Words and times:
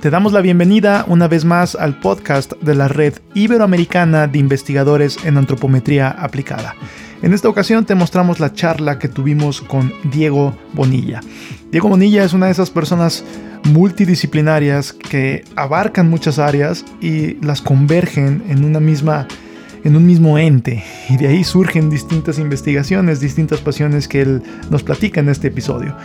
Te 0.00 0.10
damos 0.10 0.32
la 0.32 0.42
bienvenida 0.42 1.04
una 1.08 1.26
vez 1.26 1.44
más 1.44 1.74
al 1.74 1.98
podcast 1.98 2.52
de 2.60 2.76
la 2.76 2.86
Red 2.86 3.14
Iberoamericana 3.34 4.28
de 4.28 4.38
Investigadores 4.38 5.24
en 5.24 5.36
Antropometría 5.36 6.08
Aplicada. 6.08 6.76
En 7.20 7.34
esta 7.34 7.48
ocasión 7.48 7.84
te 7.84 7.96
mostramos 7.96 8.38
la 8.38 8.52
charla 8.52 9.00
que 9.00 9.08
tuvimos 9.08 9.60
con 9.60 9.92
Diego 10.04 10.56
Bonilla. 10.72 11.20
Diego 11.72 11.88
Bonilla 11.88 12.22
es 12.22 12.32
una 12.32 12.46
de 12.46 12.52
esas 12.52 12.70
personas 12.70 13.24
multidisciplinarias 13.64 14.92
que 14.92 15.44
abarcan 15.56 16.08
muchas 16.08 16.38
áreas 16.38 16.84
y 17.00 17.34
las 17.44 17.60
convergen 17.60 18.44
en 18.48 18.64
una 18.64 18.78
misma 18.78 19.26
en 19.88 19.96
un 19.96 20.04
mismo 20.04 20.36
ente 20.38 20.84
y 21.08 21.16
de 21.16 21.28
ahí 21.28 21.42
surgen 21.42 21.88
distintas 21.88 22.38
investigaciones, 22.38 23.20
distintas 23.20 23.60
pasiones 23.60 24.06
que 24.06 24.20
él 24.20 24.42
nos 24.68 24.82
platica 24.82 25.20
en 25.20 25.30
este 25.30 25.48
episodio. 25.48 25.96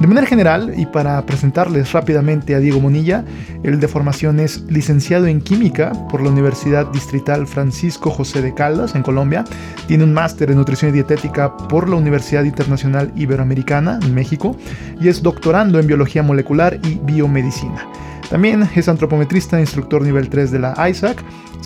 De 0.00 0.06
manera 0.06 0.28
general, 0.28 0.72
y 0.76 0.86
para 0.86 1.20
presentarles 1.26 1.90
rápidamente 1.90 2.54
a 2.54 2.60
Diego 2.60 2.78
Monilla, 2.78 3.24
él 3.64 3.80
de 3.80 3.88
formación 3.88 4.38
es 4.38 4.62
licenciado 4.70 5.26
en 5.26 5.40
química 5.40 5.92
por 6.08 6.22
la 6.22 6.30
Universidad 6.30 6.86
Distrital 6.92 7.48
Francisco 7.48 8.10
José 8.10 8.42
de 8.42 8.54
Caldas 8.54 8.94
en 8.94 9.02
Colombia, 9.02 9.44
tiene 9.88 10.04
un 10.04 10.14
máster 10.14 10.52
en 10.52 10.58
nutrición 10.58 10.90
y 10.90 10.94
dietética 10.94 11.56
por 11.56 11.88
la 11.88 11.96
Universidad 11.96 12.44
Internacional 12.44 13.12
Iberoamericana 13.16 13.98
en 14.02 14.14
México 14.14 14.56
y 15.00 15.08
es 15.08 15.20
doctorando 15.20 15.80
en 15.80 15.88
biología 15.88 16.22
molecular 16.22 16.78
y 16.84 17.00
biomedicina. 17.02 17.88
También 18.30 18.66
es 18.74 18.88
antropometrista, 18.88 19.60
instructor 19.60 20.00
nivel 20.00 20.30
3 20.30 20.52
de 20.52 20.58
la 20.60 20.88
ISAC 20.88 21.22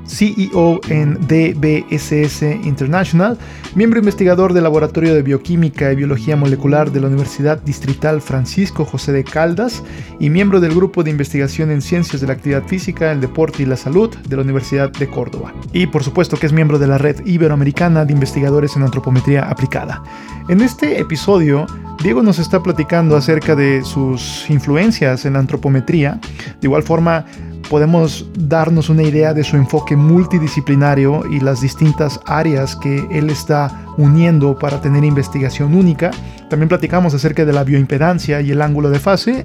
CEO 0.07 0.81
en 0.89 1.15
DBSS 1.27 2.43
International, 2.65 3.39
miembro 3.75 3.99
investigador 3.99 4.53
del 4.53 4.65
Laboratorio 4.65 5.15
de 5.15 5.23
Bioquímica 5.23 5.93
y 5.93 5.97
Biología 5.97 6.37
Molecular 6.37 6.91
de 6.93 7.01
la 7.01 7.09
Universidad 7.09 7.61
Distrital 7.63 8.21
Francisco 8.21 8.85
José 8.85 9.13
de 9.13 9.25
Caldas 9.25 9.83
y 10.21 10.31
miembro 10.31 10.61
del 10.61 10.75
Grupo 10.75 11.03
de 11.03 11.11
Investigación 11.11 11.71
en 11.71 11.83
Ciencias 11.83 12.21
de 12.21 12.27
la 12.27 12.35
Actividad 12.35 12.67
Física, 12.67 13.13
el 13.13 13.21
Deporte 13.21 13.63
y 13.63 13.67
la 13.67 13.77
Salud 13.77 14.15
de 14.29 14.37
la 14.37 14.43
Universidad 14.43 14.91
de 14.91 15.09
Córdoba. 15.09 15.53
Y 15.73 15.87
por 15.87 16.05
supuesto 16.05 16.37
que 16.37 16.47
es 16.47 16.53
miembro 16.53 16.79
de 16.79 16.87
la 16.87 16.99
Red 16.99 17.25
Iberoamericana 17.27 18.05
de 18.05 18.13
Investigadores 18.13 18.77
en 18.77 18.83
Antropometría 18.83 19.49
Aplicada. 19.49 20.03
En 20.49 20.61
este 20.61 21.01
episodio, 21.01 21.67
Diego 22.03 22.23
nos 22.23 22.39
está 22.39 22.63
platicando 22.63 23.17
acerca 23.17 23.57
de 23.57 23.83
sus 23.85 24.49
influencias 24.49 25.25
en 25.25 25.33
la 25.33 25.41
antropometría. 25.41 26.21
De 26.61 26.69
igual 26.69 26.83
forma, 26.83 27.25
podemos 27.69 28.27
darnos 28.39 28.89
una 28.89 29.03
idea 29.03 29.35
de 29.35 29.45
su 29.45 29.57
enfoque 29.57 29.97
multidisciplinario 29.97 31.25
y 31.31 31.41
las 31.41 31.61
distintas 31.61 32.21
áreas 32.27 32.77
que 32.77 33.07
él 33.11 33.31
está 33.31 33.87
uniendo 33.97 34.59
para 34.59 34.81
tener 34.81 35.05
investigación 35.05 35.75
única. 35.75 36.11
También 36.49 36.69
platicamos 36.69 37.15
acerca 37.15 37.45
de 37.45 37.53
la 37.53 37.65
bioimpedancia 37.65 38.41
y 38.41 38.51
el 38.51 38.63
ángulo 38.63 38.91
de 38.91 38.99
fase. 38.99 39.45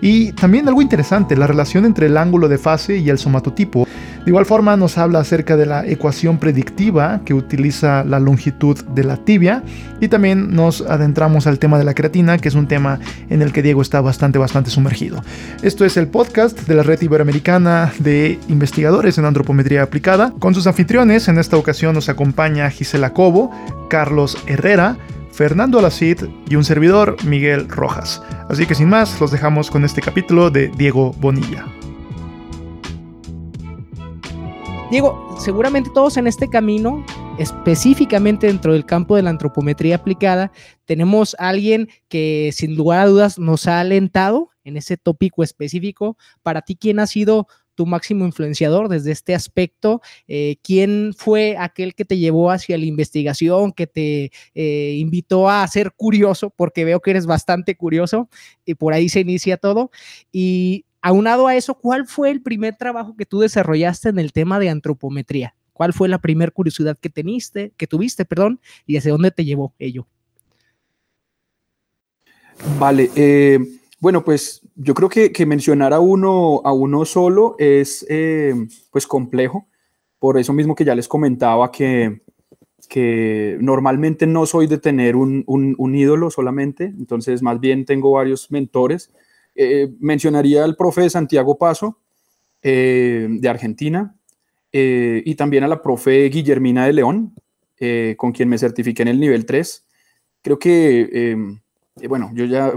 Y 0.00 0.32
también 0.32 0.68
algo 0.68 0.80
interesante, 0.80 1.36
la 1.36 1.46
relación 1.46 1.84
entre 1.84 2.06
el 2.06 2.16
ángulo 2.16 2.48
de 2.48 2.58
fase 2.58 2.98
y 2.98 3.10
el 3.10 3.18
somatotipo. 3.18 3.86
De 4.28 4.30
igual 4.30 4.44
forma 4.44 4.76
nos 4.76 4.98
habla 4.98 5.20
acerca 5.20 5.56
de 5.56 5.64
la 5.64 5.86
ecuación 5.86 6.36
predictiva 6.36 7.22
que 7.24 7.32
utiliza 7.32 8.04
la 8.04 8.20
longitud 8.20 8.76
de 8.84 9.02
la 9.02 9.16
tibia 9.16 9.62
y 10.02 10.08
también 10.08 10.54
nos 10.54 10.82
adentramos 10.82 11.46
al 11.46 11.58
tema 11.58 11.78
de 11.78 11.84
la 11.84 11.94
creatina, 11.94 12.36
que 12.36 12.48
es 12.48 12.54
un 12.54 12.68
tema 12.68 13.00
en 13.30 13.40
el 13.40 13.54
que 13.54 13.62
Diego 13.62 13.80
está 13.80 14.02
bastante, 14.02 14.38
bastante 14.38 14.68
sumergido. 14.68 15.24
Esto 15.62 15.86
es 15.86 15.96
el 15.96 16.08
podcast 16.08 16.68
de 16.68 16.74
la 16.74 16.82
Red 16.82 17.00
Iberoamericana 17.00 17.90
de 18.00 18.38
Investigadores 18.50 19.16
en 19.16 19.24
Antropometría 19.24 19.82
Aplicada. 19.82 20.34
Con 20.38 20.54
sus 20.54 20.66
anfitriones, 20.66 21.26
en 21.28 21.38
esta 21.38 21.56
ocasión 21.56 21.94
nos 21.94 22.10
acompaña 22.10 22.68
Gisela 22.68 23.14
Cobo, 23.14 23.50
Carlos 23.88 24.36
Herrera, 24.46 24.98
Fernando 25.32 25.78
Alacid 25.78 26.24
y 26.50 26.56
un 26.56 26.64
servidor, 26.64 27.16
Miguel 27.24 27.66
Rojas. 27.66 28.22
Así 28.50 28.66
que 28.66 28.74
sin 28.74 28.90
más, 28.90 29.18
los 29.22 29.30
dejamos 29.30 29.70
con 29.70 29.86
este 29.86 30.02
capítulo 30.02 30.50
de 30.50 30.70
Diego 30.76 31.14
Bonilla. 31.18 31.64
Diego, 34.90 35.36
seguramente 35.38 35.90
todos 35.92 36.16
en 36.16 36.26
este 36.26 36.48
camino, 36.48 37.04
específicamente 37.38 38.46
dentro 38.46 38.72
del 38.72 38.86
campo 38.86 39.16
de 39.16 39.22
la 39.22 39.28
antropometría 39.28 39.96
aplicada, 39.96 40.50
tenemos 40.86 41.36
a 41.38 41.50
alguien 41.50 41.90
que 42.08 42.50
sin 42.54 42.74
lugar 42.74 43.00
a 43.00 43.06
dudas 43.06 43.38
nos 43.38 43.66
ha 43.66 43.80
alentado 43.80 44.48
en 44.64 44.78
ese 44.78 44.96
tópico 44.96 45.42
específico. 45.42 46.16
Para 46.42 46.62
ti, 46.62 46.74
¿quién 46.74 47.00
ha 47.00 47.06
sido 47.06 47.48
tu 47.74 47.84
máximo 47.84 48.24
influenciador 48.24 48.88
desde 48.88 49.12
este 49.12 49.34
aspecto? 49.34 50.00
Eh, 50.26 50.56
¿Quién 50.62 51.12
fue 51.14 51.56
aquel 51.58 51.94
que 51.94 52.06
te 52.06 52.16
llevó 52.16 52.50
hacia 52.50 52.78
la 52.78 52.86
investigación, 52.86 53.72
que 53.72 53.86
te 53.86 54.32
eh, 54.54 54.94
invitó 54.96 55.50
a 55.50 55.68
ser 55.68 55.92
curioso? 55.92 56.48
Porque 56.48 56.86
veo 56.86 57.00
que 57.00 57.10
eres 57.10 57.26
bastante 57.26 57.76
curioso 57.76 58.30
y 58.64 58.74
por 58.74 58.94
ahí 58.94 59.10
se 59.10 59.20
inicia 59.20 59.58
todo. 59.58 59.90
Y 60.32 60.86
aunado 61.02 61.46
a 61.46 61.56
eso, 61.56 61.74
¿cuál 61.74 62.06
fue 62.06 62.30
el 62.30 62.42
primer 62.42 62.76
trabajo 62.76 63.14
que 63.16 63.26
tú 63.26 63.40
desarrollaste 63.40 64.08
en 64.08 64.18
el 64.18 64.32
tema 64.32 64.58
de 64.58 64.70
antropometría? 64.70 65.54
¿Cuál 65.72 65.92
fue 65.92 66.08
la 66.08 66.18
primera 66.18 66.50
curiosidad 66.50 66.98
que 67.00 67.08
teniste, 67.08 67.72
que 67.76 67.86
tuviste, 67.86 68.24
perdón, 68.24 68.60
y 68.84 68.96
hacia 68.96 69.12
dónde 69.12 69.30
te 69.30 69.44
llevó 69.44 69.74
ello? 69.78 70.06
Vale, 72.80 73.10
eh, 73.14 73.60
bueno, 74.00 74.24
pues 74.24 74.62
yo 74.74 74.94
creo 74.94 75.08
que, 75.08 75.46
mencionar 75.46 75.92
a 75.92 76.00
uno, 76.00 76.60
a 76.64 76.72
uno 76.72 77.04
solo 77.04 77.54
es 77.58 78.04
eh, 78.08 78.54
pues 78.90 79.06
complejo, 79.06 79.68
por 80.18 80.36
eso 80.38 80.52
mismo 80.52 80.74
que 80.74 80.84
ya 80.84 80.96
les 80.96 81.06
comentaba 81.06 81.70
que, 81.70 82.22
que 82.88 83.56
normalmente 83.60 84.26
no 84.26 84.46
soy 84.46 84.66
de 84.66 84.78
tener 84.78 85.14
un, 85.14 85.44
un 85.46 85.94
ídolo 85.94 86.32
solamente, 86.32 86.86
entonces 86.86 87.40
más 87.40 87.60
bien 87.60 87.84
tengo 87.84 88.10
varios 88.10 88.50
mentores 88.50 89.12
eh, 89.60 89.88
mencionaría 89.98 90.62
al 90.62 90.76
profe 90.76 91.10
Santiago 91.10 91.58
Paso, 91.58 91.98
eh, 92.62 93.26
de 93.28 93.48
Argentina, 93.48 94.14
eh, 94.70 95.20
y 95.26 95.34
también 95.34 95.64
a 95.64 95.68
la 95.68 95.82
profe 95.82 96.28
Guillermina 96.28 96.86
de 96.86 96.92
León, 96.92 97.34
con 98.16 98.30
quien 98.30 98.48
me 98.48 98.56
certifiqué 98.56 99.02
en 99.02 99.08
el 99.08 99.18
nivel 99.18 99.46
3. 99.46 99.84
Creo 100.42 100.60
que, 100.60 101.36
bueno, 102.08 102.30
yo 102.34 102.44
ya, 102.44 102.72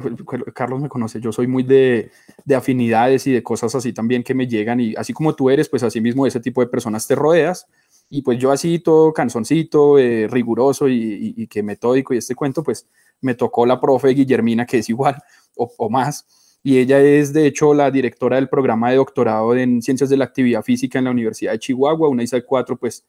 Carlos 0.56 0.82
me 0.82 0.90
conoce, 0.90 1.22
yo 1.22 1.32
soy 1.32 1.46
muy 1.46 1.62
de, 1.62 2.10
de, 2.46 2.56
afinidades 2.56 3.28
y 3.28 3.32
de 3.32 3.44
cosas 3.44 3.76
así 3.76 3.94
también 3.94 4.24
que 4.24 4.34
me 4.34 4.48
llegan, 4.48 4.80
y 4.80 4.96
así 4.96 5.14
como 5.14 5.36
tú 5.36 5.52
eres, 5.52 5.70
pues 5.70 5.84
así 5.84 6.02
mismo 6.02 6.26
ese 6.26 6.40
tipo 6.40 6.62
de 6.62 6.68
personas 6.68 7.08
te 7.08 7.14
rodeas. 7.14 7.68
Y 8.10 8.24
pues 8.24 8.40
yo 8.40 8.52
así 8.52 8.80
todo 8.80 9.14
canzoncito, 9.14 9.98
riguroso 9.98 10.90
y, 10.90 11.36
y, 11.38 11.48
que 11.48 11.62
metódico 11.62 12.16
y 12.16 12.18
este 12.18 12.34
cuento, 12.34 12.64
pues 12.64 12.88
me 13.22 13.36
tocó 13.36 13.68
la 13.68 13.80
profe 13.80 14.10
Guillermina, 14.10 14.66
que 14.66 14.80
es 14.80 14.90
igual 14.90 15.22
o, 15.56 15.72
o 15.78 15.90
más 15.92 16.26
y 16.64 16.78
ella 16.78 17.00
es 17.00 17.34
de 17.34 17.48
hecho 17.48 17.74
la 17.74 17.90
directora 17.90 18.36
del 18.36 18.50
programa 18.50 18.90
de 18.90 18.98
doctorado 18.98 19.56
en 19.56 19.82
Ciencias 19.82 20.10
de 20.10 20.18
la 20.18 20.26
Actividad 20.26 20.64
Física 20.64 21.00
en 21.00 21.06
la 21.06 21.12
Universidad 21.12 21.54
de 21.54 21.60
Chihuahua, 21.60 22.10
una 22.10 22.24
ISAC 22.24 22.46
4 22.46 22.78
pues 22.78 23.06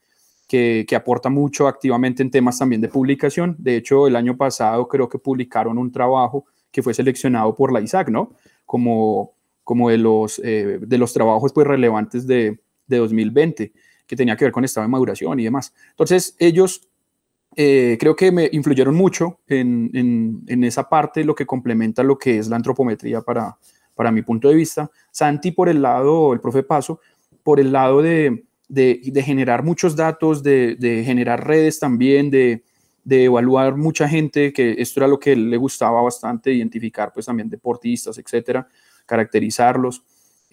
que, 0.48 0.84
que, 0.88 0.96
aporta 0.96 1.28
mucho 1.28 1.66
activamente 1.68 2.22
en 2.22 2.30
temas 2.30 2.58
también 2.58 2.80
de 2.80 2.88
publicación. 2.88 3.56
De 3.58 3.76
hecho, 3.76 4.06
el 4.06 4.16
año 4.16 4.36
pasado 4.36 4.86
creo 4.88 5.08
que 5.08 5.18
publicaron 5.18 5.78
un 5.78 5.90
trabajo 5.92 6.44
que 6.70 6.82
fue 6.82 6.94
seleccionado 6.94 7.54
por 7.54 7.72
la 7.72 7.80
ISAC, 7.80 8.08
¿no? 8.08 8.34
Como, 8.66 9.34
como 9.64 9.90
de, 9.90 9.98
los, 9.98 10.40
eh, 10.44 10.78
de 10.80 10.98
los 10.98 11.12
trabajos 11.12 11.52
pues 11.52 11.66
relevantes 11.66 12.26
de, 12.26 12.60
de 12.86 12.96
2020 12.98 13.72
que 14.06 14.16
tenía 14.16 14.36
que 14.36 14.44
ver 14.44 14.52
con 14.52 14.64
estado 14.64 14.84
de 14.84 14.90
maduración 14.90 15.40
y 15.40 15.44
demás. 15.44 15.72
Entonces, 15.90 16.36
ellos 16.38 16.88
eh, 17.56 17.96
creo 18.00 18.16
que 18.16 18.32
me 18.32 18.48
influyeron 18.52 18.94
mucho 18.94 19.40
en, 19.46 19.90
en, 20.46 20.64
esa 20.64 20.88
parte, 20.88 21.24
lo 21.24 21.34
que 21.34 21.46
complementa 21.46 22.02
lo 22.02 22.18
que 22.18 22.38
es 22.38 22.48
la 22.48 22.56
antropometría 22.56 23.20
para, 23.20 23.56
para 23.94 24.10
mi 24.10 24.22
punto 24.22 24.48
de 24.48 24.54
vista. 24.54 24.90
Santi 25.10 25.50
por 25.50 25.68
el 25.68 25.82
lado, 25.82 26.32
el 26.32 26.40
profe 26.40 26.62
Paso, 26.62 27.00
por 27.42 27.60
el 27.60 27.72
lado 27.72 28.00
de, 28.02 28.44
de, 28.68 29.22
generar 29.22 29.62
muchos 29.62 29.96
datos, 29.96 30.42
de, 30.42 30.76
de 30.76 31.04
generar 31.04 31.46
redes 31.46 31.78
también, 31.78 32.30
de, 32.30 32.62
de, 33.04 33.24
evaluar 33.24 33.76
mucha 33.76 34.08
gente, 34.08 34.52
que 34.52 34.76
esto 34.78 35.00
era 35.00 35.08
lo 35.08 35.19
que 35.19 35.36
le 35.36 35.56
gustaba 35.56 36.00
bastante, 36.00 36.52
identificar 36.52 37.12
pues 37.12 37.26
también 37.26 37.50
deportistas, 37.50 38.16
etcétera, 38.19 38.66
caracterizarlos. 39.04 40.02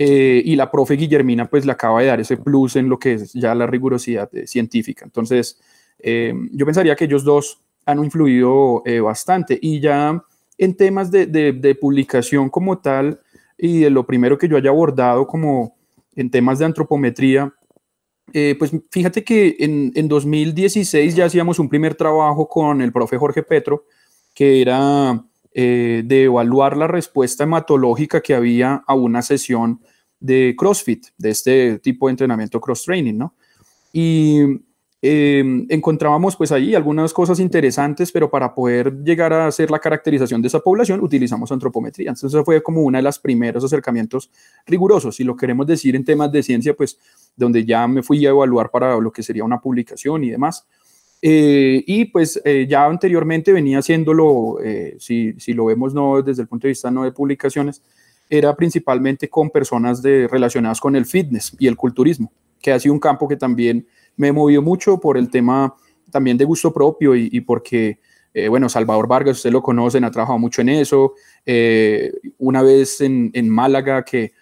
Eh, 0.02 0.42
y 0.46 0.56
la 0.56 0.72
profe 0.72 0.96
Guillermina 0.96 1.50
pues 1.50 1.66
le 1.66 1.74
acaba 1.74 2.00
de 2.00 2.08
dar 2.08 2.22
ese 2.22 2.38
plus 2.38 2.78
en 2.78 2.88
lo 2.88 2.98
que 2.98 3.16
es 3.16 3.34
ya 3.34 3.54
la 3.54 3.68
rigurosidad 3.68 4.34
eh, 4.34 4.48
científica. 4.48 5.04
Entonces, 5.04 5.60
eh, 6.00 6.34
yo 6.52 6.66
pensaría 6.66 6.96
que 6.96 7.06
ellos 7.06 7.24
dos 7.24 7.62
han 7.86 8.04
influido 8.04 8.82
eh, 8.86 9.00
bastante 9.00 9.58
y 9.62 9.80
ya 9.80 10.24
en 10.58 10.76
temas 10.76 11.10
de, 11.12 11.26
de, 11.26 11.76
publicación 11.76 12.50
como 12.50 12.80
tal 12.80 13.20
y 13.58 13.80
de 13.80 13.90
lo 13.90 14.06
primero 14.06 14.38
que 14.38 14.48
yo 14.48 14.58
haya 14.58 14.70
abordado 14.70 15.26
como 15.26 15.76
en 16.16 16.30
temas 16.30 16.60
de 16.60 16.66
antropometría, 16.66 17.54
eh, 18.34 18.56
pues 18.60 18.72
fíjate 18.92 19.24
que 19.24 19.56
en, 19.60 19.92
en, 19.96 20.08
2016 20.08 21.16
ya 21.16 21.26
hacíamos 21.26 21.60
un 21.60 21.70
primer 21.70 21.96
trabajo 21.96 22.48
con 22.48 22.82
el 22.82 22.92
profe 22.92 23.18
Jorge 23.18 23.42
Petro, 23.42 23.86
que 24.34 24.62
era 24.62 25.24
de 25.52 26.24
evaluar 26.24 26.78
la 26.78 26.88
respuesta 26.88 27.44
hematológica 27.44 28.22
que 28.22 28.34
había 28.34 28.84
a 28.88 28.94
una 28.94 29.22
sesión 29.22 29.82
de 30.20 30.56
CrossFit, 30.58 31.08
de 31.18 31.32
este 31.32 31.80
tipo 31.80 32.08
de 32.08 32.12
entrenamiento 32.12 32.62
cross-training, 32.62 33.18
¿no? 33.18 33.34
Y 33.92 34.62
eh, 35.02 35.66
encontrábamos 35.70 36.36
pues 36.36 36.52
ahí 36.52 36.76
algunas 36.76 37.14
cosas 37.14 37.40
interesantes, 37.40 38.12
pero 38.12 38.30
para 38.30 38.54
poder 38.54 39.02
llegar 39.02 39.32
a 39.32 39.48
hacer 39.48 39.72
la 39.72 39.80
caracterización 39.80 40.42
de 40.42 40.50
esa 40.50 40.60
población 40.60 41.00
utilizamos 41.02 41.52
antropometría. 41.52 42.10
Entonces 42.10 42.42
fue 42.44 42.62
como 42.62 42.82
uno 42.82 42.98
de 42.98 43.02
los 43.02 43.18
primeros 43.18 43.64
acercamientos 43.64 44.30
rigurosos, 44.66 45.16
si 45.16 45.24
lo 45.24 45.38
queremos 45.38 45.66
decir 45.68 45.96
en 45.96 46.04
temas 46.04 46.32
de 46.32 46.44
ciencia, 46.44 46.74
pues 46.74 47.00
donde 47.36 47.64
ya 47.64 47.88
me 47.88 48.04
fui 48.04 48.26
a 48.26 48.30
evaluar 48.30 48.72
para 48.72 48.98
lo 49.00 49.12
que 49.12 49.24
sería 49.24 49.44
una 49.44 49.62
publicación 49.62 50.24
y 50.26 50.32
demás. 50.32 50.68
Eh, 51.22 51.84
y 51.86 52.06
pues 52.06 52.42
eh, 52.44 52.66
ya 52.70 52.86
anteriormente 52.86 53.54
venía 53.54 53.80
haciéndolo, 53.80 54.58
si, 55.00 55.34
si, 55.38 55.54
lo 55.54 55.66
vemos 55.66 55.94
no 55.94 56.22
desde 56.22 56.42
el 56.42 56.48
punto 56.48 56.68
de 56.68 56.70
vista 56.70 56.92
no 56.92 57.04
de 57.04 57.12
publicaciones, 57.12 57.82
era 58.30 58.56
principalmente 58.56 59.30
con 59.30 59.50
personas 59.50 60.02
de, 60.02 60.28
relacionadas 60.28 60.80
con 60.80 60.96
el 60.96 61.06
fitness 61.06 61.56
y 61.58 61.68
el 61.68 61.78
culturismo, 61.78 62.32
que 62.62 62.72
ha 62.72 62.80
sido 62.80 62.94
un 62.94 63.00
campo 63.00 63.28
que 63.28 63.38
también 63.38 63.88
me 64.20 64.34
movió 64.34 64.62
mucho 64.62 65.00
por 65.00 65.18
el 65.18 65.30
tema 65.30 65.74
también 66.12 66.38
de 66.38 66.44
gusto 66.44 66.74
propio 66.74 67.16
y, 67.16 67.40
porque, 67.40 68.00
eh, 68.34 68.50
bueno, 68.50 68.68
Salvador 68.68 69.08
Vargas, 69.08 69.38
usted 69.38 69.52
lo 69.52 69.64
conocen, 69.64 70.04
ha 70.04 70.12
trabajado 70.12 70.38
mucho 70.38 70.62
en 70.62 70.68
eso. 70.68 71.14
Eh, 71.46 72.12
una 72.38 72.62
vez 72.62 73.00
en, 73.00 73.50
Málaga, 73.50 74.04
que 74.04 74.34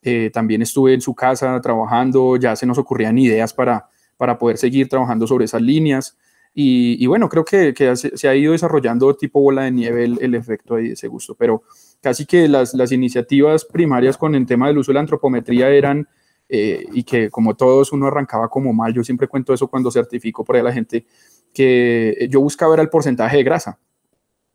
eh, 0.00 0.30
también 0.32 0.62
estuve 0.62 0.94
en 0.94 1.02
su 1.02 1.14
casa 1.14 1.60
trabajando, 1.60 2.38
ya 2.38 2.56
se 2.56 2.64
nos 2.64 2.78
ocurrían 2.78 3.18
ideas 3.18 3.52
para, 3.52 3.86
para 4.16 4.38
poder 4.38 4.56
seguir 4.56 4.88
trabajando 4.88 5.26
sobre 5.26 5.44
esas 5.44 5.60
líneas. 5.60 6.16
Y, 6.54 7.04
bueno, 7.04 7.28
creo 7.28 7.44
que, 7.44 7.74
se, 7.94 8.28
ha 8.28 8.34
ido 8.34 8.52
desarrollando 8.52 9.14
tipo 9.16 9.42
bola 9.42 9.64
de 9.64 9.70
nieve 9.70 10.04
el, 10.04 10.34
efecto 10.34 10.76
de 10.76 10.92
ese 10.92 11.08
gusto, 11.08 11.34
pero 11.34 11.64
casi 12.00 12.24
que 12.24 12.48
las, 12.48 12.72
las 12.72 12.90
iniciativas 12.90 13.66
primarias 13.66 14.16
con 14.16 14.34
el 14.34 14.46
tema 14.46 14.68
del 14.68 14.78
uso 14.78 14.92
de 14.92 14.94
la 14.94 15.00
antropometría 15.00 15.68
eran 15.68 16.08
eh, 16.48 16.86
y 16.92 17.02
que 17.02 17.30
como 17.30 17.54
todos 17.54 17.92
uno 17.92 18.06
arrancaba 18.06 18.48
como 18.48 18.72
mal, 18.72 18.92
yo 18.92 19.02
siempre 19.02 19.28
cuento 19.28 19.52
eso 19.52 19.68
cuando 19.68 19.90
certifico 19.90 20.44
por 20.44 20.56
ahí 20.56 20.60
a 20.60 20.64
la 20.64 20.72
gente, 20.72 21.06
que 21.52 22.28
yo 22.30 22.40
buscaba 22.40 22.74
era 22.74 22.82
el 22.82 22.88
porcentaje 22.88 23.36
de 23.36 23.42
grasa. 23.42 23.78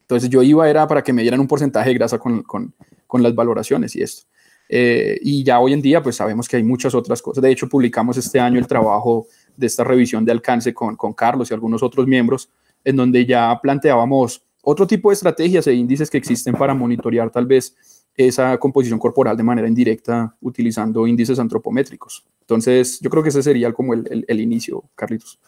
Entonces 0.01 0.29
yo 0.29 0.43
iba 0.43 0.69
era 0.69 0.87
para 0.87 1.03
que 1.03 1.13
me 1.13 1.21
dieran 1.21 1.39
un 1.39 1.47
porcentaje 1.47 1.89
de 1.89 1.95
grasa 1.95 2.19
con, 2.19 2.43
con, 2.43 2.73
con 3.07 3.23
las 3.23 3.33
valoraciones 3.33 3.95
y 3.95 4.01
esto. 4.01 4.27
Eh, 4.73 5.19
y 5.21 5.43
ya 5.43 5.59
hoy 5.59 5.73
en 5.73 5.81
día 5.81 6.01
pues 6.01 6.15
sabemos 6.15 6.47
que 6.47 6.55
hay 6.55 6.63
muchas 6.63 6.95
otras 6.95 7.21
cosas. 7.21 7.41
De 7.41 7.51
hecho 7.51 7.67
publicamos 7.67 8.17
este 8.17 8.39
año 8.39 8.57
el 8.57 8.67
trabajo 8.67 9.27
de 9.57 9.67
esta 9.67 9.83
revisión 9.83 10.23
de 10.23 10.31
alcance 10.31 10.73
con, 10.73 10.95
con 10.95 11.13
Carlos 11.13 11.51
y 11.51 11.53
algunos 11.53 11.83
otros 11.83 12.07
miembros, 12.07 12.49
en 12.83 12.95
donde 12.95 13.25
ya 13.25 13.59
planteábamos 13.61 14.43
otro 14.63 14.87
tipo 14.87 15.09
de 15.09 15.15
estrategias 15.15 15.67
e 15.67 15.73
índices 15.73 16.09
que 16.09 16.17
existen 16.17 16.53
para 16.53 16.73
monitorear 16.73 17.29
tal 17.31 17.45
vez 17.45 17.75
esa 18.15 18.57
composición 18.57 18.99
corporal 18.99 19.37
de 19.37 19.43
manera 19.43 19.67
indirecta 19.67 20.35
utilizando 20.41 21.07
índices 21.07 21.39
antropométricos. 21.39 22.25
Entonces, 22.41 22.99
yo 22.99 23.09
creo 23.09 23.23
que 23.23 23.29
ese 23.29 23.41
sería 23.41 23.71
como 23.71 23.93
el, 23.93 24.25
el, 24.27 24.39
inicio, 24.39 24.83
Carlitos. 24.95 25.39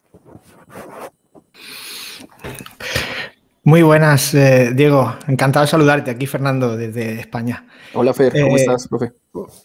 Muy 3.63 3.81
buenas, 3.81 4.33
eh, 4.33 4.71
Diego. 4.75 5.13
Encantado 5.27 5.65
de 5.65 5.71
saludarte. 5.71 6.12
Aquí 6.12 6.27
Fernando 6.27 6.75
desde 6.75 7.19
España. 7.19 7.65
Hola, 7.94 8.13
Fer. 8.13 8.33
¿Cómo 8.33 8.57
eh, 8.57 8.62
estás, 8.62 8.88
profe? 8.88 9.13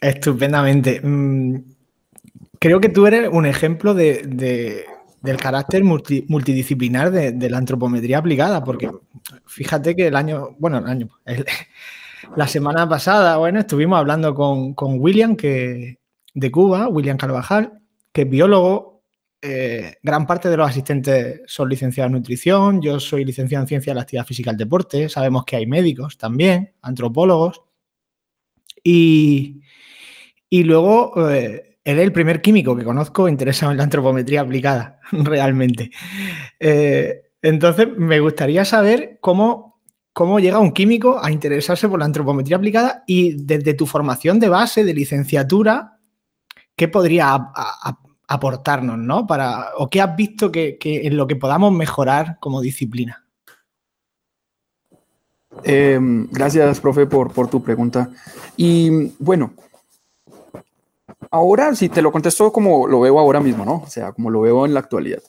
Estupendamente. 0.00 1.00
Mm, 1.02 1.62
creo 2.58 2.80
que 2.80 2.88
tú 2.88 3.06
eres 3.06 3.28
un 3.32 3.46
ejemplo 3.46 3.94
de, 3.94 4.84
del 5.22 5.36
carácter 5.36 5.82
multidisciplinar 5.84 7.10
de, 7.10 7.32
de, 7.32 7.50
la 7.50 7.58
antropometría 7.58 8.18
aplicada, 8.18 8.62
porque 8.62 8.90
fíjate 9.46 9.96
que 9.96 10.08
el 10.08 10.16
año, 10.16 10.56
bueno, 10.58 10.78
el 10.78 10.86
año, 10.86 11.08
el, 11.24 11.44
la 12.36 12.46
semana 12.48 12.88
pasada, 12.88 13.36
bueno, 13.36 13.60
estuvimos 13.60 13.98
hablando 13.98 14.34
con, 14.34 14.74
William, 15.00 15.36
que, 15.36 15.98
de 16.34 16.50
Cuba, 16.50 16.88
William 16.88 17.16
Carvajal, 17.16 17.80
que 18.12 18.22
es 18.22 18.30
biólogo. 18.30 19.02
Eh, 19.40 19.94
gran 20.02 20.26
parte 20.26 20.48
de 20.48 20.56
los 20.56 20.68
asistentes 20.68 21.42
son 21.46 21.68
licenciados 21.68 22.08
en 22.08 22.14
nutrición. 22.14 22.82
Yo 22.82 22.98
soy 22.98 23.24
licenciado 23.24 23.62
en 23.62 23.68
ciencia 23.68 23.92
de 23.92 23.94
la 23.96 24.02
actividad 24.02 24.26
física 24.26 24.50
y 24.50 24.52
el 24.52 24.58
deporte. 24.58 25.08
Sabemos 25.08 25.44
que 25.44 25.56
hay 25.56 25.66
médicos 25.66 26.18
también, 26.18 26.72
antropólogos. 26.82 27.62
Y, 28.82 29.60
y 30.50 30.64
luego, 30.64 31.30
eh, 31.30 31.78
él 31.84 31.98
es 31.98 32.04
el 32.04 32.12
primer 32.12 32.42
químico 32.42 32.76
que 32.76 32.84
conozco 32.84 33.28
interesado 33.28 33.72
en 33.72 33.78
la 33.78 33.84
antropometría 33.84 34.42
aplicada, 34.42 35.00
realmente. 35.12 35.90
Eh, 36.58 37.22
entonces, 37.42 37.88
me 37.96 38.20
gustaría 38.20 38.64
saber 38.64 39.18
cómo 39.20 39.67
cómo 40.18 40.40
llega 40.40 40.58
un 40.58 40.72
químico 40.72 41.22
a 41.22 41.30
interesarse 41.30 41.88
por 41.88 42.00
la 42.00 42.04
antropometría 42.04 42.56
aplicada 42.56 43.04
y 43.06 43.34
desde 43.44 43.74
tu 43.74 43.86
formación 43.86 44.40
de 44.40 44.48
base, 44.48 44.82
de 44.82 44.92
licenciatura, 44.92 46.00
¿qué 46.74 46.88
podría 46.88 47.52
aportarnos, 48.26 48.98
¿no? 48.98 49.28
Para, 49.28 49.68
¿O 49.76 49.88
qué 49.88 50.00
has 50.00 50.16
visto 50.16 50.50
que, 50.50 50.76
en 50.82 51.16
lo 51.16 51.28
que 51.28 51.36
podamos 51.36 51.72
mejorar 51.72 52.36
como 52.40 52.60
disciplina? 52.60 53.28
Em, 55.62 56.26
gracias, 56.32 56.80
profe, 56.80 57.06
por, 57.06 57.48
tu 57.48 57.62
pregunta. 57.62 58.10
Y 58.56 59.12
bueno, 59.20 59.52
ahora 61.30 61.76
si 61.76 61.90
te 61.90 62.02
lo 62.02 62.10
contesto 62.10 62.50
como 62.50 62.88
lo 62.88 63.02
veo 63.02 63.20
ahora 63.20 63.38
mismo, 63.38 63.64
¿no? 63.64 63.82
O 63.82 63.88
sea, 63.88 64.10
como 64.10 64.30
lo 64.30 64.40
veo 64.40 64.66
en 64.66 64.74
la 64.74 64.80
actualidad. 64.80 65.22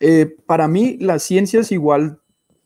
Eh, 0.00 0.34
para 0.46 0.66
mí, 0.66 0.96
las 0.98 1.24
ciencias 1.24 1.70
igual, 1.70 2.22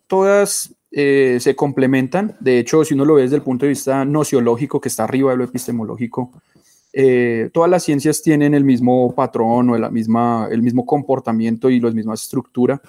todas 0.06 0.78
eh, 0.90 1.37
se 1.40 1.55
complementan. 1.55 2.35
De 2.40 2.58
hecho, 2.58 2.82
si 2.85 2.94
uno 2.94 3.05
lo 3.05 3.14
ve 3.14 3.23
desde 3.23 3.37
el 3.37 3.43
punto 3.43 3.67
de 3.67 3.70
vista 3.70 4.05
nociológico, 4.05 4.81
que 4.81 4.88
está 4.88 5.05
arriba 5.05 5.31
de 5.32 5.37
lo 5.37 5.44
epistemológico, 5.44 6.32
eh, 6.93 7.50
todas 7.52 7.70
las 7.70 7.85
ciencias 7.85 8.23
tienen 8.23 8.55
el 8.55 8.64
mismo 8.64 9.14
patrón 9.14 9.69
o 9.69 9.76
la 9.76 9.90
misma, 9.90 10.49
el 10.50 10.62
mismo 10.62 10.87
comportamiento 10.87 11.69
y 11.69 11.81
la 11.81 11.90
misma 11.90 12.14
estructura. 12.14 12.81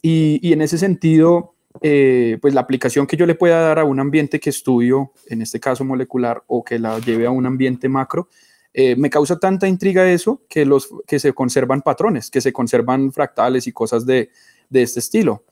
Y, 0.00 0.52
en 0.52 0.62
ese 0.62 0.78
sentido, 0.78 1.54
eh, 1.80 2.38
pues 2.40 2.54
la 2.54 2.60
aplicación 2.60 3.06
que 3.06 3.16
yo 3.16 3.26
le 3.26 3.34
pueda 3.34 3.58
dar 3.60 3.80
a 3.80 3.84
un 3.84 3.98
ambiente 3.98 4.38
que 4.38 4.50
estudio, 4.50 5.12
en 5.26 5.42
este 5.42 5.58
caso 5.58 5.84
molecular, 5.84 6.44
o 6.46 6.62
que 6.62 6.78
la 6.78 7.00
lleve 7.00 7.26
a 7.26 7.30
un 7.30 7.46
ambiente 7.46 7.88
macro, 7.88 8.28
me 8.96 9.08
causa 9.08 9.38
tanta 9.38 9.68
intriga 9.68 10.10
eso 10.10 10.42
que, 10.48 10.64
los, 10.64 10.88
que 11.06 11.20
se 11.20 11.32
conservan 11.32 11.80
patrones, 11.80 12.28
que 12.28 12.40
se 12.40 12.52
conservan 12.52 13.12
fractales 13.12 13.68
y 13.68 13.72
cosas 13.72 14.04
de, 14.04 14.30
de 14.68 14.82
este 14.82 14.98
estilo. 14.98 15.44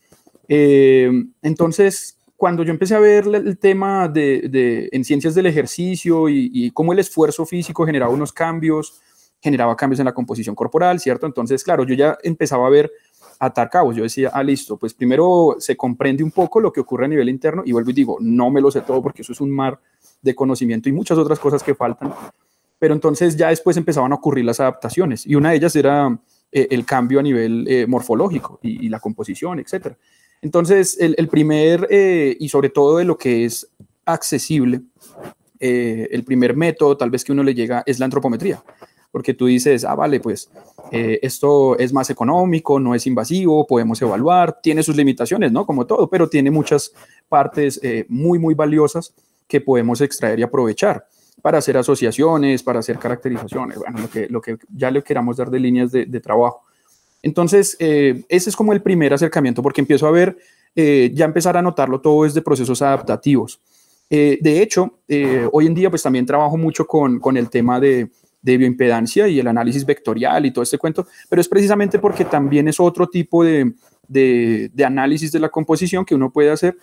Eh, 0.54 1.10
entonces, 1.40 2.18
cuando 2.36 2.62
yo 2.62 2.72
empecé 2.72 2.94
a 2.94 2.98
ver 2.98 3.26
el 3.26 3.56
tema 3.56 4.06
de, 4.06 4.90
en 4.92 5.02
ciencias 5.02 5.34
del 5.34 5.46
ejercicio 5.46 6.28
y, 6.28 6.70
cómo 6.72 6.92
el 6.92 6.98
esfuerzo 6.98 7.46
físico 7.46 7.86
generaba 7.86 8.12
unos 8.12 8.34
cambios, 8.34 9.00
generaba 9.40 9.74
cambios 9.76 10.00
en 10.00 10.04
la 10.04 10.12
composición 10.12 10.54
corporal, 10.54 11.00
¿cierto? 11.00 11.24
Entonces, 11.24 11.64
claro, 11.64 11.84
yo 11.84 11.94
ya 11.94 12.18
empezaba 12.22 12.66
a 12.66 12.70
ver 12.70 12.92
atar 13.38 13.70
cabos. 13.70 13.96
Yo 13.96 14.02
decía, 14.02 14.30
ah, 14.34 14.42
listo, 14.42 14.76
pues 14.76 14.92
primero 14.92 15.56
se 15.58 15.74
comprende 15.74 16.22
un 16.22 16.30
poco 16.30 16.60
lo 16.60 16.70
que 16.70 16.80
ocurre 16.80 17.06
a 17.06 17.08
nivel 17.08 17.30
interno 17.30 17.62
y 17.64 17.72
vuelvo 17.72 17.88
y 17.88 17.94
digo, 17.94 18.18
no 18.20 18.50
me 18.50 18.60
lo 18.60 18.70
sé 18.70 18.82
todo 18.82 19.00
porque 19.00 19.22
eso 19.22 19.32
es 19.32 19.40
un 19.40 19.50
mar 19.50 19.80
de 20.20 20.34
conocimiento 20.34 20.90
y 20.90 20.92
muchas 20.92 21.16
otras 21.16 21.38
cosas 21.38 21.62
que 21.62 21.74
faltan. 21.74 22.12
Pero 22.78 22.92
entonces 22.92 23.38
ya 23.38 23.48
después 23.48 23.78
empezaban 23.78 24.12
a 24.12 24.16
ocurrir 24.16 24.44
las 24.44 24.60
adaptaciones 24.60 25.26
y 25.26 25.34
una 25.34 25.50
de 25.50 25.56
ellas 25.56 25.74
era 25.76 26.20
eh, 26.54 26.68
el 26.70 26.84
cambio 26.84 27.20
a 27.20 27.22
nivel 27.22 27.66
eh, 27.66 27.86
morfológico 27.86 28.60
y, 28.62 28.84
y, 28.84 28.90
la 28.90 29.00
composición, 29.00 29.58
etcétera. 29.58 29.96
Entonces, 30.42 30.98
el, 30.98 31.28
primer, 31.28 31.86
eh, 31.88 32.36
y 32.38 32.48
sobre 32.48 32.68
todo 32.68 32.98
de 32.98 33.04
lo 33.04 33.16
que 33.16 33.44
es 33.44 33.68
accesible, 34.04 34.80
eh, 35.60 36.08
el 36.10 36.24
primer 36.24 36.56
método 36.56 36.96
tal 36.96 37.10
vez 37.10 37.24
que 37.24 37.30
uno 37.30 37.44
le 37.44 37.54
llega 37.54 37.84
es 37.86 38.00
la 38.00 38.06
antropometría, 38.06 38.60
porque 39.12 39.34
tú 39.34 39.46
dices, 39.46 39.84
ah, 39.84 39.94
vale, 39.94 40.18
pues 40.18 40.50
eh, 40.90 41.20
esto 41.22 41.78
es 41.78 41.92
más 41.92 42.10
económico, 42.10 42.80
no 42.80 42.92
es 42.96 43.06
invasivo, 43.06 43.68
podemos 43.68 44.02
evaluar, 44.02 44.58
tiene 44.60 44.82
sus 44.82 44.96
limitaciones, 44.96 45.52
¿no? 45.52 45.64
Como 45.64 45.86
todo, 45.86 46.10
pero 46.10 46.28
tiene 46.28 46.50
muchas 46.50 46.92
partes 47.28 47.80
muy, 48.08 48.40
muy 48.40 48.54
valiosas 48.54 49.14
que 49.46 49.60
podemos 49.60 50.00
extraer 50.00 50.40
y 50.40 50.42
aprovechar 50.42 51.06
para 51.40 51.58
hacer 51.58 51.76
asociaciones, 51.76 52.64
para 52.64 52.80
hacer 52.80 52.98
caracterizaciones, 52.98 53.78
bueno, 53.78 54.00
lo 54.00 54.10
que, 54.10 54.26
lo 54.28 54.40
que 54.40 54.58
ya 54.74 54.90
le 54.90 55.02
queramos 55.02 55.36
dar 55.36 55.50
de 55.50 55.60
líneas 55.60 55.92
de 55.92 56.20
trabajo. 56.20 56.64
Entonces, 57.22 57.76
eh, 57.78 58.24
ese 58.28 58.50
es 58.50 58.56
como 58.56 58.72
el 58.72 58.82
primer 58.82 59.14
acercamiento, 59.14 59.62
porque 59.62 59.80
empiezo 59.80 60.06
a 60.06 60.10
ver, 60.10 60.36
eh, 60.74 61.10
ya 61.14 61.24
empezar 61.24 61.56
a 61.56 61.62
notarlo 61.62 62.00
todo 62.00 62.24
desde 62.24 62.42
procesos 62.42 62.82
adaptativos. 62.82 63.60
Eh, 64.10 64.38
de 64.42 64.60
hecho, 64.60 64.98
hoy 65.52 65.66
en 65.66 65.74
día 65.74 65.88
pues 65.88 66.02
también 66.02 66.26
trabajo 66.26 66.58
mucho 66.58 66.86
con, 66.86 67.18
con 67.18 67.36
el 67.38 67.48
tema 67.48 67.80
de, 67.80 68.10
de, 68.42 68.56
bioimpedancia 68.58 69.26
y 69.26 69.38
el 69.38 69.46
análisis 69.46 69.86
vectorial 69.86 70.44
y 70.44 70.50
todo 70.50 70.62
este 70.62 70.76
cuento, 70.76 71.06
pero 71.30 71.40
es 71.40 71.48
precisamente 71.48 71.98
porque 71.98 72.26
también 72.26 72.68
es 72.68 72.78
otro 72.78 73.08
tipo 73.08 73.42
de, 73.42 73.72
de, 74.06 74.70
de 74.74 74.84
análisis 74.84 75.32
de 75.32 75.40
la 75.40 75.48
composición 75.48 76.04
que 76.04 76.14
uno 76.14 76.30
puede 76.30 76.50
hacer 76.50 76.76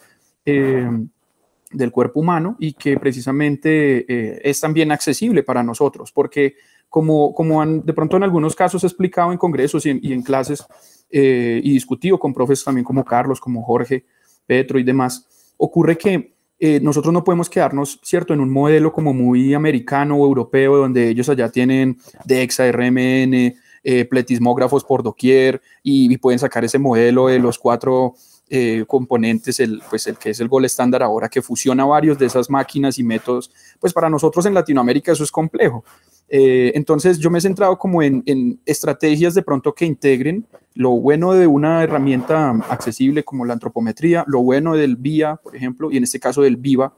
del 0.43 1.91
cuerpo 1.91 2.21
humano 2.21 2.55
y 2.57 2.73
que 2.73 2.97
precisamente 2.97 4.49
es 4.49 4.59
también 4.59 4.91
accesible 4.91 5.43
para 5.43 5.61
nosotros, 5.61 6.11
porque 6.11 6.55
como, 6.89 7.33
como 7.33 7.61
han 7.61 7.85
de 7.85 7.93
pronto 7.93 8.17
en 8.17 8.23
algunos 8.23 8.55
casos 8.55 8.83
explicado 8.83 9.31
en 9.31 9.37
congresos 9.37 9.85
y 9.85 9.91
en, 9.91 10.21
clases 10.21 10.65
eh, 11.09 11.61
y 11.63 11.71
discutido 11.73 12.19
con 12.19 12.33
profes 12.33 12.63
también 12.63 12.83
como 12.83 13.05
Carlos, 13.05 13.39
como 13.39 13.63
Jorge, 13.63 14.05
Petro 14.45 14.79
y 14.79 14.83
demás, 14.83 15.53
ocurre 15.57 15.97
que 15.97 16.33
eh, 16.59 16.79
nosotros 16.81 17.13
no 17.13 17.23
podemos 17.23 17.49
quedarnos, 17.49 17.99
¿cierto?, 18.03 18.33
en 18.33 18.41
un 18.41 18.51
modelo 18.51 18.91
como 18.91 19.13
muy 19.13 19.53
americano 19.53 20.17
o 20.17 20.25
europeo, 20.25 20.75
donde 20.75 21.07
ellos 21.07 21.29
allá 21.29 21.49
tienen 21.49 21.97
DEXA, 22.25 22.71
RMN, 22.71 23.55
eh, 23.81 24.03
pletismógrafos 24.05 24.83
por 24.83 25.03
doquier 25.03 25.61
y, 25.81 26.17
pueden 26.17 26.37
sacar 26.37 26.65
ese 26.65 26.77
modelo 26.77 27.27
de 27.27 27.39
los 27.39 27.57
cuatro 27.57 28.15
eh, 28.49 28.83
componentes, 28.85 29.61
el, 29.61 29.81
pues 29.89 30.05
el 30.07 30.17
que 30.17 30.31
es 30.31 30.39
el 30.41 30.49
gol 30.49 30.65
estándar 30.65 31.01
ahora, 31.01 31.29
que 31.29 31.41
fusiona 31.41 31.85
varios 31.85 32.19
de 32.19 32.25
esas 32.25 32.49
máquinas 32.49 32.99
y 32.99 33.03
métodos, 33.03 33.49
pues 33.79 33.93
para 33.93 34.09
nosotros 34.09 34.45
en 34.45 34.53
Latinoamérica 34.53 35.13
eso 35.13 35.23
es 35.23 35.31
complejo. 35.31 35.85
Eh, 36.31 36.71
entonces 36.75 37.17
yo 37.17 37.31
me 37.31 37.39
he 37.39 37.41
centrado 37.41 37.77
como 37.77 38.03
en, 38.03 38.59
estrategias 38.65 39.33
de 39.33 39.41
pronto 39.41 39.73
que 39.73 39.85
integren 39.85 40.45
lo 40.75 40.91
bueno 40.91 41.33
de 41.33 41.47
una 41.47 41.83
herramienta 41.83 42.51
accesible 42.69 43.23
como 43.23 43.45
la 43.45 43.53
antropometría, 43.53 44.23
lo 44.27 44.41
bueno 44.41 44.75
del 44.75 44.95
VIA, 44.95 45.37
por 45.37 45.55
ejemplo, 45.55 45.91
y 45.91 45.97
en 45.97 46.03
este 46.03 46.19
caso 46.19 46.43
del 46.43 46.57
VIVA, 46.57 46.93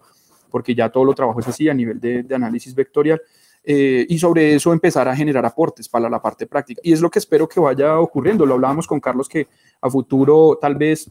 porque 0.49 0.75
ya 0.75 0.89
todo 0.89 1.05
lo 1.05 1.13
trabajo 1.13 1.39
es 1.39 1.47
así 1.47 1.69
a 1.69 1.73
nivel 1.73 1.99
de, 1.99 2.25
análisis 2.35 2.75
vectorial, 2.75 3.21
eh, 3.63 4.05
y 4.09 4.19
sobre 4.19 4.55
eso 4.55 4.73
empezar 4.73 5.07
a 5.07 5.15
generar 5.15 5.45
aportes 5.45 5.87
para 5.87 6.09
la 6.09 6.21
parte 6.21 6.45
práctica. 6.45 6.81
Y 6.83 6.91
es 6.91 7.01
lo 7.01 7.09
que 7.09 7.19
espero 7.19 7.47
que 7.47 7.59
vaya 7.59 7.99
ocurriendo. 7.99 8.45
Lo 8.45 8.55
hablábamos 8.55 8.85
con 8.85 8.99
Carlos 8.99 9.29
que 9.29 9.47
a 9.79 9.89
futuro 9.89 10.57
tal 10.59 10.75
vez 10.75 11.09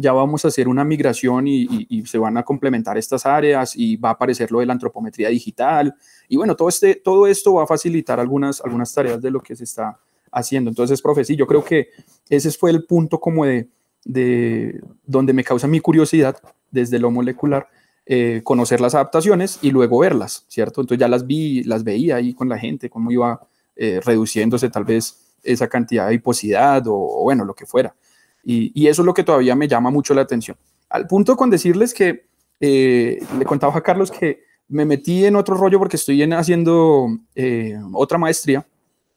ya 0.00 0.12
vamos 0.12 0.44
a 0.44 0.48
hacer 0.48 0.68
una 0.68 0.84
migración 0.84 1.46
y, 1.46 2.04
se 2.06 2.18
van 2.18 2.36
a 2.36 2.42
complementar 2.42 2.98
estas 2.98 3.26
áreas 3.26 3.76
y 3.76 3.96
va 3.96 4.10
a 4.10 4.12
aparecer 4.12 4.50
lo 4.50 4.60
de 4.60 4.66
la 4.66 4.72
antropometría 4.72 5.28
digital. 5.28 5.94
Y 6.28 6.36
bueno, 6.36 6.56
todo, 6.56 6.68
este, 6.68 6.96
todo 6.96 7.26
esto 7.26 7.54
va 7.54 7.64
a 7.64 7.66
facilitar 7.66 8.18
algunas, 8.18 8.60
algunas 8.60 8.92
tareas 8.92 9.20
de 9.20 9.30
lo 9.30 9.40
que 9.40 9.54
se 9.54 9.64
está 9.64 9.98
haciendo. 10.32 10.70
Entonces, 10.70 11.02
profe, 11.02 11.24
sí, 11.24 11.36
yo 11.36 11.46
creo 11.46 11.64
que 11.64 11.88
ese 12.28 12.50
fue 12.52 12.70
el 12.70 12.84
punto 12.84 13.20
como 13.20 13.44
de, 13.44 13.68
de 14.04 14.80
donde 15.04 15.32
me 15.32 15.44
causa 15.44 15.66
mi 15.66 15.80
curiosidad 15.80 16.36
desde 16.70 16.98
lo 16.98 17.10
molecular, 17.10 17.68
eh, 18.06 18.40
conocer 18.44 18.80
las 18.80 18.94
adaptaciones 18.94 19.58
y 19.62 19.70
luego 19.70 19.98
verlas, 19.98 20.44
¿cierto? 20.48 20.80
Entonces 20.80 21.00
ya 21.00 21.08
las 21.08 21.26
vi, 21.26 21.62
las 21.64 21.84
veía 21.84 22.16
ahí 22.16 22.34
con 22.34 22.48
la 22.48 22.58
gente, 22.58 22.90
cómo 22.90 23.10
iba 23.10 23.40
eh, 23.76 24.00
reduciéndose 24.04 24.70
tal 24.70 24.84
vez 24.84 25.36
esa 25.42 25.68
cantidad 25.68 26.08
de 26.08 26.14
hiposidad 26.14 26.86
o, 26.86 26.94
o 26.94 27.22
bueno, 27.22 27.44
lo 27.44 27.54
que 27.54 27.66
fuera. 27.66 27.94
Y, 28.44 28.86
eso 28.86 29.02
es 29.02 29.06
lo 29.06 29.14
que 29.14 29.24
todavía 29.24 29.54
me 29.54 29.68
llama 29.68 29.90
mucho 29.90 30.14
la 30.14 30.22
atención. 30.22 30.56
Al 30.88 31.06
punto 31.06 31.36
con 31.36 31.50
decirles 31.50 31.94
que 31.94 32.26
eh, 32.58 33.20
le 33.38 33.44
contaba 33.44 33.76
a 33.76 33.82
Carlos 33.82 34.10
que 34.10 34.44
me 34.68 34.84
metí 34.84 35.24
en 35.24 35.36
otro 35.36 35.56
rollo 35.56 35.78
porque 35.78 35.96
estoy 35.96 36.22
haciendo 36.32 37.08
eh, 37.34 37.76
otra 37.92 38.18
maestría 38.18 38.66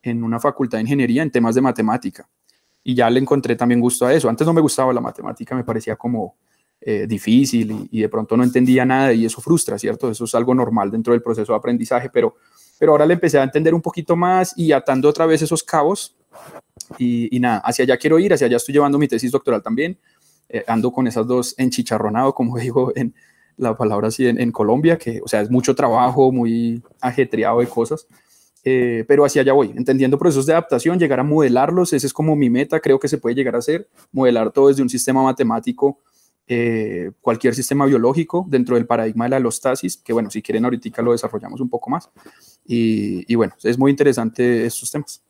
en 0.01 0.23
una 0.23 0.39
facultad 0.39 0.77
de 0.77 0.83
ingeniería 0.83 1.23
en 1.23 1.31
temas 1.31 1.55
de 1.55 1.61
matemática. 1.61 2.27
Y 2.83 2.95
ya 2.95 3.09
le 3.09 3.19
encontré 3.19 3.55
también 3.55 3.79
gusto 3.79 4.05
a 4.05 4.13
eso. 4.13 4.27
Antes 4.27 4.45
no 4.45 4.53
me 4.53 4.61
gustaba 4.61 4.91
la 4.91 4.99
matemática, 4.99 5.55
me 5.55 5.63
parecía 5.63 5.95
como 5.95 6.35
eh, 6.81 7.07
difícil 7.07 7.87
y, 7.91 8.01
de 8.01 8.09
pronto 8.09 8.35
no 8.35 8.43
entendía 8.43 8.83
nada 8.83 9.13
y 9.13 9.25
eso 9.25 9.39
frustra, 9.39 9.79
¿cierto? 9.79 10.11
Eso 10.11 10.25
es 10.25 10.35
algo 10.35 10.53
normal 10.53 10.91
dentro 10.91 11.13
del 11.13 11.21
proceso 11.21 11.53
de 11.53 11.57
aprendizaje, 11.57 12.09
pero, 12.09 12.35
pero 12.77 12.91
ahora 12.91 13.05
le 13.05 13.13
empecé 13.13 13.39
a 13.39 13.43
entender 13.43 13.73
un 13.73 13.81
poquito 13.81 14.17
más 14.17 14.53
y 14.57 14.73
atando 14.73 15.07
otra 15.07 15.25
vez 15.25 15.41
esos 15.41 15.63
cabos, 15.63 16.13
y, 16.97 17.39
nada, 17.39 17.59
hacia 17.59 17.83
allá 17.83 17.97
quiero 17.97 18.19
ir, 18.19 18.33
hacia 18.33 18.47
allá 18.47 18.57
estoy 18.57 18.73
llevando 18.73 18.97
mi 18.97 19.07
tesis 19.07 19.31
doctoral 19.31 19.61
también. 19.61 19.97
Eh, 20.49 20.63
ando 20.67 20.91
con 20.91 21.07
esas 21.07 21.25
dos 21.25 21.55
enchicharronado, 21.57 22.33
como 22.33 22.57
digo 22.59 22.91
en 22.95 23.13
la 23.57 23.75
palabra 23.75 24.07
así 24.07 24.27
en, 24.27 24.51
Colombia, 24.51 24.97
que, 24.97 25.21
o 25.23 25.27
sea, 25.27 25.41
es 25.41 25.49
mucho 25.49 25.75
trabajo, 25.75 26.31
muy 26.31 26.81
ajetreado 27.01 27.59
de 27.59 27.67
cosas. 27.67 28.07
Eh, 28.65 29.03
pero 29.07 29.25
hacia 29.25 29.41
allá 29.41 29.53
voy, 29.53 29.73
entendiendo 29.75 30.17
procesos 30.17 30.45
de 30.45 30.53
adaptación, 30.53 30.97
llegar 30.97 31.19
a 31.19 31.23
modelarlos, 31.23 31.91
ese 31.91 32.07
es 32.07 32.13
como 32.13 32.35
mi 32.35 32.49
meta, 32.49 32.79
creo 32.79 32.97
que 32.97 33.09
se 33.09 33.17
puede 33.17 33.35
llegar 33.35 33.55
a 33.55 33.59
hacer, 33.59 33.89
modelar 34.11 34.51
todo 34.51 34.69
desde 34.69 34.81
un 34.81 34.89
sistema 34.89 35.21
matemático, 35.21 35.99
eh, 36.47 37.11
cualquier 37.21 37.55
sistema 37.55 37.85
biológico 37.85 38.45
dentro 38.47 38.75
del 38.75 38.85
paradigma 38.85 39.25
de 39.25 39.31
la 39.31 39.37
alostasis, 39.37 39.97
que 39.97 40.13
bueno, 40.13 40.29
si 40.29 40.41
quieren 40.41 40.63
ahorita 40.63 41.01
lo 41.01 41.11
desarrollamos 41.11 41.59
un 41.59 41.69
poco 41.69 41.89
más. 41.89 42.09
Y, 42.65 43.31
y 43.31 43.35
bueno, 43.35 43.53
es 43.63 43.77
muy 43.77 43.91
interesante 43.91 44.65
estos 44.65 44.89
temas 44.91 45.21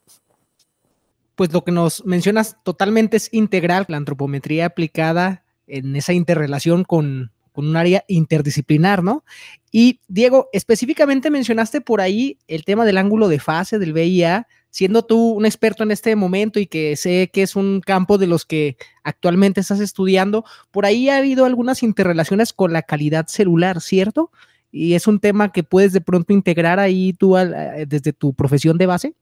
pues 1.36 1.52
lo 1.52 1.64
que 1.64 1.72
nos 1.72 2.06
mencionas 2.06 2.58
totalmente 2.64 3.18
es 3.18 3.30
integral, 3.32 3.86
la 3.88 3.98
antropometría 3.98 4.66
aplicada 4.66 5.44
en 5.68 5.96
esa 5.96 6.14
interrelación 6.14 6.84
con, 6.84 7.32
un 7.56 7.76
área 7.78 8.04
interdisciplinar, 8.08 9.04
¿no? 9.04 9.24
Y 9.72 10.00
Diego, 10.08 10.50
específicamente 10.54 11.30
mencionaste 11.30 11.82
por 11.82 12.02
ahí 12.02 12.40
el 12.48 12.66
tema 12.66 12.84
del 12.84 12.98
ángulo 12.98 13.28
de 13.28 13.40
fase 13.40 13.78
del 13.78 13.94
VIA, 13.94 14.48
siendo 14.72 15.06
tú 15.06 15.34
un 15.34 15.46
experto 15.46 15.84
en 15.84 15.92
este 15.92 16.16
momento 16.16 16.60
y 16.60 16.66
que 16.66 16.96
sé 16.96 17.30
que 17.32 17.44
es 17.44 17.56
un 17.56 17.80
campo 17.80 18.18
de 18.18 18.26
los 18.26 18.46
que 18.46 18.78
actualmente 19.04 19.62
estás 19.62 19.80
estudiando, 19.82 20.46
por 20.72 20.88
ahí 20.88 21.10
ha 21.10 21.18
habido 21.18 21.46
algunas 21.46 21.84
interrelaciones 21.84 22.54
con 22.54 22.74
la 22.74 22.82
calidad 22.82 23.28
celular, 23.28 23.82
¿cierto? 23.82 24.32
Y 24.72 24.96
es 24.96 25.06
un 25.06 25.20
tema 25.20 25.52
que 25.52 25.62
puedes 25.62 25.94
de 25.94 26.02
pronto 26.02 26.34
integrar 26.34 26.80
ahí 26.80 27.14
tú 27.14 27.36
desde 27.36 28.14
tu 28.14 28.34
profesión 28.34 28.80
de 28.80 28.88
base. 28.88 29.14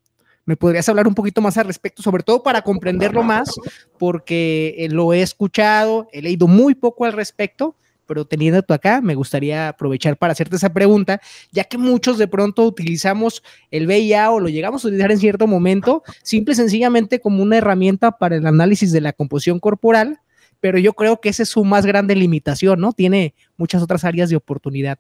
¿Me 0.46 0.56
podrías 0.58 0.90
hablar 0.90 1.08
un 1.08 1.16
poquito 1.16 1.42
más 1.42 1.58
al 1.58 1.68
respecto, 1.68 2.02
sobre 2.02 2.24
todo 2.24 2.42
para 2.42 2.62
comprenderlo 2.64 3.24
más, 3.24 3.54
porque 3.98 4.76
eh, 4.78 4.90
lo 4.90 5.14
he 5.14 5.22
escuchado, 5.22 6.08
he 6.12 6.22
leído 6.22 6.48
muy 6.48 6.74
poco 6.74 7.06
al 7.06 7.14
respecto, 7.14 7.76
pero 8.12 8.26
teniendo 8.26 8.62
tú 8.62 8.74
acá, 8.74 9.00
me 9.00 9.16
gustaría 9.16 9.70
aprovechar 9.70 10.18
para 10.18 10.34
hacerte 10.34 10.58
esa 10.58 10.74
pregunta, 10.74 11.22
ya 11.52 11.64
que 11.64 11.78
muchos 11.78 12.18
de 12.18 12.28
pronto 12.28 12.66
utilizamos 12.66 13.42
el 13.70 13.88
VIA 13.88 14.32
o 14.32 14.40
lo 14.42 14.50
llegamos 14.50 14.84
a 14.84 14.90
utilizar 14.90 15.12
en 15.12 15.20
cierto 15.20 15.48
momento, 15.48 16.04
simple 16.22 16.52
y 16.52 16.56
sencillamente 16.56 17.22
como 17.22 17.42
una 17.42 17.58
herramienta 17.58 18.18
para 18.18 18.36
el 18.36 18.46
análisis 18.46 18.92
de 18.92 19.00
la 19.00 19.14
composición 19.14 19.60
corporal, 19.60 20.20
pero 20.60 20.78
yo 20.78 20.92
creo 20.92 21.22
que 21.22 21.30
esa 21.30 21.44
es 21.44 21.50
su 21.50 21.64
más 21.64 21.86
grande 21.86 22.16
limitación, 22.16 22.82
¿no? 22.82 22.92
Tiene 22.92 23.34
muchas 23.56 23.82
otras 23.82 24.04
áreas 24.04 24.30
de 24.30 24.36
oportunidad. 24.36 25.00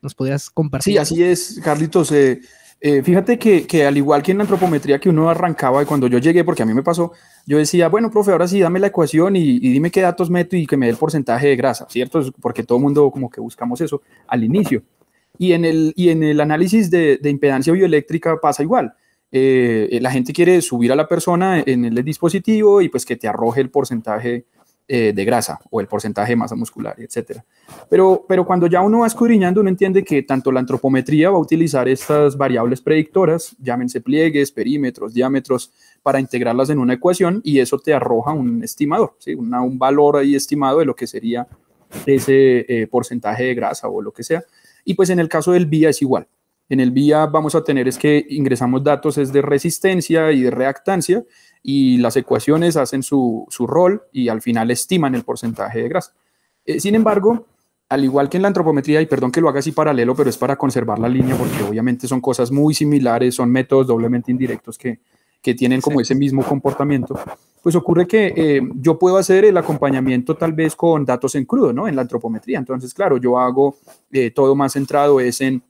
¿Nos 0.00 0.14
podrías 0.14 0.48
compartir? 0.48 0.92
Sí, 0.92 0.98
así 0.98 1.22
es, 1.24 1.60
Carlitos. 1.60 2.12
Eh, 2.12 2.40
eh, 2.86 3.02
fíjate 3.02 3.38
que, 3.38 3.86
al 3.86 3.96
igual 3.96 4.22
que 4.22 4.32
en 4.32 4.36
la 4.36 4.44
antropometría 4.44 4.98
que 4.98 5.08
uno 5.08 5.30
arrancaba 5.30 5.82
y 5.82 5.86
cuando 5.86 6.06
yo 6.06 6.18
llegué, 6.18 6.44
porque 6.44 6.64
a 6.64 6.66
mí 6.66 6.74
me 6.74 6.82
pasó, 6.82 7.12
yo 7.46 7.56
decía, 7.56 7.88
bueno, 7.88 8.10
profe, 8.10 8.32
ahora 8.32 8.46
sí, 8.46 8.60
dame 8.60 8.78
la 8.78 8.88
ecuación 8.88 9.36
y, 9.36 9.58
dime 9.58 9.90
qué 9.90 10.02
datos 10.02 10.28
meto 10.28 10.54
y 10.54 10.66
que 10.66 10.76
me 10.76 10.84
dé 10.84 10.92
el 10.92 10.98
porcentaje 10.98 11.46
de 11.46 11.56
grasa, 11.56 11.86
¿cierto? 11.88 12.20
Porque 12.42 12.62
todo 12.62 12.76
el 12.76 12.84
mundo 12.84 13.10
como 13.10 13.30
que 13.30 13.40
buscamos 13.40 13.80
eso 13.80 14.02
al 14.26 14.44
inicio. 14.44 14.82
Y 15.38 15.54
en 15.54 15.64
el, 15.64 15.94
y 15.96 16.10
en 16.10 16.22
el 16.24 16.38
análisis 16.42 16.90
de, 16.90 17.18
impedancia 17.24 17.72
bioeléctrica 17.72 18.38
pasa 18.38 18.62
igual. 18.62 18.92
Eh, 19.32 19.98
la 20.02 20.10
gente 20.10 20.34
quiere 20.34 20.60
subir 20.60 20.92
a 20.92 20.94
la 20.94 21.08
persona 21.08 21.62
en 21.64 21.86
el 21.86 22.04
dispositivo 22.04 22.82
y 22.82 22.90
pues 22.90 23.06
que 23.06 23.16
te 23.16 23.28
arroje 23.28 23.62
el 23.62 23.70
porcentaje 23.70 24.44
eh, 24.86 25.12
de 25.14 25.24
grasa 25.24 25.60
o 25.70 25.80
el 25.80 25.86
porcentaje 25.86 26.32
de 26.32 26.36
masa 26.36 26.54
muscular, 26.54 26.94
etc. 26.98 27.40
Pero, 27.88 28.26
pero 28.28 28.44
cuando 28.44 28.66
ya 28.66 28.82
uno 28.82 28.98
va 28.98 29.06
escudriñando, 29.06 29.62
uno 29.62 29.70
entiende 29.70 30.04
que 30.04 30.22
tanto 30.22 30.52
la 30.52 30.60
antropometría 30.60 31.30
va 31.30 31.36
a 31.36 31.40
utilizar 31.40 31.88
estas 31.88 32.36
variables 32.36 32.82
predictoras, 32.82 33.56
llámense 33.58 34.02
pliegues, 34.02 34.52
perímetros, 34.52 35.14
diámetros, 35.14 35.72
para 36.02 36.20
integrarlas 36.20 36.68
en 36.68 36.78
una 36.78 36.92
ecuación 36.92 37.40
y 37.42 37.60
eso 37.60 37.78
te 37.78 37.94
arroja 37.94 38.34
un 38.34 38.62
estimador, 38.62 39.16
¿sí? 39.18 39.34
un 39.34 39.78
valor 39.78 40.18
ahí 40.18 40.34
estimado 40.34 40.80
de 40.80 40.84
lo 40.84 40.94
que 40.94 41.06
sería 41.06 41.48
ese 42.04 42.66
eh, 42.68 42.86
porcentaje 42.86 43.44
de 43.44 43.54
grasa 43.54 43.88
o 43.88 44.02
lo 44.02 44.12
que 44.12 44.22
sea. 44.22 44.44
Y 44.84 44.94
pues 44.94 45.08
en 45.08 45.18
el 45.18 45.30
caso 45.30 45.52
del 45.52 45.64
VIA 45.64 45.88
es 45.88 46.02
igual. 46.02 46.28
En 46.68 46.80
el 46.80 46.90
VIA 46.90 47.26
vamos 47.26 47.54
a 47.54 47.64
tener 47.64 47.88
es 47.88 47.98
que 47.98 48.26
ingresamos 48.28 48.82
datos 48.84 49.18
es 49.18 49.32
de 49.32 49.42
resistencia 49.42 50.32
y 50.32 50.42
de 50.42 50.50
reactancia 50.50 51.24
y 51.66 51.96
las 51.96 52.14
ecuaciones 52.16 52.76
hacen 52.76 53.02
su, 53.02 53.48
rol 53.58 54.02
y 54.12 54.28
al 54.28 54.42
final 54.42 54.70
estiman 54.70 55.14
el 55.14 55.24
porcentaje 55.24 55.82
de 55.82 55.88
grasa. 55.88 56.12
Eh, 56.66 56.78
sin 56.78 56.94
embargo, 56.94 57.46
al 57.88 58.04
igual 58.04 58.28
que 58.28 58.36
en 58.36 58.42
la 58.42 58.48
antropometría, 58.48 59.00
y 59.00 59.06
perdón 59.06 59.32
que 59.32 59.40
lo 59.40 59.48
haga 59.48 59.60
así 59.60 59.72
paralelo, 59.72 60.14
pero 60.14 60.28
es 60.28 60.36
para 60.36 60.56
conservar 60.56 60.98
la 60.98 61.08
línea 61.08 61.34
porque 61.36 61.62
obviamente 61.62 62.06
son 62.06 62.20
cosas 62.20 62.52
muy 62.52 62.74
similares, 62.74 63.34
son 63.34 63.50
métodos 63.50 63.86
doblemente 63.86 64.30
indirectos 64.30 64.78
que, 64.78 65.00
tienen 65.58 65.82
como 65.82 66.00
ese 66.00 66.14
mismo 66.14 66.42
comportamiento, 66.42 67.20
pues 67.62 67.74
ocurre 67.74 68.06
que 68.06 68.32
eh, 68.34 68.62
yo 68.76 68.98
puedo 68.98 69.18
hacer 69.18 69.44
el 69.44 69.54
acompañamiento 69.58 70.34
tal 70.38 70.54
vez 70.54 70.74
con 70.74 71.04
datos 71.04 71.34
en 71.34 71.44
crudo, 71.44 71.70
¿no? 71.70 71.86
En 71.86 71.96
la 71.96 72.00
antropometría. 72.00 72.56
Entonces, 72.58 72.94
claro, 72.94 73.18
yo 73.18 73.38
hago 73.38 73.76
eh, 74.10 74.30
todo 74.30 74.54
más 74.54 74.72
centrado 74.72 75.20
es 75.20 75.42
en 75.42 75.62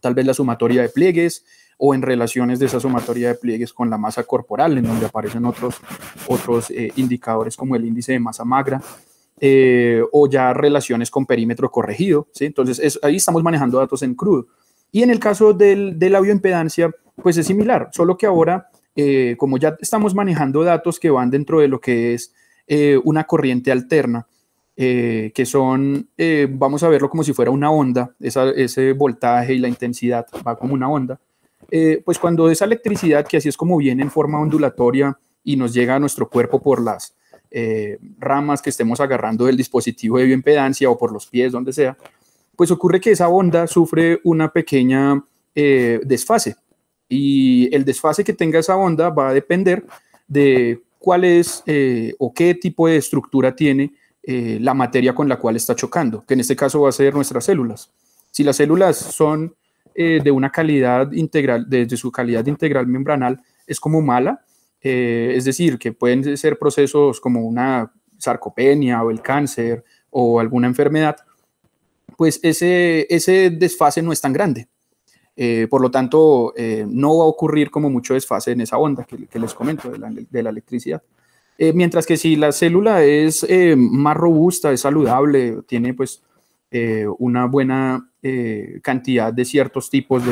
tal 0.00 0.14
vez 0.14 0.24
la 0.24 0.32
sumatoria 0.32 0.80
de 0.80 0.88
pliegues, 0.88 1.44
o 1.84 1.96
en 1.96 2.02
relaciones 2.02 2.60
de 2.60 2.66
esa 2.66 2.78
sumatoria 2.78 3.26
de 3.26 3.34
pliegues 3.34 3.72
con 3.72 3.90
la 3.90 3.98
masa 3.98 4.22
corporal, 4.22 4.78
en 4.78 4.84
donde 4.84 5.06
aparecen 5.06 5.44
otros, 5.44 5.80
otros 6.28 6.70
eh, 6.70 6.92
indicadores 6.94 7.56
como 7.56 7.74
el 7.74 7.84
índice 7.84 8.12
de 8.12 8.20
masa 8.20 8.44
magra, 8.44 8.80
eh, 9.40 10.00
o 10.12 10.28
ya 10.28 10.54
relaciones 10.54 11.10
con 11.10 11.26
perímetro 11.26 11.72
corregido. 11.72 12.28
¿sí? 12.30 12.44
Entonces, 12.44 13.00
ahí 13.02 13.16
estamos 13.16 13.42
manejando 13.42 13.78
datos 13.78 14.04
en 14.04 14.14
crudo. 14.14 14.46
Y 14.92 15.02
en 15.02 15.10
el 15.10 15.18
caso 15.18 15.54
del, 15.54 15.98
de 15.98 16.08
la 16.08 16.20
bioimpedancia, 16.20 16.88
pues 17.20 17.36
es 17.36 17.48
similar, 17.48 17.88
solo 17.90 18.16
que 18.16 18.26
ahora, 18.26 18.68
eh, 18.94 19.34
como 19.36 19.58
ya 19.58 19.76
estamos 19.80 20.14
manejando 20.14 20.62
datos 20.62 21.00
que 21.00 21.10
van 21.10 21.30
dentro 21.30 21.58
de 21.58 21.66
lo 21.66 21.80
que 21.80 22.14
es 22.14 22.32
una 23.02 23.24
corriente 23.24 23.72
alterna, 23.72 24.26
que 24.76 25.44
son, 25.44 26.08
vamos 26.50 26.82
a 26.82 26.88
verlo 26.88 27.10
como 27.10 27.22
si 27.22 27.34
fuera 27.34 27.50
una 27.50 27.70
onda, 27.70 28.14
ese 28.18 28.92
voltaje 28.92 29.54
y 29.54 29.58
la 29.58 29.68
intensidad 29.68 30.26
va 30.46 30.56
como 30.56 30.72
una 30.72 30.88
onda. 30.88 31.20
Eh, 31.74 32.02
pues 32.04 32.18
cuando 32.18 32.50
esa 32.50 32.66
electricidad, 32.66 33.26
que 33.26 33.38
así 33.38 33.48
es 33.48 33.56
como 33.56 33.78
viene 33.78 34.02
en 34.02 34.10
forma 34.10 34.38
ondulatoria 34.38 35.18
y 35.42 35.56
nos 35.56 35.72
llega 35.72 35.94
a 35.94 35.98
nuestro 35.98 36.28
cuerpo 36.28 36.60
por 36.60 36.82
las 36.82 37.14
eh, 37.50 37.98
ramas 38.18 38.60
que 38.60 38.68
estemos 38.68 39.00
agarrando 39.00 39.46
del 39.46 39.56
dispositivo 39.56 40.18
de 40.18 40.26
bioimpedancia 40.26 40.90
o 40.90 40.98
por 40.98 41.10
los 41.10 41.26
pies, 41.26 41.50
donde 41.50 41.72
sea, 41.72 41.96
pues 42.56 42.70
ocurre 42.70 43.00
que 43.00 43.12
esa 43.12 43.28
onda 43.28 43.66
sufre 43.66 44.20
una 44.22 44.52
pequeña 44.52 45.24
eh, 45.54 45.98
desfase. 46.04 46.56
Y 47.08 47.74
el 47.74 47.86
desfase 47.86 48.22
que 48.22 48.34
tenga 48.34 48.58
esa 48.58 48.76
onda 48.76 49.08
va 49.08 49.30
a 49.30 49.34
depender 49.34 49.82
de 50.28 50.82
cuál 50.98 51.24
es 51.24 51.64
o 52.18 52.34
qué 52.34 52.54
tipo 52.54 52.86
de 52.86 52.98
estructura 52.98 53.56
tiene 53.56 53.94
la 54.24 54.74
materia 54.74 55.14
con 55.14 55.26
la 55.26 55.38
cual 55.38 55.56
está 55.56 55.74
chocando, 55.74 56.22
que 56.26 56.34
en 56.34 56.40
este 56.40 56.54
caso 56.54 56.82
va 56.82 56.90
a 56.90 56.92
ser 56.92 57.14
nuestras 57.14 57.44
células. 57.44 57.90
Si 58.30 58.44
las 58.44 58.56
células 58.56 58.96
son 58.96 59.54
eh, 59.94 60.20
de 60.22 60.30
una 60.30 60.50
calidad 60.50 61.10
integral, 61.12 61.66
desde 61.68 61.96
su 61.96 62.10
calidad 62.10 62.46
integral 62.46 62.86
membranal, 62.86 63.40
es 63.66 63.80
como 63.80 64.00
mala, 64.00 64.44
es 64.84 65.44
decir, 65.44 65.78
que 65.78 65.92
pueden 65.92 66.36
ser 66.36 66.58
procesos 66.58 67.20
como 67.20 67.42
una 67.42 67.92
sarcopenia 68.18 69.02
o 69.02 69.10
el 69.12 69.22
cáncer 69.22 69.84
o 70.10 70.40
alguna 70.40 70.66
enfermedad, 70.66 71.16
pues 72.16 72.40
ese, 72.42 73.06
ese 73.08 73.50
desfase 73.50 74.02
no 74.02 74.12
es 74.12 74.20
tan 74.20 74.32
grande. 74.32 74.68
Eh, 75.34 75.66
por 75.70 75.80
lo 75.80 75.90
tanto, 75.90 76.52
eh, 76.56 76.84
no 76.86 77.18
va 77.18 77.24
a 77.24 77.28
ocurrir 77.28 77.70
como 77.70 77.88
mucho 77.88 78.14
desfase 78.14 78.52
en 78.52 78.60
esa 78.60 78.78
onda 78.78 79.04
que, 79.04 79.38
les 79.38 79.54
comento 79.54 79.90
de 79.90 80.42
la, 80.42 80.50
electricidad. 80.50 81.02
Eh, 81.56 81.72
mientras 81.72 82.06
que 82.06 82.16
si 82.16 82.36
la 82.36 82.52
célula 82.52 83.02
es 83.02 83.46
más 83.76 84.16
robusta, 84.16 84.72
es 84.72 84.80
saludable, 84.80 85.62
tiene 85.66 85.94
pues 85.94 86.22
una 87.18 87.46
buena 87.46 88.11
cantidad 88.82 89.32
de 89.32 89.44
ciertos 89.44 89.90
tipos 89.90 90.22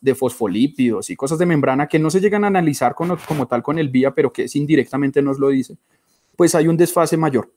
de, 0.00 0.14
fosfolípidos 0.14 1.10
y 1.10 1.16
cosas 1.16 1.38
de 1.38 1.46
membrana 1.46 1.86
que 1.86 1.98
no 1.98 2.10
se 2.10 2.20
llegan 2.20 2.44
a 2.44 2.46
analizar 2.46 2.94
como 2.94 3.46
tal 3.46 3.62
con 3.62 3.78
el 3.78 3.88
vía, 3.88 4.14
pero 4.14 4.32
que 4.32 4.44
es 4.44 4.56
indirectamente 4.56 5.20
nos 5.20 5.38
lo 5.38 5.48
dice, 5.48 5.76
pues 6.36 6.54
hay 6.54 6.68
un 6.68 6.76
desfase 6.76 7.16
mayor. 7.16 7.50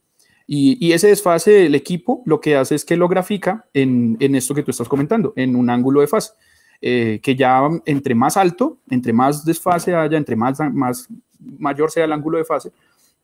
Y, 0.50 0.94
ese 0.94 1.08
desfase, 1.08 1.66
el 1.66 1.76
equipo 1.76 2.22
lo 2.26 2.40
que 2.40 2.56
hace 2.56 2.76
es 2.76 2.86
que 2.86 2.96
lo 2.96 3.10
grafica 3.10 3.66
en, 3.74 4.18
esto 4.34 4.56
que 4.56 4.64
tú 4.64 4.72
estás 4.72 4.88
comentando, 4.88 5.34
en 5.36 5.58
un 5.58 5.70
ángulo 5.70 6.00
de 6.00 6.08
fase. 6.08 6.32
Eh, 6.80 7.20
que 7.22 7.36
ya 7.36 7.68
entre 7.86 8.16
más 8.16 8.38
alto, 8.38 8.78
entre 8.90 9.12
más 9.12 9.44
desfase 9.44 9.94
haya, 9.94 10.16
entre 10.16 10.36
más, 10.36 10.60
más 10.72 11.10
mayor 11.40 11.92
sea 11.92 12.06
el 12.06 12.14
ángulo 12.14 12.38
de 12.38 12.46
fase, 12.46 12.72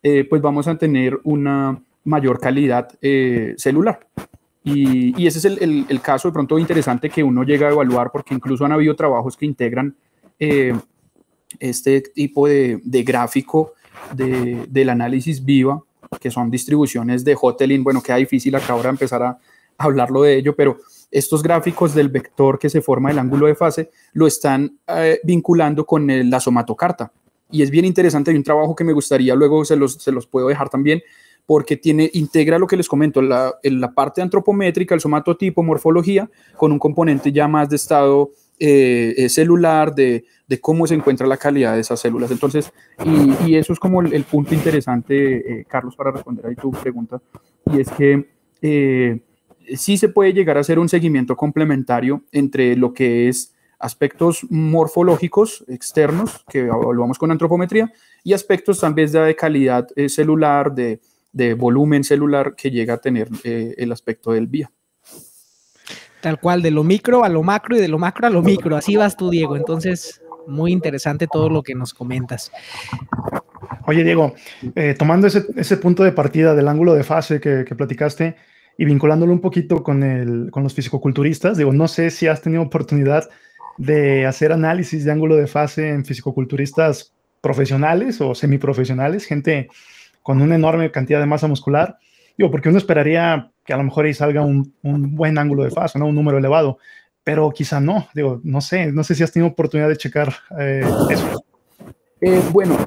eh, 0.01 0.25
pues 0.29 0.41
vamos 0.41 0.67
a 0.67 0.77
tener 0.77 1.17
una 1.23 1.81
mayor 2.03 2.41
calidad 2.41 2.89
eh, 3.01 3.53
celular. 3.57 4.05
Y, 4.63 5.27
ese 5.27 5.39
es 5.39 5.45
el, 5.45 5.85
el, 5.89 6.01
caso 6.01 6.29
de 6.29 6.33
pronto 6.33 6.57
interesante 6.57 7.09
que 7.09 7.21
uno 7.21 7.43
llega 7.43 7.67
a 7.67 7.71
evaluar 7.71 8.11
porque 8.11 8.33
incluso 8.33 8.63
han 8.63 8.71
habido 8.71 8.95
trabajos 8.95 9.35
que 9.35 9.45
integran 9.45 9.95
este 11.59 12.01
tipo 12.01 12.47
de, 12.47 12.81
gráfico 13.05 13.73
de, 14.13 14.65
del 14.69 14.89
análisis 14.89 15.43
viva, 15.43 15.81
que 16.19 16.31
son 16.31 16.49
distribuciones 16.49 17.23
de 17.23 17.37
Hotelin. 17.39 17.83
Bueno, 17.83 18.01
queda 18.01 18.17
difícil 18.17 18.55
acá 18.55 18.73
ahora 18.73 18.89
empezar 18.89 19.23
a 19.23 19.37
hablarlo 19.77 20.23
de 20.23 20.37
ello, 20.37 20.55
pero 20.55 20.77
estos 21.11 21.43
gráficos 21.43 21.93
del 21.93 22.09
vector 22.09 22.57
que 22.57 22.69
se 22.69 22.81
forma 22.81 23.11
el 23.11 23.19
ángulo 23.19 23.47
de 23.47 23.55
fase 23.55 23.91
lo 24.13 24.27
están 24.27 24.77
eh, 24.87 25.19
vinculando 25.23 25.85
con 25.85 26.07
la 26.29 26.39
somatocarta. 26.39 27.11
Y 27.51 27.61
es 27.61 27.69
bien 27.69 27.85
interesante, 27.85 28.31
hay 28.31 28.37
un 28.37 28.43
trabajo 28.43 28.75
que 28.75 28.83
me 28.83 28.93
gustaría, 28.93 29.35
luego 29.35 29.63
se 29.63 29.75
los 29.75 30.27
puedo 30.27 30.47
dejar 30.47 30.69
también, 30.69 31.03
porque 31.45 31.77
tiene, 31.77 32.09
integra 32.13 32.57
lo 32.57 32.67
que 32.67 32.77
les 32.77 32.87
comento, 32.87 33.21
la, 33.21 33.53
la 33.63 33.91
parte 33.91 34.21
antropométrica, 34.21 34.95
el 34.95 35.01
somatotipo, 35.01 35.63
morfología, 35.63 36.29
con 36.57 36.71
un 36.71 36.79
componente 36.79 37.31
ya 37.31 37.47
más 37.47 37.69
de 37.69 37.75
estado 37.75 38.31
eh, 38.59 39.13
eh, 39.17 39.29
celular, 39.29 39.93
de, 39.93 40.25
de, 40.47 40.61
cómo 40.61 40.87
se 40.87 40.95
encuentra 40.95 41.27
la 41.27 41.37
calidad 41.37 41.75
de 41.75 41.81
esas 41.81 41.99
células. 41.99 42.31
Entonces, 42.31 42.71
y, 43.03 43.49
y 43.49 43.55
eso 43.55 43.73
es 43.73 43.79
como 43.79 44.01
el, 44.01 44.23
punto 44.23 44.53
interesante, 44.53 45.65
Carlos, 45.67 45.95
para 45.95 46.11
responder 46.11 46.45
ahí 46.45 46.55
tu 46.55 46.71
pregunta, 46.71 47.21
y 47.71 47.81
es 47.81 47.89
que 47.91 49.21
sí 49.75 49.97
se 49.97 50.09
puede 50.09 50.33
llegar 50.33 50.57
a 50.57 50.61
hacer 50.61 50.79
un 50.79 50.89
seguimiento 50.89 51.35
complementario 51.35 52.23
entre 52.31 52.75
lo 52.75 52.93
que 52.93 53.27
es 53.27 53.53
aspectos 53.83 54.47
morfológicos 54.49 55.65
externos, 55.67 56.45
que 56.49 56.59
evaluamos 56.59 57.17
con 57.17 57.31
antropometría, 57.31 57.91
y 58.23 58.31
aspectos 58.31 58.79
también 58.79 59.11
de 59.11 59.35
calidad 59.35 59.87
eh, 59.97 60.07
celular, 60.07 60.73
de, 60.73 61.01
volumen 61.55 62.03
celular 62.03 62.55
que 62.55 62.71
llega 62.71 62.95
a 62.95 62.97
tener 62.97 63.27
eh, 63.43 63.75
el 63.77 63.91
aspecto 63.91 64.31
del 64.31 64.47
vía. 64.47 64.71
Tal 66.21 66.39
cual, 66.39 66.61
de 66.61 66.71
lo 66.71 66.83
micro 66.83 67.23
a 67.23 67.29
lo 67.29 67.43
macro 67.43 67.75
y 67.75 67.81
de 67.81 67.87
lo 67.87 67.99
macro 67.99 68.27
a 68.27 68.29
lo 68.29 68.41
micro. 68.41 68.77
Así 68.77 68.95
vas 68.95 69.17
tú, 69.17 69.29
Diego. 69.29 69.57
Entonces, 69.57 70.21
muy 70.47 70.71
interesante 70.71 71.27
todo 71.27 71.49
lo 71.49 71.63
que 71.63 71.75
nos 71.75 71.93
comentas. 71.93 72.51
Oye, 73.85 74.03
Diego, 74.03 74.33
eh, 74.75 74.95
tomando 74.97 75.27
ese, 75.27 75.77
punto 75.77 76.03
de 76.03 76.13
partida 76.13 76.55
del 76.55 76.69
ángulo 76.69 76.93
de 76.93 77.03
fase 77.03 77.41
que, 77.41 77.65
que 77.67 77.75
platicaste, 77.75 78.37
y 78.77 78.85
vinculándolo 78.85 79.33
un 79.33 79.41
poquito 79.41 79.83
con, 79.83 80.03
el, 80.03 80.49
con 80.51 80.63
los 80.63 80.73
fisicoculturistas, 80.73 81.57
digo, 81.57 81.73
no 81.73 81.87
sé 81.87 82.09
si 82.09 82.27
has 82.27 82.41
tenido 82.41 82.61
oportunidad 82.63 83.29
de 83.77 84.25
hacer 84.25 84.51
análisis 84.51 85.05
de 85.05 85.11
ángulo 85.11 85.35
de 85.35 85.47
fase 85.47 85.89
en 85.89 86.05
fisicoculturistas 86.05 87.13
profesionales 87.41 88.21
o 88.21 88.33
semiprofesionales, 88.33 89.25
gente 89.25 89.69
con 90.23 90.41
una 90.41 90.55
enorme 90.55 90.89
cantidad 90.89 91.19
de 91.19 91.27
masa 91.27 91.47
muscular. 91.47 91.97
Digo, 92.37 92.49
porque 92.49 92.69
uno 92.69 92.79
esperaría 92.79 93.51
que 93.63 93.73
a 93.73 93.77
lo 93.77 93.83
mejor 93.83 94.05
ahí 94.05 94.13
salga 94.13 94.41
un, 94.41 94.73
un 94.81 95.15
buen 95.15 95.37
ángulo 95.37 95.63
de 95.63 95.71
fase, 95.71 95.99
¿no? 95.99 96.07
un 96.07 96.15
número 96.15 96.37
elevado, 96.39 96.79
pero 97.23 97.51
quizá 97.51 97.79
no. 97.79 98.07
Digo, 98.13 98.41
no 98.43 98.61
sé, 98.61 98.91
no 98.91 99.03
sé 99.03 99.15
si 99.15 99.23
has 99.23 99.31
tenido 99.31 99.51
oportunidad 99.51 99.89
de 99.89 99.97
checar 99.97 100.33
eh, 100.59 100.83
eso. 101.09 101.45
Eh, 102.21 102.41
bueno, 102.51 102.77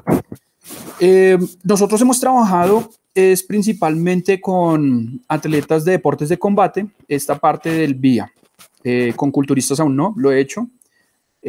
eh, 0.99 1.37
nosotros 1.63 2.01
hemos 2.01 2.19
trabajado 2.19 2.89
es 3.13 3.41
principalmente 3.41 4.39
con 4.39 5.21
atletas 5.27 5.83
de 5.85 5.93
deportes 5.93 6.29
de 6.29 6.37
combate, 6.37 6.85
esta 7.07 7.35
parte 7.35 7.69
del 7.71 7.95
vía. 7.95 8.31
Con 9.17 9.31
culturistas 9.31 9.81
aún 9.81 9.97
no, 9.97 10.13
lo 10.15 10.31
he 10.31 10.39
hecho. 10.39 10.69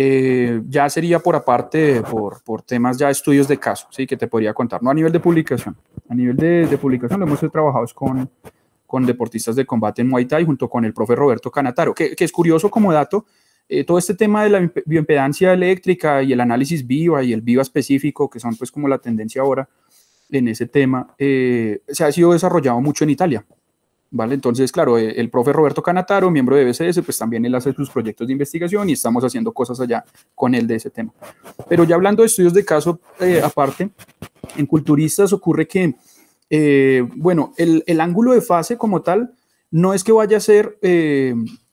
Eh, 0.00 0.62
ya 0.68 0.88
sería 0.88 1.18
por 1.18 1.34
aparte, 1.34 2.02
por, 2.02 2.40
por, 2.44 2.62
temas 2.62 2.96
ya 2.96 3.10
estudios 3.10 3.48
de 3.48 3.58
caso, 3.58 3.88
¿sí? 3.90 4.06
que 4.06 4.16
te 4.16 4.28
podría 4.28 4.54
contar, 4.54 4.80
no 4.80 4.90
a 4.90 4.94
nivel 4.94 5.10
de 5.10 5.18
publicación. 5.18 5.76
A 6.08 6.14
nivel 6.14 6.36
de, 6.36 6.68
de 6.68 6.78
publicación 6.78 7.18
lo 7.18 7.26
hemos 7.26 7.40
trabajado 7.50 7.84
con, 7.96 8.30
con 8.86 9.04
deportistas 9.04 9.56
de 9.56 9.66
combate 9.66 10.02
en 10.02 10.08
Muay 10.08 10.26
Thai 10.26 10.44
junto 10.44 10.70
con 10.70 10.84
el 10.84 10.94
profe 10.94 11.16
Roberto 11.16 11.50
Canataro, 11.50 11.92
que, 11.92 12.14
que 12.14 12.22
es 12.22 12.30
curioso 12.30 12.70
como 12.70 12.92
dato, 12.92 13.26
eh, 13.68 13.82
todo 13.82 13.98
este 13.98 14.14
tema 14.14 14.44
de 14.44 14.50
la 14.50 14.72
bioimpedancia 14.86 15.52
eléctrica 15.52 16.22
y 16.22 16.32
el 16.32 16.40
análisis 16.42 16.86
viva 16.86 17.24
y 17.24 17.32
el 17.32 17.40
viva 17.40 17.62
específico, 17.62 18.30
que 18.30 18.38
son 18.38 18.54
pues 18.54 18.70
como 18.70 18.86
la 18.86 18.98
tendencia 18.98 19.42
ahora, 19.42 19.68
en 20.30 20.46
ese 20.46 20.66
tema 20.66 21.12
eh, 21.18 21.82
se 21.88 22.04
ha 22.04 22.12
sido 22.12 22.34
desarrollado 22.34 22.80
mucho 22.80 23.02
en 23.02 23.10
Italia. 23.10 23.44
¿Vale? 24.10 24.34
Entonces, 24.34 24.72
claro, 24.72 24.96
eh, 24.96 25.20
el 25.20 25.28
profe 25.28 25.52
Roberto 25.52 25.82
Canataro, 25.82 26.30
miembro 26.30 26.56
de 26.56 26.64
BCS, 26.64 27.02
pues 27.04 27.18
también 27.18 27.44
él 27.44 27.54
hace 27.54 27.74
sus 27.74 27.90
proyectos 27.90 28.26
de 28.26 28.32
investigación 28.32 28.88
y 28.88 28.94
estamos 28.94 29.22
haciendo 29.22 29.52
cosas 29.52 29.80
allá 29.80 30.04
con 30.34 30.54
él 30.54 30.66
de 30.66 30.76
ese 30.76 30.88
tema. 30.88 31.12
Pero 31.68 31.84
ya 31.84 31.94
hablando 31.94 32.22
de 32.22 32.26
estudios 32.26 32.54
de 32.54 32.64
caso 32.64 33.00
eh, 33.20 33.42
aparte, 33.44 33.90
en 34.56 34.66
culturistas 34.66 35.32
ocurre 35.32 35.68
que, 35.68 35.94
bueno, 37.16 37.52
el, 37.58 37.84
el, 37.86 38.00
ángulo 38.00 38.32
de 38.32 38.40
fase 38.40 38.78
como 38.78 39.02
tal 39.02 39.34
no 39.70 39.92
es 39.92 40.02
que 40.02 40.12
vaya 40.12 40.38
a 40.38 40.40
ser 40.40 40.78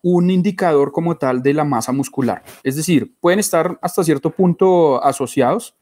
un 0.01 0.29
indicador 0.29 0.91
como 0.91 1.17
tal 1.17 1.41
de 1.41 1.53
la 1.53 1.63
masa 1.63 1.91
muscular. 1.91 2.43
Es 2.63 2.75
decir, 2.75 3.15
pueden 3.19 3.39
estar 3.39 3.79
hasta 3.81 4.03
cierto 4.03 4.29
punto 4.29 5.03
asociados, 5.03 5.75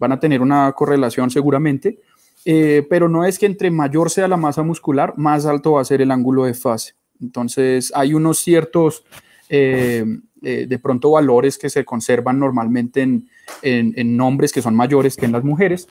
van 0.00 0.10
a 0.10 0.18
tener 0.18 0.42
una 0.42 0.72
correlación 0.72 1.30
seguramente, 1.30 2.00
eh, 2.44 2.86
pero 2.88 3.08
no 3.08 3.24
es 3.24 3.38
que 3.38 3.46
entre 3.46 3.70
mayor 3.70 4.10
sea 4.10 4.28
la 4.28 4.36
masa 4.36 4.62
muscular, 4.62 5.14
más 5.16 5.46
alto 5.46 5.72
va 5.72 5.82
a 5.82 5.84
ser 5.84 6.00
el 6.00 6.10
ángulo 6.10 6.44
de 6.44 6.54
fase. 6.54 6.94
Entonces, 7.20 7.92
hay 7.94 8.14
unos 8.14 8.38
ciertos, 8.38 9.04
eh, 9.48 10.04
eh, 10.42 10.66
de 10.68 10.78
pronto, 10.78 11.10
valores 11.10 11.58
que 11.58 11.68
se 11.68 11.84
conservan 11.84 12.38
normalmente 12.38 13.02
en, 13.02 13.28
en, 13.62 14.16
nombres 14.16 14.52
que 14.52 14.62
son 14.62 14.74
mayores 14.74 15.16
que 15.16 15.26
en 15.26 15.32
las 15.32 15.44
mujeres, 15.44 15.86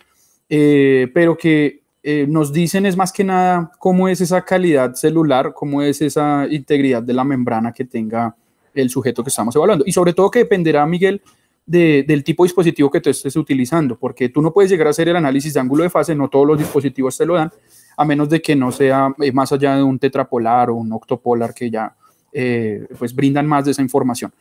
pero 0.48 1.38
que 1.38 1.84
nos 2.28 2.52
dicen 2.52 2.88
es 2.88 2.98
más 2.98 3.12
que 3.12 3.24
nada 3.24 3.72
cómo 3.78 4.08
es 4.08 4.22
esa 4.22 4.44
calidad 4.44 4.96
celular, 4.96 5.54
cómo 5.54 5.84
es 5.84 6.02
esa 6.02 6.48
integridad 6.50 7.04
de 7.04 7.14
la 7.14 7.24
membrana 7.24 7.72
que 7.72 7.86
tenga 7.86 8.36
el 8.74 8.90
sujeto 8.90 9.24
que 9.24 9.30
estamos 9.30 9.56
evaluando. 9.56 9.84
Y 9.86 9.92
sobre 9.92 10.14
todo 10.14 10.32
que 10.32 10.40
dependerá, 10.40 10.86
Miguel, 10.88 11.22
del 11.70 12.24
tipo 12.24 12.44
de 12.44 12.48
dispositivo 12.48 12.90
que 12.90 13.00
tú 13.00 13.12
estés 13.12 13.36
utilizando, 13.36 13.96
porque 13.96 14.30
tú 14.30 14.42
no 14.42 14.52
puedes 14.52 14.72
llegar 14.72 14.88
a 14.88 14.90
hacer 14.90 15.08
el 15.08 15.16
análisis 15.16 15.54
de 15.54 15.60
ángulo 15.60 15.84
de 15.84 15.92
fase, 15.92 16.16
no 16.16 16.28
todos 16.28 16.48
los 16.48 16.58
dispositivos 16.58 17.16
te 17.16 17.28
lo 17.28 17.36
dan, 17.36 17.52
a 17.96 18.06
menos 18.06 18.28
de 18.28 18.42
que 18.42 18.56
no 18.56 18.72
sea 18.72 19.14
eh, 19.22 19.32
más 19.32 19.52
allá 19.52 19.76
de 19.76 19.84
un 19.84 20.00
tetrapolar 20.00 20.72
o 20.72 20.76
un 20.76 20.92
octopolar 20.92 21.54
que 21.54 21.70
ya 21.70 21.96
eh, 22.34 22.88
pues 22.98 23.14
brindan 23.14 23.46
más 23.46 23.66
de 23.66 23.72
esa 23.72 23.84
información. 23.84 24.34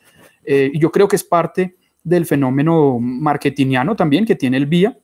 Eh, 0.42 0.72
yo 0.74 0.90
creo 0.90 1.06
que 1.06 1.16
es 1.16 1.24
parte 1.24 1.76
del 2.02 2.24
fenómeno 2.24 2.98
marketingiano 2.98 3.94
también 3.94 4.24
que 4.24 4.34
tiene 4.34 4.56
el 4.56 4.64
VIA, 4.64 4.96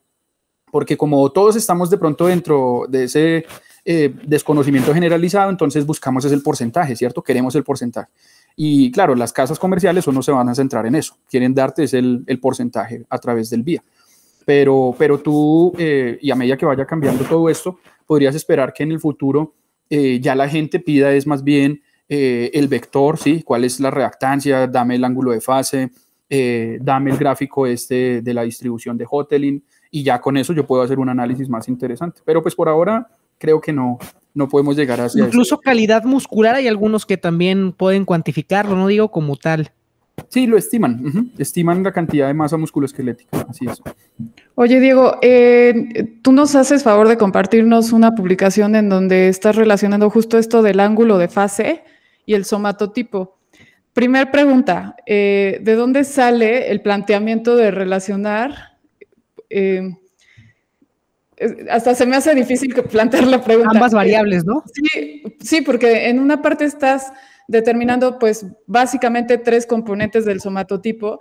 porque 0.72 0.96
como 0.96 1.30
todos 1.30 1.56
estamos 1.56 1.90
de 1.90 1.98
pronto 1.98 2.26
dentro 2.26 2.86
de 2.88 3.04
ese 3.04 3.44
desconocimiento 3.84 4.94
generalizado, 4.94 5.50
entonces 5.50 5.84
buscamos 5.84 6.24
ese 6.24 6.38
porcentaje, 6.38 6.96
¿cierto? 6.96 7.22
Queremos 7.22 7.54
el 7.54 7.64
porcentaje. 7.64 8.08
Y 8.56 8.92
claro, 8.92 9.14
las 9.14 9.32
casas 9.32 9.58
comerciales 9.58 10.06
no 10.06 10.22
se 10.22 10.30
van 10.30 10.48
a 10.48 10.54
centrar 10.54 10.86
en 10.86 10.94
eso, 10.94 11.16
quieren 11.28 11.54
darte 11.54 11.84
el, 11.92 12.38
porcentaje 12.40 13.04
a 13.08 13.18
través 13.18 13.50
del 13.50 13.62
vía. 13.62 13.82
Pero, 14.46 14.94
pero 14.98 15.18
tú, 15.18 15.72
eh, 15.78 16.18
y 16.20 16.30
a 16.30 16.34
medida 16.34 16.56
que 16.56 16.66
vaya 16.66 16.84
cambiando 16.84 17.24
todo 17.24 17.48
esto, 17.48 17.80
podrías 18.06 18.34
esperar 18.34 18.72
que 18.72 18.82
en 18.82 18.92
el 18.92 19.00
futuro 19.00 19.54
eh, 19.90 20.20
ya 20.20 20.34
la 20.34 20.48
gente 20.48 20.78
pida 20.78 21.12
es 21.12 21.26
más 21.26 21.42
bien 21.42 21.82
eh, 22.08 22.50
el 22.52 22.68
vector, 22.68 23.18
¿sí? 23.18 23.42
¿Cuál 23.42 23.64
es 23.64 23.80
la 23.80 23.90
reactancia? 23.90 24.66
Dame 24.66 24.96
el 24.96 25.04
ángulo 25.04 25.32
de 25.32 25.40
fase, 25.40 25.90
dame 26.80 27.12
el 27.12 27.16
gráfico 27.16 27.66
este 27.66 28.20
de 28.20 28.34
la 28.34 28.42
distribución 28.42 28.98
de 28.98 29.06
Hotelin 29.08 29.62
y 29.90 30.02
ya 30.02 30.20
con 30.20 30.36
eso 30.36 30.52
yo 30.52 30.66
puedo 30.66 30.82
hacer 30.82 30.98
un 30.98 31.08
análisis 31.08 31.48
más 31.48 31.68
interesante. 31.68 32.20
Pero 32.24 32.42
pues 32.42 32.54
por 32.54 32.68
ahora 32.68 33.06
creo 33.38 33.60
que 33.60 33.72
no, 33.72 33.98
no 34.34 34.48
podemos 34.48 34.76
llegar 34.76 35.00
a 35.00 35.08
Incluso 35.14 35.60
calidad 35.60 36.04
muscular 36.04 36.56
hay 36.56 36.68
algunos 36.68 37.06
que 37.06 37.16
también 37.16 37.72
pueden 37.72 38.04
cuantificarlo, 38.04 38.76
no 38.76 38.88
digo 38.88 39.10
como 39.10 39.36
tal. 39.36 39.72
Sí, 40.28 40.46
lo 40.46 40.56
estiman, 40.56 41.32
estiman 41.38 41.82
la 41.82 41.92
cantidad 41.92 42.28
de 42.28 42.34
masa 42.34 42.56
musculoesquelética, 42.56 43.46
así 43.48 43.66
es. 43.66 43.82
Oye, 44.54 44.78
Diego, 44.78 45.18
eh, 45.22 46.18
tú 46.22 46.32
nos 46.32 46.54
haces 46.54 46.84
favor 46.84 47.08
de 47.08 47.16
compartirnos 47.16 47.92
una 47.92 48.14
publicación 48.14 48.76
en 48.76 48.88
donde 48.88 49.28
estás 49.28 49.56
relacionando 49.56 50.10
justo 50.10 50.38
esto 50.38 50.62
del 50.62 50.78
ángulo 50.78 51.18
de 51.18 51.28
fase 51.28 51.82
y 52.26 52.34
el 52.34 52.44
somatotipo. 52.44 53.38
Primer 53.92 54.30
pregunta, 54.30 54.96
eh, 55.06 55.60
¿de 55.62 55.74
dónde 55.74 56.04
sale 56.04 56.70
el 56.70 56.80
planteamiento 56.80 57.56
de 57.56 57.70
relacionar? 57.70 58.78
Eh, 59.50 59.96
hasta 61.70 61.94
se 61.94 62.06
me 62.06 62.16
hace 62.16 62.34
difícil 62.34 62.74
plantear 62.74 63.26
la 63.26 63.42
pregunta. 63.42 63.70
Ambas 63.72 63.92
variables, 63.92 64.44
¿no? 64.44 64.62
Sí, 64.72 65.22
sí, 65.40 65.60
porque 65.60 66.08
en 66.08 66.18
una 66.18 66.42
parte 66.42 66.64
estás 66.64 67.12
determinando 67.48 68.18
pues 68.18 68.46
básicamente 68.66 69.38
tres 69.38 69.66
componentes 69.66 70.24
del 70.24 70.40
somatotipo 70.40 71.20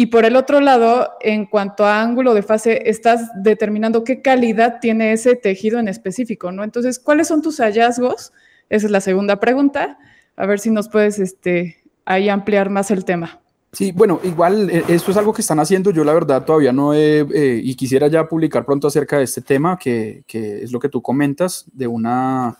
y 0.00 0.06
por 0.06 0.24
el 0.24 0.36
otro 0.36 0.60
lado, 0.60 1.16
en 1.20 1.44
cuanto 1.44 1.84
a 1.84 2.00
ángulo 2.00 2.32
de 2.32 2.42
fase, 2.42 2.88
estás 2.88 3.30
determinando 3.42 4.04
qué 4.04 4.22
calidad 4.22 4.78
tiene 4.80 5.10
ese 5.10 5.34
tejido 5.34 5.80
en 5.80 5.88
específico, 5.88 6.52
¿no? 6.52 6.62
Entonces, 6.62 7.00
¿cuáles 7.00 7.26
son 7.26 7.42
tus 7.42 7.58
hallazgos? 7.58 8.32
Esa 8.68 8.86
es 8.86 8.92
la 8.92 9.00
segunda 9.00 9.40
pregunta. 9.40 9.98
A 10.36 10.46
ver 10.46 10.60
si 10.60 10.70
nos 10.70 10.88
puedes 10.88 11.18
este, 11.18 11.82
ahí 12.04 12.28
ampliar 12.28 12.70
más 12.70 12.92
el 12.92 13.04
tema. 13.04 13.40
Sí, 13.72 13.92
bueno, 13.92 14.18
igual 14.24 14.70
eh, 14.70 14.84
esto 14.88 15.10
es 15.10 15.16
algo 15.16 15.32
que 15.32 15.42
están 15.42 15.60
haciendo. 15.60 15.90
Yo 15.90 16.02
la 16.02 16.14
verdad 16.14 16.44
todavía 16.44 16.72
no 16.72 16.94
he, 16.94 17.20
eh, 17.20 17.60
y 17.62 17.74
quisiera 17.74 18.08
ya 18.08 18.26
publicar 18.26 18.64
pronto 18.64 18.88
acerca 18.88 19.18
de 19.18 19.24
este 19.24 19.42
tema, 19.42 19.76
que, 19.76 20.24
que 20.26 20.62
es 20.62 20.72
lo 20.72 20.78
que 20.78 20.88
tú 20.88 21.02
comentas, 21.02 21.66
de 21.72 21.86
una 21.86 22.56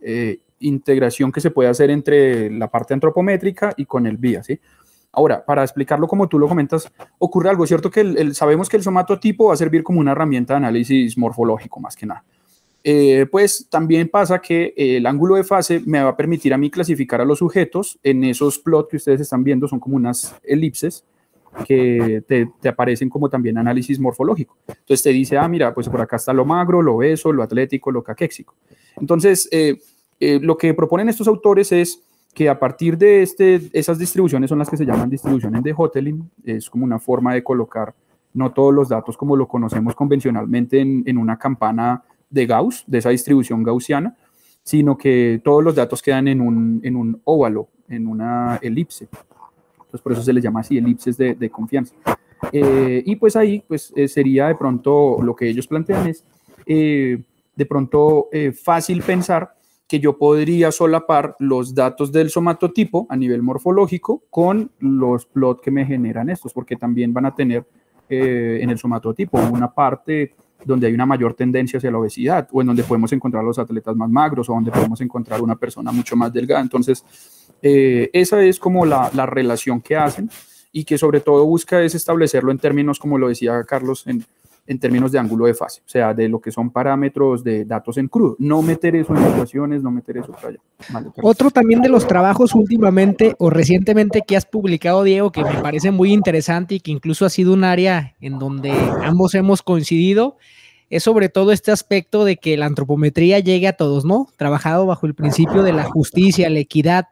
eh, 0.00 0.40
integración 0.60 1.32
que 1.32 1.40
se 1.40 1.50
puede 1.50 1.68
hacer 1.68 1.90
entre 1.90 2.50
la 2.50 2.68
parte 2.68 2.94
antropométrica 2.94 3.74
y 3.76 3.86
con 3.86 4.06
el 4.06 4.16
VIA, 4.16 4.44
¿sí? 4.44 4.60
Ahora, 5.12 5.44
para 5.44 5.62
explicarlo 5.62 6.06
como 6.08 6.28
tú 6.28 6.38
lo 6.38 6.48
comentas, 6.48 6.90
ocurre 7.18 7.50
algo, 7.50 7.66
¿cierto? 7.66 7.90
Que 7.90 8.00
el, 8.00 8.34
sabemos 8.34 8.68
que 8.68 8.78
el 8.78 8.82
somatotipo 8.82 9.46
va 9.48 9.54
a 9.54 9.58
servir 9.58 9.82
como 9.82 10.00
una 10.00 10.12
herramienta 10.12 10.54
de 10.54 10.58
análisis 10.58 11.18
morfológico, 11.18 11.80
más 11.80 11.96
que 11.96 12.06
nada. 12.06 12.24
Eh, 12.84 13.26
pues 13.30 13.68
también 13.70 14.08
pasa 14.08 14.40
que 14.40 14.74
el 14.76 15.06
ángulo 15.06 15.36
de 15.36 15.44
fase 15.44 15.80
me 15.86 16.02
va 16.02 16.10
a 16.10 16.16
permitir 16.16 16.52
a 16.52 16.58
mí 16.58 16.70
clasificar 16.70 17.20
a 17.20 17.24
los 17.24 17.38
sujetos 17.38 17.98
en 18.02 18.24
esos 18.24 18.58
plots 18.58 18.88
que 18.90 18.96
ustedes 18.96 19.20
están 19.20 19.44
viendo, 19.44 19.68
son 19.68 19.78
como 19.78 19.96
unas 19.96 20.34
elipses 20.42 21.04
que 21.66 22.24
te, 22.26 22.68
aparecen 22.68 23.08
como 23.08 23.28
también 23.28 23.58
análisis 23.58 24.00
morfológico. 24.00 24.56
Entonces 24.66 25.02
te 25.02 25.10
dice, 25.10 25.36
ah, 25.36 25.46
mira, 25.48 25.74
pues 25.74 25.88
por 25.88 26.00
acá 26.00 26.16
está 26.16 26.32
lo 26.32 26.44
magro, 26.44 26.82
lo 26.82 26.96
obeso, 26.96 27.32
lo 27.32 27.42
atlético, 27.42 27.92
lo 27.92 28.02
caquéxico. 28.02 28.54
Entonces, 28.98 29.48
eh, 29.52 29.80
eh, 30.18 30.40
lo 30.40 30.56
que 30.56 30.74
proponen 30.74 31.08
estos 31.08 31.28
autores 31.28 31.70
es 31.72 32.02
que 32.34 32.48
a 32.48 32.58
partir 32.58 32.96
de 32.96 33.22
este, 33.22 33.60
esas 33.72 33.98
distribuciones 33.98 34.48
son 34.48 34.58
las 34.58 34.70
que 34.70 34.76
se 34.76 34.86
llaman 34.86 35.10
distribuciones 35.10 35.62
de 35.62 35.74
Hotelling, 35.76 36.30
es 36.44 36.70
como 36.70 36.84
una 36.84 36.98
forma 36.98 37.34
de 37.34 37.44
colocar 37.44 37.94
no 38.34 38.52
todos 38.52 38.72
los 38.72 38.88
datos 38.88 39.16
como 39.16 39.36
lo 39.36 39.46
conocemos 39.46 39.94
convencionalmente 39.94 40.80
en, 40.80 41.18
una 41.18 41.38
campana 41.38 42.02
de 42.32 42.46
Gauss, 42.46 42.84
de 42.86 42.98
esa 42.98 43.10
distribución 43.10 43.62
gaussiana, 43.62 44.16
sino 44.64 44.96
que 44.98 45.40
todos 45.44 45.62
los 45.62 45.74
datos 45.74 46.02
quedan 46.02 46.26
en 46.28 46.40
un, 46.40 46.80
en 46.82 46.96
un 46.96 47.20
óvalo, 47.24 47.68
en 47.88 48.06
una 48.06 48.58
elipse. 48.62 49.08
Entonces 49.74 50.00
por 50.00 50.12
eso 50.12 50.22
se 50.22 50.32
les 50.32 50.42
llama 50.42 50.60
así 50.60 50.78
elipses 50.78 51.16
de, 51.16 51.50
confianza. 51.50 51.94
Eh, 52.50 53.02
y 53.06 53.16
pues 53.16 53.36
ahí 53.36 53.62
pues 53.66 53.92
eh, 53.94 54.08
sería 54.08 54.48
de 54.48 54.56
pronto 54.56 55.18
lo 55.22 55.36
que 55.36 55.48
ellos 55.48 55.68
plantean 55.68 56.08
es 56.08 56.24
de 56.66 57.66
pronto 57.66 58.28
fácil 58.64 59.02
pensar 59.02 59.54
que 59.92 60.00
yo 60.00 60.16
podría 60.16 60.72
solapar 60.72 61.36
los 61.38 61.74
datos 61.74 62.10
del 62.12 62.30
somatotipo 62.30 63.06
a 63.10 63.16
nivel 63.16 63.42
morfológico 63.42 64.22
con 64.30 64.70
los 64.78 65.26
plots 65.26 65.60
que 65.60 65.70
me 65.70 65.84
generan 65.84 66.30
estos, 66.30 66.54
porque 66.54 66.76
también 66.76 67.12
van 67.12 67.26
a 67.26 67.34
tener 67.34 67.66
eh, 68.08 68.60
en 68.62 68.70
el 68.70 68.78
somatotipo 68.78 69.38
una 69.38 69.70
parte 69.70 70.34
donde 70.64 70.86
hay 70.86 70.94
una 70.94 71.06
mayor 71.06 71.34
tendencia 71.34 71.78
hacia 71.78 71.90
la 71.90 71.98
obesidad, 71.98 72.48
o 72.52 72.60
en 72.60 72.68
donde 72.68 72.82
podemos 72.84 73.12
encontrar 73.12 73.44
los 73.44 73.58
atletas 73.58 73.96
más 73.96 74.10
magros, 74.10 74.48
o 74.48 74.52
donde 74.54 74.70
podemos 74.70 75.00
encontrar 75.00 75.40
una 75.40 75.56
persona 75.56 75.92
mucho 75.92 76.16
más 76.16 76.32
delgada. 76.32 76.60
Entonces, 76.60 77.04
eh, 77.62 78.10
esa 78.12 78.42
es 78.42 78.58
como 78.58 78.86
la, 78.86 79.10
la 79.14 79.26
relación 79.26 79.80
que 79.80 79.96
hacen 79.96 80.30
y 80.72 80.84
que 80.84 80.98
sobre 80.98 81.20
todo 81.20 81.44
busca 81.44 81.82
es 81.82 81.94
establecerlo 81.94 82.50
en 82.50 82.58
términos, 82.58 82.98
como 82.98 83.18
lo 83.18 83.28
decía 83.28 83.62
Carlos, 83.64 84.06
en, 84.06 84.24
en 84.66 84.78
términos 84.78 85.10
de 85.10 85.18
ángulo 85.18 85.46
de 85.46 85.54
fase, 85.54 85.80
o 85.84 85.88
sea, 85.88 86.14
de 86.14 86.28
lo 86.28 86.40
que 86.40 86.52
son 86.52 86.70
parámetros 86.70 87.42
de 87.42 87.64
datos 87.64 87.98
en 87.98 88.08
crudo. 88.08 88.36
No 88.38 88.62
meter 88.62 88.94
eso 88.94 89.14
en 89.16 89.24
ecuaciones, 89.24 89.82
no 89.82 89.90
meter 89.90 90.18
eso 90.18 90.32
para 90.32 90.48
allá. 90.48 90.58
Otro 91.22 91.50
también 91.50 91.80
de 91.80 91.88
los 91.88 92.06
trabajos 92.06 92.54
últimamente 92.54 93.34
o 93.38 93.50
recientemente 93.50 94.22
que 94.26 94.36
has 94.36 94.46
publicado, 94.46 95.02
Diego, 95.02 95.32
que 95.32 95.42
me 95.42 95.60
parece 95.60 95.90
muy 95.90 96.12
interesante 96.12 96.76
y 96.76 96.80
que 96.80 96.92
incluso 96.92 97.26
ha 97.26 97.30
sido 97.30 97.52
un 97.52 97.64
área 97.64 98.14
en 98.20 98.38
donde 98.38 98.70
ambos 99.02 99.34
hemos 99.34 99.62
coincidido, 99.62 100.36
es 100.90 101.02
sobre 101.02 101.28
todo 101.28 101.52
este 101.52 101.72
aspecto 101.72 102.24
de 102.24 102.36
que 102.36 102.56
la 102.56 102.66
antropometría 102.66 103.40
llegue 103.40 103.66
a 103.66 103.72
todos, 103.72 104.04
¿no? 104.04 104.28
Trabajado 104.36 104.86
bajo 104.86 105.06
el 105.06 105.14
principio 105.14 105.62
de 105.62 105.72
la 105.72 105.84
justicia, 105.84 106.48
la 106.50 106.60
equidad, 106.60 107.06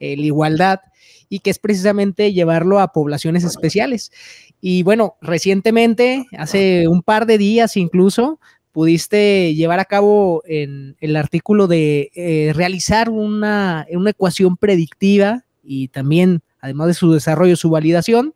eh, 0.00 0.16
la 0.16 0.24
igualdad 0.24 0.80
y 1.28 1.40
que 1.40 1.50
es 1.50 1.58
precisamente 1.58 2.32
llevarlo 2.32 2.80
a 2.80 2.92
poblaciones 2.92 3.44
especiales. 3.44 4.12
Y 4.60 4.82
bueno, 4.82 5.16
recientemente, 5.20 6.26
hace 6.36 6.88
un 6.88 7.02
par 7.02 7.26
de 7.26 7.38
días 7.38 7.76
incluso, 7.76 8.40
pudiste 8.72 9.54
llevar 9.54 9.80
a 9.80 9.84
cabo 9.84 10.42
en 10.46 10.96
el 11.00 11.16
artículo 11.16 11.66
de 11.66 12.10
eh, 12.14 12.52
realizar 12.54 13.08
una, 13.08 13.86
una 13.90 14.10
ecuación 14.10 14.56
predictiva 14.56 15.44
y 15.62 15.88
también, 15.88 16.42
además 16.60 16.88
de 16.88 16.94
su 16.94 17.12
desarrollo, 17.12 17.56
su 17.56 17.70
validación, 17.70 18.34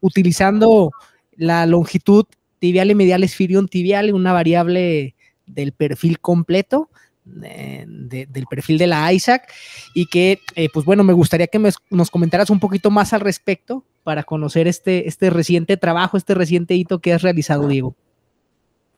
utilizando 0.00 0.90
la 1.36 1.64
longitud 1.66 2.26
tibial 2.58 2.90
y 2.90 2.94
medial 2.94 3.24
esfirión 3.24 3.68
tibial, 3.68 4.12
una 4.12 4.32
variable 4.32 5.14
del 5.46 5.72
perfil 5.72 6.20
completo 6.20 6.90
del 7.24 8.46
perfil 8.48 8.78
de 8.78 8.86
la 8.86 9.12
Isaac 9.12 9.52
y 9.94 10.06
que, 10.06 10.40
eh, 10.54 10.68
pues 10.72 10.84
bueno, 10.86 11.04
me 11.04 11.12
gustaría 11.12 11.46
que 11.46 11.58
nos 11.90 12.10
comentaras 12.10 12.50
un 12.50 12.60
poquito 12.60 12.90
más 12.90 13.12
al 13.12 13.20
respecto 13.20 13.84
para 14.08 14.22
conocer 14.22 14.66
este, 14.68 15.06
este 15.06 15.28
reciente 15.28 15.76
trabajo, 15.76 16.16
este 16.16 16.32
reciente 16.32 16.72
hito 16.72 16.98
que 16.98 17.12
has 17.12 17.20
realizado, 17.20 17.68
Diego. 17.68 17.94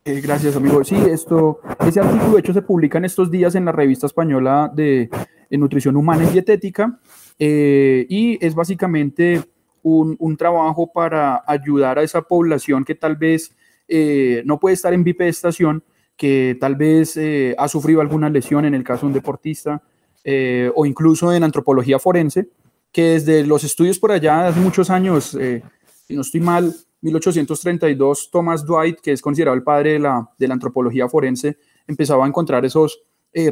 Eh, 0.05 0.21
gracias, 0.21 0.55
amigo. 0.55 0.85
Sí, 0.85 0.95
esto, 0.95 1.59
ese 1.85 1.99
artículo, 1.99 2.35
de 2.35 2.39
hecho, 2.39 2.53
se 2.53 2.63
publica 2.63 2.99
en 2.99 3.07
estos 3.07 3.29
días 3.29 3.57
en 3.57 3.65
la 3.65 3.73
revista 3.73 4.07
española 4.07 4.71
de, 4.73 5.11
Nutrición 5.51 5.97
Humana 5.97 6.23
y 6.23 6.29
Dietética 6.29 7.01
eh, 7.37 8.07
y 8.09 8.39
es 8.41 8.55
básicamente 8.55 9.43
un, 9.83 10.37
trabajo 10.37 10.93
para 10.93 11.43
ayudar 11.45 11.99
a 11.99 12.05
esa 12.05 12.23
población 12.23 12.85
que 12.85 12.95
tal 12.95 13.17
vez 13.17 13.57
no 14.45 14.61
puede 14.61 14.75
estar 14.75 14.95
en 14.95 15.03
bipedestación, 15.03 15.83
que 16.17 16.57
tal 16.61 16.77
vez 16.77 17.17
eh, 17.17 17.57
ha 17.59 17.67
sufrido 17.67 18.01
alguna 18.01 18.31
lesión 18.31 18.65
en 18.65 18.75
el 18.75 18.85
caso 18.85 19.01
de 19.01 19.07
un 19.09 19.13
deportista 19.15 19.83
eh, 20.23 20.71
o 20.75 20.85
incluso 20.85 21.33
en 21.33 21.43
antropología 21.43 21.99
forense, 21.99 22.51
que 22.93 23.03
desde 23.03 23.47
los 23.47 23.65
estudios 23.65 23.99
por 23.99 24.13
allá 24.13 24.49
hace 24.49 24.61
muchos 24.61 24.91
años, 24.91 25.35
eh, 25.35 25.63
si 26.07 26.15
no 26.15 26.23
estoy 26.23 26.41
mal, 26.41 26.75
1832, 27.03 28.31
Thomas 28.31 28.65
Dwight, 28.65 29.01
que 29.01 29.13
es 29.13 29.23
considerado 29.23 29.57
el 29.57 29.63
padre 29.63 29.95
de 29.95 29.99
la, 30.01 30.29
de 30.39 30.49
la 30.49 30.55
antropología 30.55 31.09
forense, 31.09 31.59
empezaba 31.87 32.25
a 32.25 32.29
encontrar 32.29 32.65
esos 32.65 33.01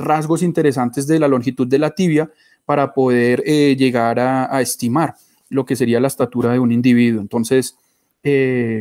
rasgos 0.00 0.42
interesantes 0.42 1.06
de 1.06 1.20
la 1.20 1.28
longitud 1.28 1.66
de 1.66 1.78
la 1.78 1.94
tibia 1.94 2.28
para 2.64 2.92
poder 2.92 3.42
llegar 3.44 4.18
a, 4.18 4.60
estimar 4.60 5.14
lo 5.48 5.64
que 5.64 5.76
sería 5.76 6.00
la 6.00 6.08
estatura 6.08 6.52
de 6.52 6.58
un 6.58 6.72
individuo. 6.72 7.22
Entonces, 7.22 7.78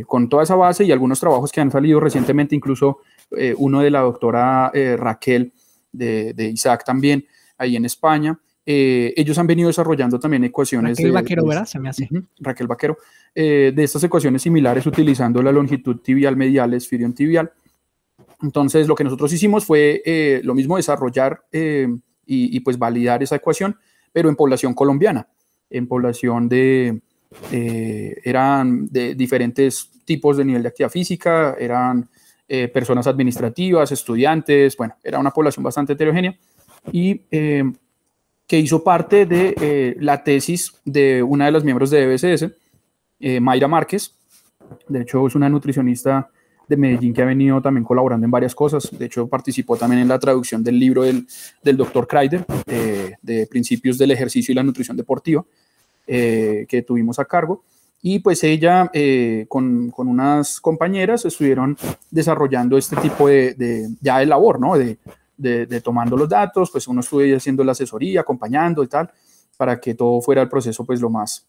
con 0.07 0.27
toda 0.27 0.41
esa 0.41 0.55
base 0.55 0.85
y 0.85 0.91
algunos 0.91 1.19
trabajos 1.19 1.51
que 1.51 1.61
han 1.61 1.71
salido 1.71 1.99
recientemente, 1.99 2.55
incluso 2.55 2.97
eh, 3.31 3.53
uno 3.57 3.81
de 3.81 3.91
la 3.91 4.01
doctora 4.01 4.71
eh, 4.73 4.95
Raquel 4.95 5.51
de, 5.91 6.51
Isaac 6.53 6.83
también, 6.85 7.25
ahí 7.57 7.75
en 7.75 7.85
España. 7.85 8.39
Eh, 8.69 9.13
ellos 9.15 9.37
han 9.37 9.47
venido 9.47 9.67
desarrollando 9.67 10.19
también 10.19 10.43
ecuaciones. 10.43 10.97
Raquel 10.97 11.11
Vaquero, 11.13 11.45
¿verdad? 11.45 11.65
Se 11.65 11.79
me 11.79 11.87
hace. 11.89 12.09
Raquel 12.39 12.67
Vaquero, 12.67 12.97
de 13.33 13.73
estas 13.77 14.03
ecuaciones 14.03 14.41
similares 14.41 14.85
utilizando 14.85 15.41
la 15.41 15.51
longitud 15.51 15.97
tibial 16.01 16.35
medial, 16.35 16.73
esfirión 16.73 17.13
tibial. 17.13 17.51
Entonces, 18.41 18.87
lo 18.87 18.95
que 18.95 19.03
nosotros 19.03 19.31
hicimos 19.31 19.65
fue 19.65 20.41
lo 20.43 20.53
mismo, 20.53 20.75
desarrollar 20.75 21.43
y, 22.25 22.59
pues 22.59 22.77
validar 22.77 23.23
esa 23.23 23.37
ecuación, 23.37 23.77
pero 24.11 24.27
en 24.27 24.35
población 24.35 24.73
colombiana, 24.73 25.27
en 25.69 25.87
población 25.87 26.49
de, 26.49 27.01
eran 27.51 28.87
de 28.87 29.15
diferentes 29.15 29.89
tipos 30.03 30.37
de 30.37 30.45
nivel 30.45 30.63
de 30.63 30.69
actividad 30.69 30.91
física, 30.91 31.55
eran 31.57 32.09
eh, 32.49 32.69
personas 32.69 33.05
administrativas, 33.07 33.91
estudiantes, 33.91 34.77
bueno, 34.77 34.95
era 35.03 35.19
una 35.19 35.31
población 35.31 35.63
bastante 35.63 35.91
heterogénea 35.91 36.33
y 36.93 37.21
eh, 37.29 37.61
que 38.47 38.57
hizo 38.57 38.83
parte 38.83 39.25
de 39.25 39.53
eh, 39.59 39.97
la 39.99 40.23
tesis 40.23 40.73
de 40.85 41.21
una 41.21 41.45
de 41.45 41.51
los 41.51 41.63
miembros 41.65 41.89
de 41.89 42.03
EBSS, 42.03 42.49
Mayra 43.41 43.67
Márquez. 43.67 44.13
De 44.87 45.01
hecho, 45.01 45.27
es 45.27 45.35
una 45.35 45.49
nutricionista 45.49 46.29
de 46.67 46.77
Medellín 46.77 47.13
que 47.13 47.21
ha 47.21 47.25
venido 47.25 47.61
también 47.61 47.83
colaborando 47.83 48.25
en 48.25 48.31
varias 48.31 48.55
cosas. 48.55 48.89
De 48.91 49.05
hecho, 49.05 49.27
participó 49.27 49.75
también 49.75 50.01
en 50.01 50.07
la 50.07 50.19
traducción 50.19 50.63
del 50.63 50.79
libro 50.79 51.03
del, 51.03 51.27
del 51.63 51.77
doctor 51.77 52.07
Kreider, 52.07 52.45
de 53.21 53.47
Principios 53.47 53.97
del 53.97 54.11
Ejercicio 54.11 54.51
y 54.51 54.55
la 54.55 54.63
Nutrición 54.63 54.95
Deportiva, 54.95 55.43
que 56.05 56.85
tuvimos 56.85 57.19
a 57.19 57.25
cargo. 57.25 57.63
Y 58.03 58.19
pues 58.19 58.43
ella 58.43 58.91
con, 59.47 59.89
con, 59.89 60.07
unas 60.07 60.61
compañeras 60.61 61.25
estuvieron 61.25 61.75
desarrollando 62.11 62.77
este 62.77 62.95
tipo 62.97 63.27
de, 63.27 63.55
de 63.55 63.89
ya 63.99 64.19
de 64.19 64.27
labor, 64.27 64.59
¿no? 64.59 64.77
De, 64.77 64.97
de, 65.37 65.81
tomando 65.81 66.17
los 66.17 66.27
datos, 66.27 66.71
pues 66.71 66.87
uno 66.87 67.01
estuvo 67.01 67.21
haciendo 67.35 67.63
la 67.63 67.71
asesoría, 67.71 68.21
acompañando 68.21 68.83
y 68.83 68.87
tal, 68.87 69.09
para 69.55 69.79
que 69.79 69.93
todo 69.93 70.19
fuera 70.21 70.41
el 70.41 70.49
proceso 70.49 70.85
pues 70.85 70.99
lo 70.99 71.09
más 71.09 71.47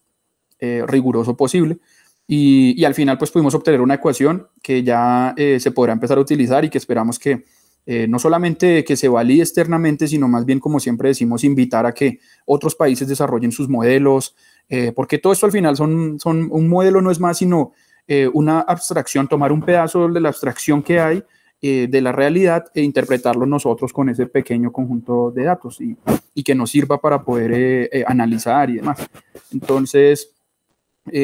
eh, 0.59 0.83
riguroso 0.87 1.35
posible. 1.35 1.79
Y, 2.27 2.79
y, 2.79 2.85
al 2.85 2.93
final 2.93 3.17
pues 3.17 3.31
pudimos 3.31 3.55
obtener 3.55 3.81
una 3.81 3.95
ecuación 3.95 4.47
que 4.61 4.83
ya 4.83 5.33
eh, 5.35 5.59
se 5.59 5.71
podrá 5.71 5.93
empezar 5.93 6.19
a 6.19 6.21
utilizar 6.21 6.63
y 6.63 6.69
que 6.69 6.77
esperamos 6.77 7.17
que 7.17 7.43
eh, 7.87 8.07
no 8.07 8.19
solamente 8.19 8.83
que 8.83 8.95
se 8.95 9.07
valide 9.07 9.41
externamente, 9.41 10.07
sino 10.07 10.27
más 10.27 10.45
bien 10.45 10.59
como 10.59 10.79
siempre 10.79 11.09
decimos, 11.09 11.43
invitar 11.43 11.87
a 11.87 11.93
que 11.93 12.19
otros 12.45 12.75
países 12.75 13.07
desarrollen 13.07 13.51
sus 13.51 13.67
modelos, 13.67 14.35
porque 14.95 15.17
todo 15.17 15.33
esto 15.33 15.47
al 15.47 15.51
final 15.51 15.75
son, 15.75 16.19
son 16.19 16.47
un 16.51 16.67
modelo 16.67 17.01
no 17.01 17.09
es 17.09 17.19
más 17.19 17.39
sino 17.39 17.71
una 18.33 18.59
abstracción, 18.59 19.27
tomar 19.27 19.51
un 19.51 19.63
pedazo 19.63 20.07
de 20.07 20.21
la 20.21 20.29
abstracción 20.29 20.83
que 20.83 20.99
hay 20.99 21.23
eh, 21.61 21.87
de 21.89 22.01
la 22.01 22.13
realidad 22.13 22.67
e 22.73 22.81
interpretarlo 22.81 23.45
nosotros 23.45 23.91
con 23.91 24.07
ese 24.07 24.27
pequeño 24.27 24.71
conjunto 24.71 25.29
de 25.29 25.43
datos 25.43 25.81
y, 25.81 25.93
y 26.33 26.41
que 26.41 26.55
nos 26.55 26.71
sirva 26.71 27.01
para 27.01 27.21
poder 27.21 27.51
eh, 27.51 27.89
eh, 27.91 28.05
analizar 28.07 28.69
y 28.69 28.75
demás. 28.75 28.99
Entonces, 29.51 30.31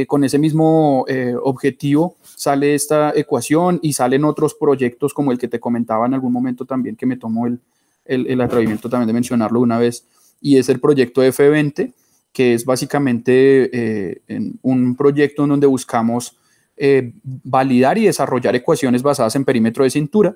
con 0.08 0.24
ese 0.24 0.39
mismo 0.39 1.06
objetivo 1.43 2.15
sale 2.24 2.74
esta 2.74 3.13
ecuación 3.15 3.80
y 3.84 3.93
salen 3.93 4.24
otros 4.24 4.56
proyectos 4.56 5.13
como 5.13 5.32
el 5.32 5.38
que 5.38 5.48
te 5.48 5.60
comentaba 5.60 6.08
en 6.08 6.15
algún 6.15 6.34
momento 6.34 6.65
también, 6.65 6.95
que 6.95 7.06
me 7.06 7.17
tomó 7.17 7.45
el, 7.45 7.60
el, 8.04 8.26
el 8.26 8.41
atrevimiento 8.41 8.89
también 8.89 9.06
de 9.06 9.13
mencionarlo 9.13 9.60
una 9.60 9.78
vez, 9.78 10.08
y 10.41 10.58
es 10.58 10.69
el 10.69 10.80
proyecto 10.80 11.21
F20, 11.24 11.93
que 12.34 12.56
es 12.56 12.65
básicamente 12.65 14.24
un 14.63 14.95
proyecto 14.95 15.43
en 15.43 15.50
donde 15.50 15.67
buscamos 15.67 16.36
eh, 16.77 17.13
validar 17.23 17.97
y 17.97 18.05
desarrollar 18.05 18.55
ecuaciones 18.55 19.01
basadas 19.01 19.35
en 19.35 19.45
perímetro 19.45 19.83
de 19.83 19.89
cintura. 19.89 20.35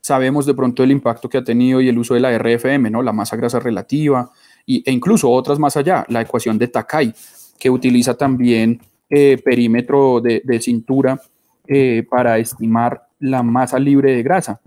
Sabemos 0.00 0.46
de 0.46 0.54
pronto 0.54 0.82
el 0.82 0.90
impacto 0.90 1.28
que 1.28 1.38
ha 1.38 1.44
tenido 1.44 1.80
y 1.80 1.88
el 1.88 1.98
uso 1.98 2.14
de 2.14 2.20
la 2.20 2.36
RFM, 2.36 2.90
¿no? 2.90 3.02
la 3.02 3.12
masa 3.12 3.36
grasa 3.36 3.58
relativa, 3.58 4.30
y, 4.66 4.82
e 4.88 4.92
incluso 4.92 5.30
otras 5.30 5.58
más 5.58 5.76
allá, 5.76 6.04
la 6.08 6.20
ecuación 6.20 6.58
de 6.58 6.68
Takai, 6.68 7.14
que 7.58 7.70
utiliza 7.70 8.14
también 8.14 8.80
eh, 9.08 9.40
perímetro 9.42 10.20
de, 10.20 10.60
cintura 10.60 11.20
eh, 11.66 12.06
para 12.08 12.38
estimar 12.38 13.08
la 13.20 13.42
masa 13.42 13.78
libre 13.78 14.14
de 14.14 14.22
grasa 14.22 14.60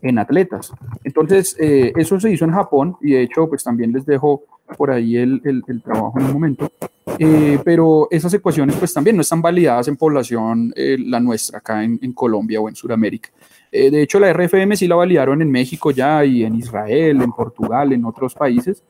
en 0.00 0.18
atletas. 0.18 0.72
Entonces, 1.02 1.56
eso 1.58 2.20
se 2.20 2.30
hizo 2.30 2.44
en 2.44 2.52
Japón 2.52 2.96
y 3.00 3.12
de 3.12 3.22
hecho, 3.22 3.48
pues 3.48 3.64
también 3.64 3.92
les 3.92 4.06
dejo 4.06 4.44
por 4.76 4.90
ahí 4.90 5.16
el, 5.16 5.40
el, 5.44 5.82
trabajo 5.82 6.18
en 6.18 6.26
un 6.26 6.32
momento. 6.32 6.70
Eh, 7.18 7.58
pero 7.64 8.08
esas 8.10 8.32
ecuaciones 8.34 8.76
pues 8.76 8.92
también 8.92 9.16
no 9.16 9.22
están 9.22 9.42
validadas 9.42 9.88
en 9.88 9.96
población 9.96 10.72
eh, 10.76 10.96
la 10.98 11.18
nuestra 11.20 11.58
acá 11.58 11.82
en, 11.82 11.98
en, 12.02 12.12
Colombia 12.12 12.60
o 12.60 12.68
en 12.68 12.76
Sudamérica. 12.76 13.30
Eh, 13.72 13.90
de 13.90 14.02
hecho, 14.02 14.20
la 14.20 14.32
RFM 14.32 14.76
sí 14.76 14.86
la 14.86 14.94
validaron 14.94 15.42
en 15.42 15.50
México 15.50 15.90
ya 15.90 16.24
y 16.24 16.44
en 16.44 16.54
Israel, 16.54 17.22
en 17.22 17.32
Portugal, 17.32 17.92
en 17.92 18.04
otros 18.04 18.34
países, 18.34 18.82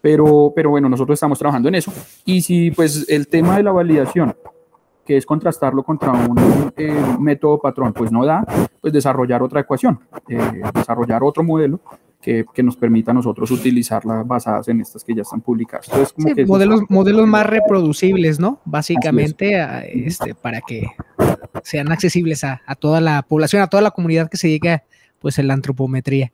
pero, 0.00 0.52
pero 0.54 0.70
bueno, 0.70 0.88
nosotros 0.88 1.16
estamos 1.16 1.38
trabajando 1.38 1.68
en 1.68 1.76
eso. 1.76 1.92
Y 2.24 2.40
si 2.40 2.70
pues 2.70 3.06
el 3.08 3.28
tema 3.28 3.56
de 3.56 3.62
la 3.62 3.72
validación, 3.72 4.34
que 5.04 5.16
es 5.16 5.26
contrastarlo 5.26 5.82
contra 5.82 6.12
un 6.12 6.72
método 7.20 7.58
patrón, 7.58 7.92
pues 7.92 8.10
no 8.10 8.24
da, 8.24 8.44
pues 8.80 8.92
desarrollar 8.92 9.42
otra 9.42 9.60
ecuación, 9.60 10.00
desarrollar 10.74 11.22
otro 11.22 11.42
modelo 11.44 11.80
que, 12.24 12.62
nos 12.62 12.76
permita 12.76 13.10
a 13.10 13.14
nosotros 13.14 13.50
utilizarlas 13.50 14.26
basadas 14.26 14.66
en 14.68 14.80
estas 14.80 15.04
que 15.04 15.14
ya 15.14 15.22
están 15.22 15.42
publicadas. 15.42 15.90
modelos, 16.46 16.80
modelos 16.88 17.26
más 17.26 17.46
reproducibles, 17.46 18.40
¿no? 18.40 18.60
Básicamente, 18.64 19.62
este, 19.92 20.34
para 20.34 20.62
que 20.62 20.86
sean 21.62 21.92
accesibles 21.92 22.42
a, 22.44 22.60
toda 22.78 23.02
la 23.02 23.22
población, 23.22 23.60
a 23.62 23.66
toda 23.66 23.82
la 23.82 23.90
comunidad 23.90 24.30
que 24.30 24.38
se 24.38 24.48
dedica 24.48 24.84
pues 25.18 25.38
en 25.38 25.48
la 25.48 25.54
antropometría. 25.54 26.32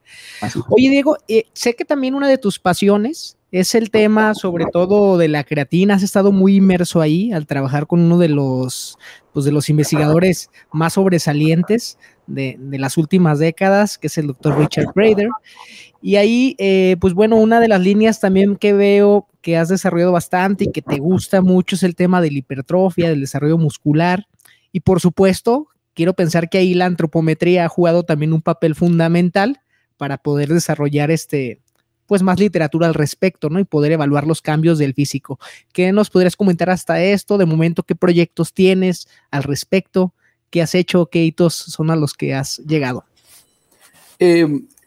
Oye, 0.68 0.90
Diego, 0.90 1.16
eh, 1.28 1.44
sé 1.52 1.74
que 1.74 1.84
también 1.84 2.14
una 2.14 2.28
de 2.28 2.38
tus 2.38 2.58
pasiones 2.58 3.36
es 3.52 3.74
el 3.76 3.90
tema 3.90 4.34
sobre 4.34 4.66
todo 4.66 5.16
de 5.16 5.28
la 5.28 5.44
creatina. 5.44 5.94
Has 5.94 6.02
estado 6.02 6.32
muy 6.32 6.56
inmerso 6.56 7.00
ahí 7.00 7.32
al 7.32 7.46
trabajar 7.46 7.86
con 7.86 8.00
uno 8.00 8.18
de 8.18 8.28
los, 8.28 8.98
pues, 9.32 9.44
de 9.44 9.52
los 9.52 9.68
investigadores 9.68 10.50
más 10.72 10.94
sobresalientes 10.94 11.98
de, 12.30 12.58
las 12.78 12.96
últimas 12.96 13.38
décadas, 13.38 13.98
que 13.98 14.06
es 14.06 14.18
el 14.18 14.28
doctor 14.28 14.58
Richard 14.58 14.92
Brader. 14.94 15.28
Y 16.02 16.16
ahí, 16.16 16.54
eh, 16.58 16.96
pues 17.00 17.14
bueno, 17.14 17.36
una 17.36 17.60
de 17.60 17.68
las 17.68 17.80
líneas 17.80 18.20
también 18.20 18.56
que 18.56 18.72
veo 18.72 19.26
que 19.42 19.56
has 19.56 19.68
desarrollado 19.68 20.12
bastante 20.12 20.64
y 20.64 20.72
que 20.72 20.82
te 20.82 20.98
gusta 20.98 21.42
mucho 21.42 21.76
es 21.76 21.82
el 21.82 21.94
tema 21.94 22.20
de 22.20 22.30
la 22.30 22.38
hipertrofia, 22.38 23.08
del 23.08 23.20
desarrollo 23.20 23.58
muscular. 23.58 24.26
Y 24.72 24.80
por 24.80 25.00
supuesto, 25.00 25.68
quiero 25.94 26.14
pensar 26.14 26.48
que 26.48 26.58
ahí 26.58 26.74
la 26.74 26.86
antropometría 26.86 27.64
ha 27.64 27.68
jugado 27.68 28.04
también 28.04 28.32
un 28.32 28.42
papel 28.42 28.74
fundamental 28.74 29.60
para 29.96 30.18
poder 30.18 30.48
desarrollar 30.48 31.10
este, 31.10 31.60
pues 32.06 32.22
más 32.22 32.40
literatura 32.40 32.86
al 32.86 32.94
respecto, 32.94 33.50
¿no? 33.50 33.60
Y 33.60 33.64
poder 33.64 33.92
evaluar 33.92 34.26
los 34.26 34.42
cambios 34.42 34.78
del 34.78 34.94
físico. 34.94 35.38
¿Qué 35.72 35.92
nos 35.92 36.10
podrías 36.10 36.36
comentar 36.36 36.70
hasta 36.70 37.02
esto? 37.02 37.38
De 37.38 37.46
momento, 37.46 37.82
¿qué 37.82 37.94
proyectos 37.94 38.52
tienes 38.52 39.08
al 39.30 39.42
respecto? 39.42 40.14
¿Qué 40.50 40.60
has 40.60 40.74
hecho? 40.74 41.06
¿Qué 41.06 41.22
hitos 41.24 41.54
son 41.54 41.90
a 41.90 41.96
los 41.96 42.12
que 42.14 42.34
has 42.34 42.58
llegado? 42.58 43.04
Eh, 44.18 44.46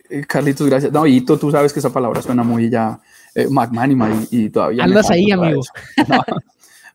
eh, 0.10 0.24
Carlitos, 0.28 0.68
gracias. 0.68 0.92
No, 0.92 1.08
hito, 1.08 1.40
tú 1.40 1.50
sabes 1.50 1.74
que 1.74 1.80
esa 1.80 1.92
palabra 1.92 2.22
suena 2.22 2.44
muy 2.44 2.70
ya 2.70 3.00
eh, 3.34 3.48
magnánima 3.50 4.10
y, 4.30 4.50
todavía. 4.50 4.84
Andas 4.84 5.10
ahí, 5.10 5.32
amigo. 5.32 5.62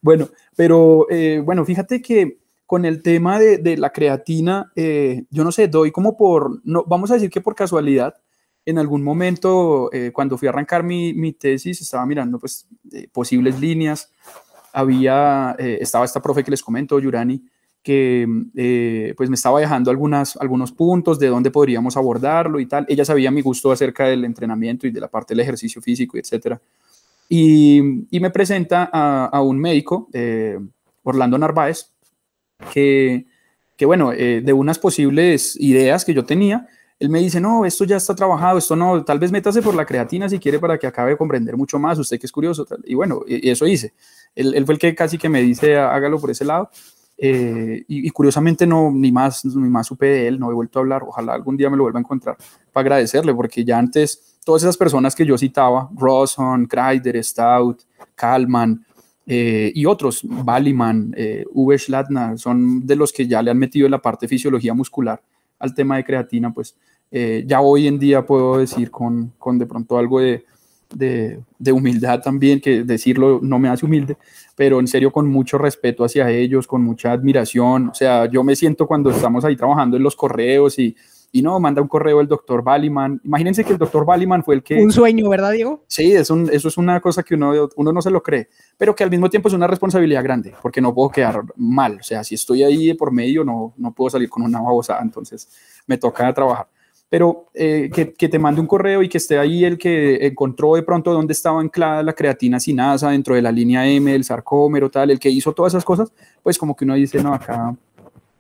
Bueno, 0.00 0.28
pero 0.54 1.08
bueno, 1.42 1.64
fíjate 1.64 2.00
que 2.00 2.38
con 2.66 2.84
el 2.84 3.02
tema 3.02 3.40
de, 3.40 3.76
la 3.76 3.90
creatina, 3.90 4.70
yo 4.76 5.42
no 5.42 5.50
sé, 5.50 5.66
doy 5.66 5.90
como 5.90 6.16
por, 6.16 6.60
no, 6.62 6.84
vamos 6.84 7.10
a 7.10 7.14
decir 7.14 7.30
que 7.30 7.40
por 7.40 7.56
casualidad, 7.56 8.14
en 8.64 8.78
algún 8.78 9.02
momento, 9.02 9.90
cuando 10.12 10.38
fui 10.38 10.46
a 10.46 10.52
arrancar 10.52 10.84
mi, 10.84 11.14
mi 11.14 11.32
tesis, 11.32 11.80
estaba 11.80 12.06
mirando 12.06 12.38
pues 12.38 12.68
posibles 13.10 13.58
líneas. 13.58 14.12
Había, 14.72 15.56
estaba 15.58 16.04
esta 16.04 16.22
profe 16.22 16.44
que 16.44 16.52
les 16.52 16.62
comento, 16.62 17.00
Yurani, 17.00 17.42
que 17.88 18.26
eh, 18.54 19.14
pues 19.16 19.30
me 19.30 19.34
estaba 19.34 19.60
dejando 19.60 19.90
algunas, 19.90 20.36
algunos 20.36 20.72
puntos 20.72 21.18
de 21.18 21.28
dónde 21.28 21.50
podríamos 21.50 21.96
abordarlo 21.96 22.60
y 22.60 22.66
tal. 22.66 22.84
Ella 22.86 23.02
sabía 23.02 23.30
mi 23.30 23.40
gusto 23.40 23.72
acerca 23.72 24.04
del 24.04 24.26
entrenamiento 24.26 24.86
y 24.86 24.90
de 24.90 25.00
la 25.00 25.08
parte 25.08 25.32
del 25.32 25.40
ejercicio 25.40 25.80
físico, 25.80 26.18
etc. 26.18 26.58
Y, 27.30 27.80
me 28.10 28.28
presenta 28.28 28.90
a, 28.92 29.40
un 29.40 29.58
médico, 29.58 30.06
eh, 30.12 30.58
Orlando 31.02 31.38
Narváez, 31.38 31.90
que, 32.74 33.24
que 33.74 33.86
bueno, 33.86 34.12
eh, 34.12 34.42
de 34.44 34.52
unas 34.52 34.78
posibles 34.78 35.56
ideas 35.58 36.04
que 36.04 36.12
yo 36.12 36.26
tenía, 36.26 36.66
él 36.98 37.08
me 37.08 37.20
dice, 37.20 37.40
no, 37.40 37.64
esto 37.64 37.86
ya 37.86 37.96
está 37.96 38.14
trabajado, 38.14 38.58
esto 38.58 38.76
no, 38.76 39.02
tal 39.02 39.18
vez 39.18 39.32
métase 39.32 39.62
por 39.62 39.74
la 39.74 39.86
creatina 39.86 40.28
si 40.28 40.38
quiere 40.38 40.58
para 40.58 40.76
que 40.76 40.86
acabe 40.86 41.12
de 41.12 41.16
comprender 41.16 41.56
mucho 41.56 41.78
más, 41.78 41.98
usted 41.98 42.20
que 42.20 42.26
es 42.26 42.32
curioso. 42.32 42.66
Y 42.84 42.94
bueno, 42.94 43.22
y 43.26 43.48
eso 43.48 43.66
hice. 43.66 43.94
Él, 44.34 44.62
fue 44.66 44.74
el 44.74 44.78
que 44.78 44.94
casi 44.94 45.16
que 45.16 45.30
me 45.30 45.40
dice, 45.40 45.78
hágalo 45.78 46.20
por 46.20 46.30
ese 46.30 46.44
lado. 46.44 46.70
Eh, 47.20 47.84
y, 47.88 48.08
curiosamente 48.10 48.64
no, 48.64 48.92
ni 48.92 49.10
más, 49.10 49.44
ni 49.44 49.68
más 49.68 49.88
supe 49.88 50.06
de 50.06 50.28
él, 50.28 50.38
no 50.38 50.50
he 50.50 50.54
vuelto 50.54 50.78
a 50.78 50.82
hablar, 50.82 51.02
ojalá 51.02 51.34
algún 51.34 51.56
día 51.56 51.68
me 51.68 51.76
lo 51.76 51.82
vuelva 51.82 51.98
a 51.98 52.02
encontrar 52.02 52.36
para 52.72 52.82
agradecerle, 52.82 53.34
porque 53.34 53.64
ya 53.64 53.76
antes 53.76 54.38
todas 54.44 54.62
esas 54.62 54.76
personas 54.76 55.16
que 55.16 55.26
yo 55.26 55.36
citaba, 55.36 55.90
Rosson, 55.94 56.66
Kreider, 56.66 57.22
Stout, 57.22 57.82
Kalman 58.14 58.84
eh, 59.26 59.70
y 59.74 59.84
otros, 59.84 60.20
Baliman, 60.22 61.12
eh, 61.16 61.44
Uwe 61.52 61.76
son 62.36 62.86
de 62.86 62.96
los 62.96 63.12
que 63.12 63.26
ya 63.26 63.42
le 63.42 63.50
han 63.50 63.58
metido 63.58 63.86
en 63.86 63.90
la 63.90 64.00
parte 64.00 64.24
de 64.24 64.30
fisiología 64.30 64.72
muscular 64.72 65.20
al 65.58 65.74
tema 65.74 65.96
de 65.96 66.04
creatina, 66.04 66.50
pues 66.50 66.74
eh, 67.10 67.44
ya 67.46 67.60
hoy 67.60 67.86
en 67.88 67.98
día 67.98 68.24
puedo 68.24 68.58
decir 68.58 68.90
con, 68.90 69.32
con 69.38 69.58
de 69.58 69.66
pronto 69.66 69.98
algo 69.98 70.20
de, 70.20 70.44
de, 70.94 71.72
humildad 71.72 72.22
también, 72.22 72.60
que 72.60 72.84
decirlo 72.84 73.40
no 73.42 73.58
me 73.58 73.68
hace 73.68 73.84
humilde, 73.84 74.16
pero 74.58 74.80
en 74.80 74.88
serio 74.88 75.12
con 75.12 75.28
mucho 75.28 75.56
respeto 75.56 76.04
hacia 76.04 76.28
ellos, 76.30 76.66
con 76.66 76.82
mucha 76.82 77.12
admiración. 77.12 77.90
O 77.90 77.94
sea, 77.94 78.26
yo 78.28 78.42
me 78.42 78.56
siento 78.56 78.88
cuando 78.88 79.08
estamos 79.08 79.44
ahí 79.44 79.54
trabajando 79.54 79.96
en 79.96 80.02
los 80.02 80.16
correos 80.16 80.80
y, 80.80 80.96
y 81.30 81.42
no, 81.42 81.60
manda 81.60 81.80
un 81.80 81.86
correo 81.86 82.20
el 82.20 82.26
doctor 82.26 82.64
Baliman. 82.64 83.20
Imagínense 83.22 83.62
que 83.62 83.70
el 83.70 83.78
doctor 83.78 84.04
Baliman 84.04 84.42
fue 84.42 84.56
el 84.56 84.64
que... 84.64 84.82
Un 84.82 84.90
sueño, 84.90 85.28
¿verdad, 85.28 85.52
Diego? 85.52 85.84
Sí, 85.86 86.10
es 86.10 86.28
un, 86.28 86.50
eso 86.52 86.66
es 86.66 86.76
una 86.76 87.00
cosa 87.00 87.22
que 87.22 87.36
uno, 87.36 87.68
uno 87.76 87.92
no 87.92 88.02
se 88.02 88.10
lo 88.10 88.20
cree, 88.20 88.48
pero 88.76 88.96
que 88.96 89.04
al 89.04 89.10
mismo 89.10 89.30
tiempo 89.30 89.46
es 89.46 89.54
una 89.54 89.68
responsabilidad 89.68 90.24
grande, 90.24 90.52
porque 90.60 90.80
no 90.80 90.92
puedo 90.92 91.10
quedar 91.10 91.40
mal. 91.54 91.98
O 92.00 92.02
sea, 92.02 92.24
si 92.24 92.34
estoy 92.34 92.64
ahí 92.64 92.94
por 92.94 93.12
medio, 93.12 93.44
no, 93.44 93.74
no 93.76 93.94
puedo 93.94 94.10
salir 94.10 94.28
con 94.28 94.42
una 94.42 94.60
babosada, 94.60 95.02
entonces 95.02 95.48
me 95.86 95.98
toca 95.98 96.34
trabajar. 96.34 96.66
Pero 97.08 97.46
eh, 97.54 97.90
que, 97.92 98.12
que, 98.12 98.28
te 98.28 98.38
mande 98.38 98.60
un 98.60 98.66
correo 98.66 99.02
y 99.02 99.08
que 99.08 99.18
esté 99.18 99.38
ahí 99.38 99.64
el 99.64 99.78
que 99.78 100.26
encontró 100.26 100.74
de 100.74 100.82
pronto 100.82 101.12
dónde 101.12 101.32
estaba 101.32 101.60
anclada 101.60 102.02
la 102.02 102.12
creatina 102.12 102.60
sinasa 102.60 103.10
dentro 103.10 103.34
de 103.34 103.40
la 103.42 103.50
línea 103.50 103.88
M, 103.88 104.14
el 104.14 104.24
sarcómero, 104.24 104.90
tal, 104.90 105.10
el 105.10 105.18
que 105.18 105.30
hizo 105.30 105.52
todas 105.52 105.72
esas 105.72 105.84
cosas, 105.84 106.12
pues 106.42 106.58
como 106.58 106.76
que 106.76 106.84
uno 106.84 106.94
dice, 106.94 107.22
no, 107.22 107.32
acá 107.32 107.74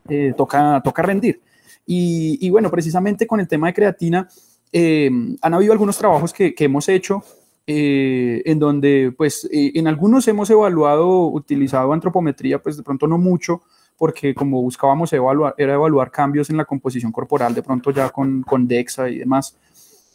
eh, 0.08 0.34
toca, 0.36 0.82
toca 0.84 1.02
rendir. 1.02 1.40
Y, 1.86 2.38
y, 2.46 2.50
bueno, 2.50 2.70
precisamente 2.70 3.26
con 3.26 3.40
el 3.40 3.48
tema 3.48 3.68
de 3.68 3.74
creatina, 3.74 4.28
eh, 4.70 5.10
han 5.40 5.54
habido 5.54 5.72
algunos 5.72 5.96
trabajos 5.96 6.34
que, 6.34 6.54
que 6.54 6.64
hemos 6.64 6.88
hecho 6.90 7.22
en 7.70 8.58
donde, 8.58 9.12
pues, 9.14 9.46
en 9.52 9.86
algunos 9.88 10.26
hemos 10.26 10.48
evaluado, 10.48 11.26
utilizado 11.26 11.92
antropometría, 11.92 12.62
pues 12.62 12.78
de 12.78 12.82
pronto 12.82 13.06
no 13.06 13.18
mucho, 13.18 13.60
porque 13.98 14.32
como 14.32 14.62
buscábamos 14.62 15.12
evaluar, 15.12 15.54
era 15.58 15.74
evaluar 15.74 16.10
cambios 16.10 16.48
en 16.48 16.56
la 16.56 16.64
composición 16.64 17.10
corporal, 17.10 17.52
de 17.52 17.62
pronto 17.62 17.90
ya 17.90 18.08
con, 18.10 18.42
con 18.42 18.66
DEXA 18.66 19.10
y 19.10 19.18
demás. 19.18 19.56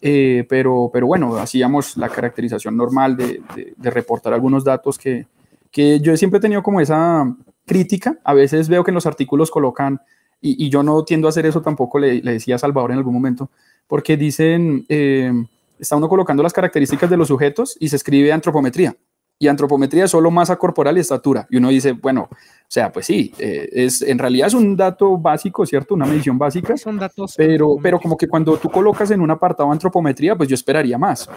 Eh, 0.02 0.46
pero, 0.50 0.89
pero 0.91 1.06
bueno, 1.06 1.36
hacíamos 1.36 1.98
la 1.98 2.10
caracterización 2.10 2.76
normal 2.76 3.15
de, 3.15 3.41
de, 3.78 3.89
reportar 3.89 4.34
algunos 4.34 4.63
datos 4.63 4.98
que, 4.98 5.28
que, 5.72 6.00
yo 6.02 6.15
siempre 6.17 6.39
he 6.39 6.41
tenido 6.41 6.63
como 6.63 6.82
esa 6.82 7.26
crítica. 7.65 8.17
A 8.24 8.34
veces 8.34 8.67
veo 8.67 8.84
que 8.84 8.91
en 8.91 8.96
los 8.96 9.06
artículos 9.06 9.52
colocan, 9.52 10.02
y, 10.41 10.65
y 10.65 10.69
yo 10.69 10.84
no 10.84 11.04
tiendo 11.04 11.28
a 11.28 11.30
hacer 11.30 11.46
eso 11.46 11.62
tampoco, 11.62 12.00
le, 12.00 12.22
le, 12.22 12.34
decía 12.34 12.56
a 12.56 12.60
Salvador 12.60 12.91
en 12.91 12.98
algún 12.98 13.13
momento, 13.13 13.50
porque 13.88 14.17
dicen, 14.17 14.86
eh, 14.89 15.32
está 15.80 15.96
uno 15.96 16.10
colocando 16.10 16.43
las 16.43 16.54
características 16.54 17.10
de 17.10 17.17
los 17.17 17.30
sujetos 17.30 17.78
y 17.80 17.89
se 17.89 17.96
escribe 17.98 18.32
antropometría 18.32 18.96
y 19.39 19.48
antropometría 19.48 20.06
es 20.06 20.12
solo 20.12 20.32
masa 20.32 20.56
corporal 20.56 20.98
y 20.98 21.02
estatura. 21.02 21.48
Y 21.50 21.58
uno 21.58 21.69
dice, 21.69 21.93
bueno, 21.93 22.30
o 22.32 22.65
sea, 22.67 22.91
pues 22.91 23.06
sí, 23.06 23.34
eh, 23.38 23.69
es, 23.74 24.02
en 24.02 24.17
realidad 24.17 24.48
es 24.48 24.54
un 24.54 24.76
dato 24.76 25.17
básico, 25.17 25.65
¿cierto? 25.65 25.96
Una 25.96 26.06
medición 26.06 26.38
básica. 26.38 26.78
Son 26.78 26.98
datos. 26.98 27.34
Pero, 27.36 27.76
pero 27.82 28.00
como 28.00 28.17
que 28.17 28.28
cuando 28.28 28.58
tú 28.58 28.69
colocas 28.69 29.12
en 29.12 29.22
un 29.22 29.32
apartado 29.32 29.72
antropometría, 29.72 30.36
pues 30.36 30.48
yo 30.48 30.56
esperaría 30.56 30.98
más. 30.98 31.30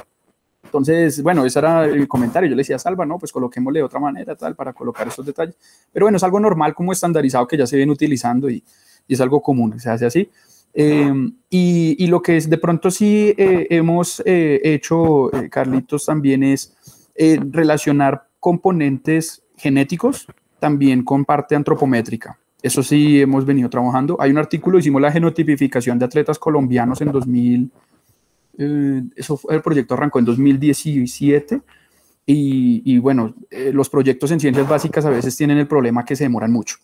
Entonces, 0.62 1.22
bueno, 1.22 1.44
ese 1.44 1.58
era 1.58 1.84
el 1.84 2.06
comentario. 2.06 2.48
Yo 2.48 2.54
le 2.54 2.60
decía, 2.60 2.78
Salva, 2.78 3.06
no, 3.06 3.18
pues 3.18 3.32
coloquémosle 3.32 3.80
de 3.80 3.84
otra 3.84 3.98
manera, 3.98 4.36
tal, 4.36 4.54
para 4.54 4.72
colocar 4.72 5.08
esos 5.08 5.24
detalles. 5.24 5.56
Pero 5.92 6.06
bueno, 6.06 6.16
es 6.16 6.22
algo 6.22 6.38
normal 6.38 6.74
como 6.74 6.92
estandarizado 6.92 7.46
que 7.46 7.56
ya 7.56 7.66
se 7.66 7.76
viene 7.76 7.92
utilizando 7.92 8.48
y, 8.48 8.62
y 9.08 9.14
es 9.14 9.20
algo 9.20 9.40
común, 9.40 9.80
se 9.80 9.90
hace 9.90 10.06
así. 10.06 10.30
Eh, 10.74 11.10
y, 11.48 12.04
y, 12.04 12.06
lo 12.08 12.20
que 12.20 12.36
es 12.36 12.50
de 12.50 12.58
pronto 12.58 12.90
sí 12.90 13.34
eh, 13.38 13.66
hemos 13.70 14.22
hecho, 14.26 15.30
Carlitos, 15.50 16.04
también 16.04 16.42
es 16.42 16.75
eh, 17.18 17.38
relacionar 17.50 18.28
componentes 18.40 19.42
genéticos 19.56 20.26
también 20.58 21.02
con 21.04 21.24
parte 21.24 21.54
antropométrica. 21.54 22.38
Eso 22.62 22.82
sí 22.82 23.20
hemos 23.20 23.44
venido 23.44 23.68
trabajando. 23.70 24.16
Hay 24.20 24.30
un 24.30 24.38
artículo, 24.38 24.78
hicimos 24.78 25.00
la 25.00 25.12
genotipificación 25.12 25.98
de 25.98 26.04
atletas 26.04 26.38
colombianos 26.38 27.00
en 27.00 27.12
2000, 27.12 27.70
eh, 28.58 29.02
eso 29.14 29.36
fue, 29.36 29.54
el 29.54 29.62
proyecto 29.62 29.94
arrancó 29.94 30.18
en 30.18 30.24
2017 30.24 31.60
y, 32.28 32.98
bueno, 32.98 33.34
eh, 33.50 33.70
los 33.72 33.88
proyectos 33.88 34.30
en 34.32 34.40
ciencias 34.40 34.68
básicas 34.68 35.04
a 35.04 35.10
veces 35.10 35.36
tienen 35.36 35.58
el 35.58 35.68
problema 35.68 36.04
que 36.04 36.16
se 36.16 36.24
demoran 36.24 36.50
mucho. 36.50 36.76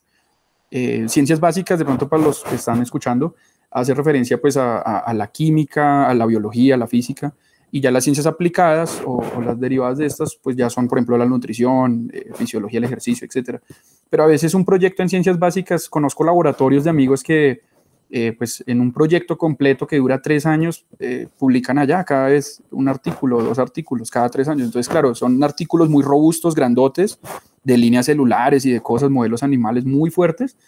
Eh, 0.70 1.06
ciencias 1.08 1.40
básicas, 1.40 1.78
de 1.78 1.84
pronto 1.84 2.08
para 2.08 2.22
los 2.22 2.44
que 2.44 2.54
están 2.54 2.80
escuchando, 2.80 3.34
hace 3.70 3.92
referencia 3.92 4.40
pues 4.40 4.56
a 4.56 5.12
la 5.14 5.26
química, 5.28 6.08
a 6.08 6.14
la 6.14 6.26
biología, 6.26 6.76
a 6.76 6.78
la 6.78 6.86
física, 6.86 7.34
y 7.74 7.80
ya 7.80 7.90
las 7.90 8.04
ciencias 8.04 8.26
aplicadas 8.26 9.02
o, 9.04 9.24
las 9.40 9.58
derivadas 9.58 9.96
de 9.96 10.04
estas, 10.04 10.36
pues 10.36 10.54
ya 10.54 10.68
son, 10.68 10.86
por 10.86 10.98
ejemplo, 10.98 11.16
la 11.16 11.24
nutrición, 11.24 12.10
eh, 12.12 12.30
fisiología 12.34 12.76
del 12.76 12.84
ejercicio, 12.84 13.26
etcétera. 13.26 13.62
Pero 14.10 14.24
a 14.24 14.26
veces 14.26 14.52
un 14.52 14.66
proyecto 14.66 15.02
en 15.02 15.08
ciencias 15.08 15.38
básicas, 15.38 15.88
conozco 15.88 16.22
laboratorios 16.22 16.84
de 16.84 16.90
amigos 16.90 17.22
que, 17.22 17.62
eh, 18.10 18.34
pues 18.36 18.62
en 18.66 18.82
un 18.82 18.92
proyecto 18.92 19.38
completo 19.38 19.86
que 19.86 19.96
dura 19.96 20.20
tres 20.20 20.44
años, 20.44 20.84
eh, 20.98 21.28
publican 21.38 21.78
allá 21.78 22.04
cada 22.04 22.28
vez 22.28 22.62
un 22.70 22.88
artículo, 22.88 23.42
dos 23.42 23.58
artículos, 23.58 24.10
cada 24.10 24.28
tres 24.28 24.48
años. 24.48 24.66
Entonces, 24.66 24.90
claro, 24.90 25.14
son 25.14 25.42
artículos 25.42 25.88
muy 25.88 26.02
robustos, 26.02 26.54
grandotes, 26.54 27.18
de 27.64 27.78
líneas 27.78 28.04
celulares 28.04 28.66
y 28.66 28.70
de 28.72 28.82
cosas, 28.82 29.08
modelos 29.08 29.42
animales 29.42 29.86
muy 29.86 30.10
fuertes, 30.10 30.58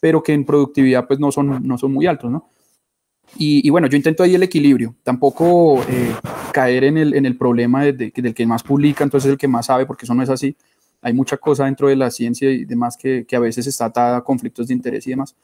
pero 0.00 0.22
que 0.22 0.32
en 0.32 0.46
productividad 0.46 1.06
pues 1.06 1.20
no 1.20 1.30
son, 1.30 1.66
no 1.66 1.76
son 1.76 1.92
muy 1.92 2.06
altos, 2.06 2.30
¿no? 2.30 2.48
Y, 3.36 3.66
y, 3.66 3.70
bueno, 3.70 3.86
yo 3.88 3.96
intento 3.96 4.22
ahí 4.22 4.34
el 4.34 4.42
equilibrio, 4.42 4.94
tampoco 5.02 5.82
eh, 5.88 6.14
caer 6.54 6.84
en 6.84 6.96
el, 6.96 7.14
en 7.14 7.26
el 7.26 7.36
problema 7.36 7.82
de, 7.82 7.92
de, 7.92 8.12
del 8.14 8.32
que 8.32 8.46
más 8.46 8.62
publica, 8.62 9.02
entonces 9.02 9.28
el 9.28 9.36
que 9.36 9.48
más 9.48 9.66
sabe, 9.66 9.86
porque 9.86 10.06
eso 10.06 10.14
no 10.14 10.22
es 10.22 10.30
así. 10.30 10.56
Hay 11.02 11.12
mucha 11.12 11.36
cosa 11.36 11.64
dentro 11.64 11.88
de 11.88 11.96
la 11.96 12.12
ciencia 12.12 12.48
y 12.48 12.64
demás 12.64 12.96
que, 12.96 13.26
que 13.26 13.34
a 13.34 13.40
veces 13.40 13.66
está 13.66 13.86
atada 13.86 14.18
a 14.18 14.20
conflictos 14.22 14.68
de 14.68 14.74
interés 14.74 15.04
y 15.08 15.10
demás. 15.10 15.34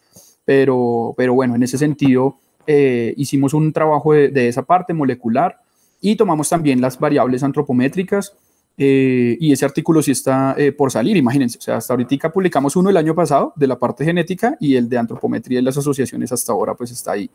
Pero, 0.44 1.12
pero 1.16 1.34
bueno, 1.34 1.56
en 1.56 1.64
ese 1.64 1.76
sentido, 1.78 2.38
eh, 2.64 3.12
hicimos 3.16 3.54
un 3.54 3.72
trabajo 3.72 4.12
de, 4.12 4.28
de, 4.28 4.46
esa 4.46 4.62
parte 4.62 4.94
molecular 4.94 5.58
y 6.00 6.14
tomamos 6.14 6.48
también 6.48 6.80
las 6.80 6.96
variables 6.96 7.42
antropométricas. 7.42 8.34
Eh, 8.78 9.36
y 9.40 9.52
ese 9.52 9.64
artículo 9.64 10.00
sí 10.02 10.12
está 10.12 10.54
eh, 10.56 10.70
por 10.72 10.90
salir, 10.90 11.16
imagínense, 11.16 11.58
o 11.58 11.60
sea, 11.60 11.76
hasta 11.76 11.92
ahorita 11.92 12.32
publicamos 12.32 12.76
uno 12.76 12.88
el 12.88 12.96
año 12.96 13.14
pasado 13.14 13.52
de 13.56 13.66
la 13.66 13.76
parte 13.78 14.04
genética 14.06 14.56
y 14.58 14.76
el 14.76 14.88
de 14.88 14.96
antropometría 14.96 15.58
y 15.58 15.62
las 15.62 15.76
asociaciones 15.76 16.32
hasta 16.32 16.52
ahora 16.52 16.74
pues 16.74 16.92
está 16.92 17.12
ahí 17.12 17.28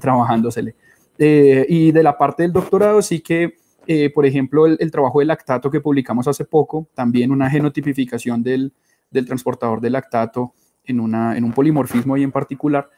trabajándosele. 0.00 0.74
Eh, 1.18 1.66
y 1.68 1.92
de 1.92 2.02
la 2.02 2.16
parte 2.16 2.42
del 2.42 2.52
doctorado 2.52 3.00
sí 3.02 3.20
que, 3.20 3.56
eh, 3.86 4.10
por 4.10 4.26
ejemplo, 4.26 4.66
el, 4.66 4.90
trabajo 4.90 5.20
de 5.20 5.26
lactato 5.26 5.70
que 5.70 5.80
publicamos 5.80 6.28
hace 6.28 6.44
poco, 6.44 6.88
también 6.94 7.30
una 7.30 7.48
genotipificación 7.48 8.42
del, 8.42 8.72
del 9.10 9.26
transportador 9.26 9.80
de 9.80 9.90
lactato 9.90 10.52
en, 10.84 11.00
una, 11.00 11.36
en 11.36 11.44
un 11.44 11.52
polimorfismo 11.52 12.16
y 12.16 12.22
en 12.22 12.32
particular, 12.32 12.88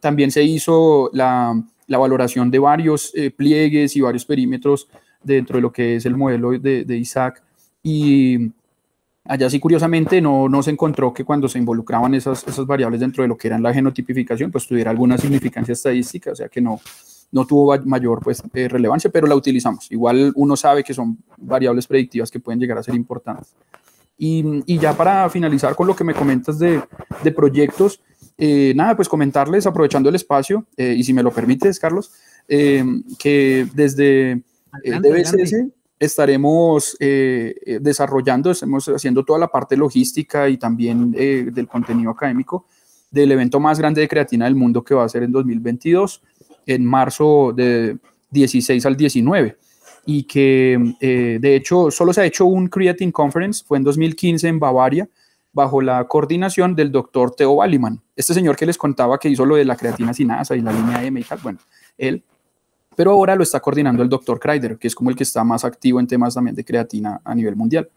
también 0.00 0.30
se 0.30 0.42
hizo 0.42 1.10
la, 1.12 1.54
la 1.86 1.98
valoración 1.98 2.50
de 2.50 2.58
varios 2.58 3.12
pliegues 3.36 3.94
y 3.94 4.00
varios 4.00 4.24
perímetros 4.24 4.88
dentro 5.22 5.56
de 5.56 5.62
lo 5.62 5.70
que 5.70 5.96
es 5.96 6.06
el 6.06 6.16
modelo 6.16 6.58
de, 6.58 6.84
de 6.84 6.96
Isaac 6.96 7.42
y 7.82 8.50
Allá 9.30 9.48
sí, 9.48 9.60
curiosamente, 9.60 10.20
no, 10.20 10.48
no 10.48 10.60
se 10.60 10.72
encontró 10.72 11.14
que 11.14 11.24
cuando 11.24 11.48
se 11.48 11.56
involucraban 11.56 12.14
esas, 12.14 12.44
esas 12.48 12.66
variables 12.66 12.98
dentro 12.98 13.22
de 13.22 13.28
lo 13.28 13.36
que 13.36 13.46
era 13.46 13.60
la 13.60 13.72
genotipificación, 13.72 14.50
pues 14.50 14.66
tuviera 14.66 14.90
alguna 14.90 15.16
significancia 15.18 15.70
estadística, 15.70 16.32
o 16.32 16.34
sea 16.34 16.48
que 16.48 16.60
no, 16.60 16.80
no 17.30 17.46
tuvo 17.46 17.78
mayor 17.84 18.18
pues, 18.24 18.42
eh, 18.52 18.66
relevancia, 18.66 19.08
pero 19.08 19.28
la 19.28 19.36
utilizamos. 19.36 19.86
Igual 19.92 20.32
uno 20.34 20.56
sabe 20.56 20.82
que 20.82 20.92
son 20.92 21.16
variables 21.36 21.86
predictivas 21.86 22.28
que 22.28 22.40
pueden 22.40 22.58
llegar 22.58 22.76
a 22.78 22.82
ser 22.82 22.96
importantes. 22.96 23.54
Y, 24.18 24.64
y 24.66 24.78
ya 24.80 24.96
para 24.96 25.30
finalizar 25.30 25.76
con 25.76 25.86
lo 25.86 25.94
que 25.94 26.02
me 26.02 26.12
comentas 26.12 26.58
de, 26.58 26.82
de 27.22 27.30
proyectos, 27.30 28.00
eh, 28.36 28.72
nada, 28.74 28.96
pues 28.96 29.08
comentarles, 29.08 29.64
aprovechando 29.64 30.08
el 30.08 30.16
espacio, 30.16 30.66
eh, 30.76 30.96
y 30.98 31.04
si 31.04 31.12
me 31.12 31.22
lo 31.22 31.30
permites, 31.30 31.78
Carlos, 31.78 32.10
que 32.48 33.68
desde 33.74 34.42
DBSS... 34.82 35.70
Estaremos 36.00 36.96
eh, 36.98 37.54
eh, 37.66 37.78
desarrollando, 37.78 38.50
estamos 38.50 38.88
haciendo 38.88 39.22
toda 39.22 39.38
la 39.38 39.48
parte 39.48 39.76
logística 39.76 40.48
y 40.48 40.56
también 40.56 41.14
eh, 41.14 41.50
del 41.52 41.68
contenido 41.68 42.10
académico 42.10 42.64
del 43.10 43.30
evento 43.32 43.60
más 43.60 43.78
grande 43.78 44.00
de 44.00 44.08
creatina 44.08 44.46
del 44.46 44.54
mundo 44.54 44.82
que 44.82 44.94
va 44.94 45.04
a 45.04 45.08
ser 45.10 45.24
en 45.24 45.32
2022, 45.32 46.22
en 46.64 46.86
marzo 46.86 47.52
de 47.54 47.98
16 48.30 48.86
al 48.86 48.96
19. 48.96 49.58
Y 50.06 50.22
que 50.22 51.38
de 51.40 51.56
hecho 51.56 51.90
solo 51.90 52.14
se 52.14 52.22
ha 52.22 52.24
hecho 52.24 52.46
un 52.46 52.68
Creatine 52.68 53.12
Conference, 53.12 53.62
fue 53.66 53.76
en 53.76 53.84
2015 53.84 54.48
en 54.48 54.58
Bavaria, 54.58 55.08
bajo 55.52 55.82
la 55.82 56.06
coordinación 56.06 56.74
del 56.74 56.92
doctor 56.92 57.34
Theo 57.34 57.56
Balliman. 57.56 58.00
Este 58.16 58.32
señor 58.32 58.56
que 58.56 58.64
les 58.64 58.78
contaba 58.78 59.18
que 59.18 59.28
hizo 59.28 59.44
lo 59.44 59.56
de 59.56 59.64
la 59.64 59.76
creatina 59.76 60.14
sinasa 60.14 60.56
y 60.56 60.60
la 60.62 60.72
línea 60.72 61.04
M 61.04 61.20
y 61.20 61.24
bueno, 61.42 61.58
él 61.98 62.22
pero 63.00 63.12
ahora 63.12 63.34
lo 63.34 63.42
está 63.42 63.60
coordinando 63.60 64.02
el 64.02 64.10
doctor 64.10 64.38
Kreider, 64.38 64.76
que 64.76 64.86
es 64.86 64.94
como 64.94 65.08
el 65.08 65.16
que 65.16 65.22
está 65.22 65.42
más 65.42 65.64
activo 65.64 66.00
en 66.00 66.06
temas 66.06 66.34
también 66.34 66.54
de 66.54 66.62
creatina 66.62 67.18
a 67.24 67.34
nivel 67.34 67.56
mundial. 67.56 67.88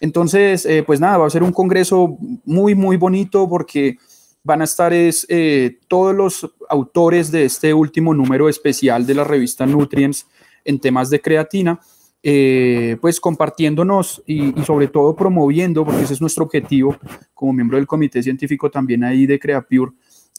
Entonces, 0.00 0.66
eh, 0.66 0.82
pues 0.86 1.00
nada, 1.00 1.16
va 1.16 1.26
a 1.26 1.30
ser 1.30 1.42
un 1.42 1.50
congreso 1.50 2.18
muy, 2.44 2.74
muy 2.74 2.98
bonito 2.98 3.48
porque 3.48 3.96
van 4.44 4.60
a 4.60 4.64
estar 4.64 4.92
es, 4.92 5.24
eh, 5.30 5.78
todos 5.88 6.14
los 6.14 6.54
autores 6.68 7.32
de 7.32 7.46
este 7.46 7.72
último 7.72 8.12
número 8.12 8.50
especial 8.50 9.06
de 9.06 9.14
la 9.14 9.24
revista 9.24 9.64
Nutrients 9.64 10.26
en 10.66 10.78
temas 10.78 11.08
de 11.08 11.22
creatina, 11.22 11.80
eh, 12.22 12.98
pues 13.00 13.18
compartiéndonos 13.18 14.22
y, 14.26 14.60
y, 14.60 14.64
sobre 14.66 14.88
todo 14.88 15.16
promoviendo, 15.16 15.86
porque 15.86 16.02
ese 16.02 16.12
es 16.12 16.20
nuestro 16.20 16.44
objetivo 16.44 16.98
como 17.32 17.54
miembro 17.54 17.78
del 17.78 17.86
comité 17.86 18.22
científico 18.22 18.70
también 18.70 19.04
ahí 19.04 19.24
de 19.24 19.38
CreaPure, 19.38 19.92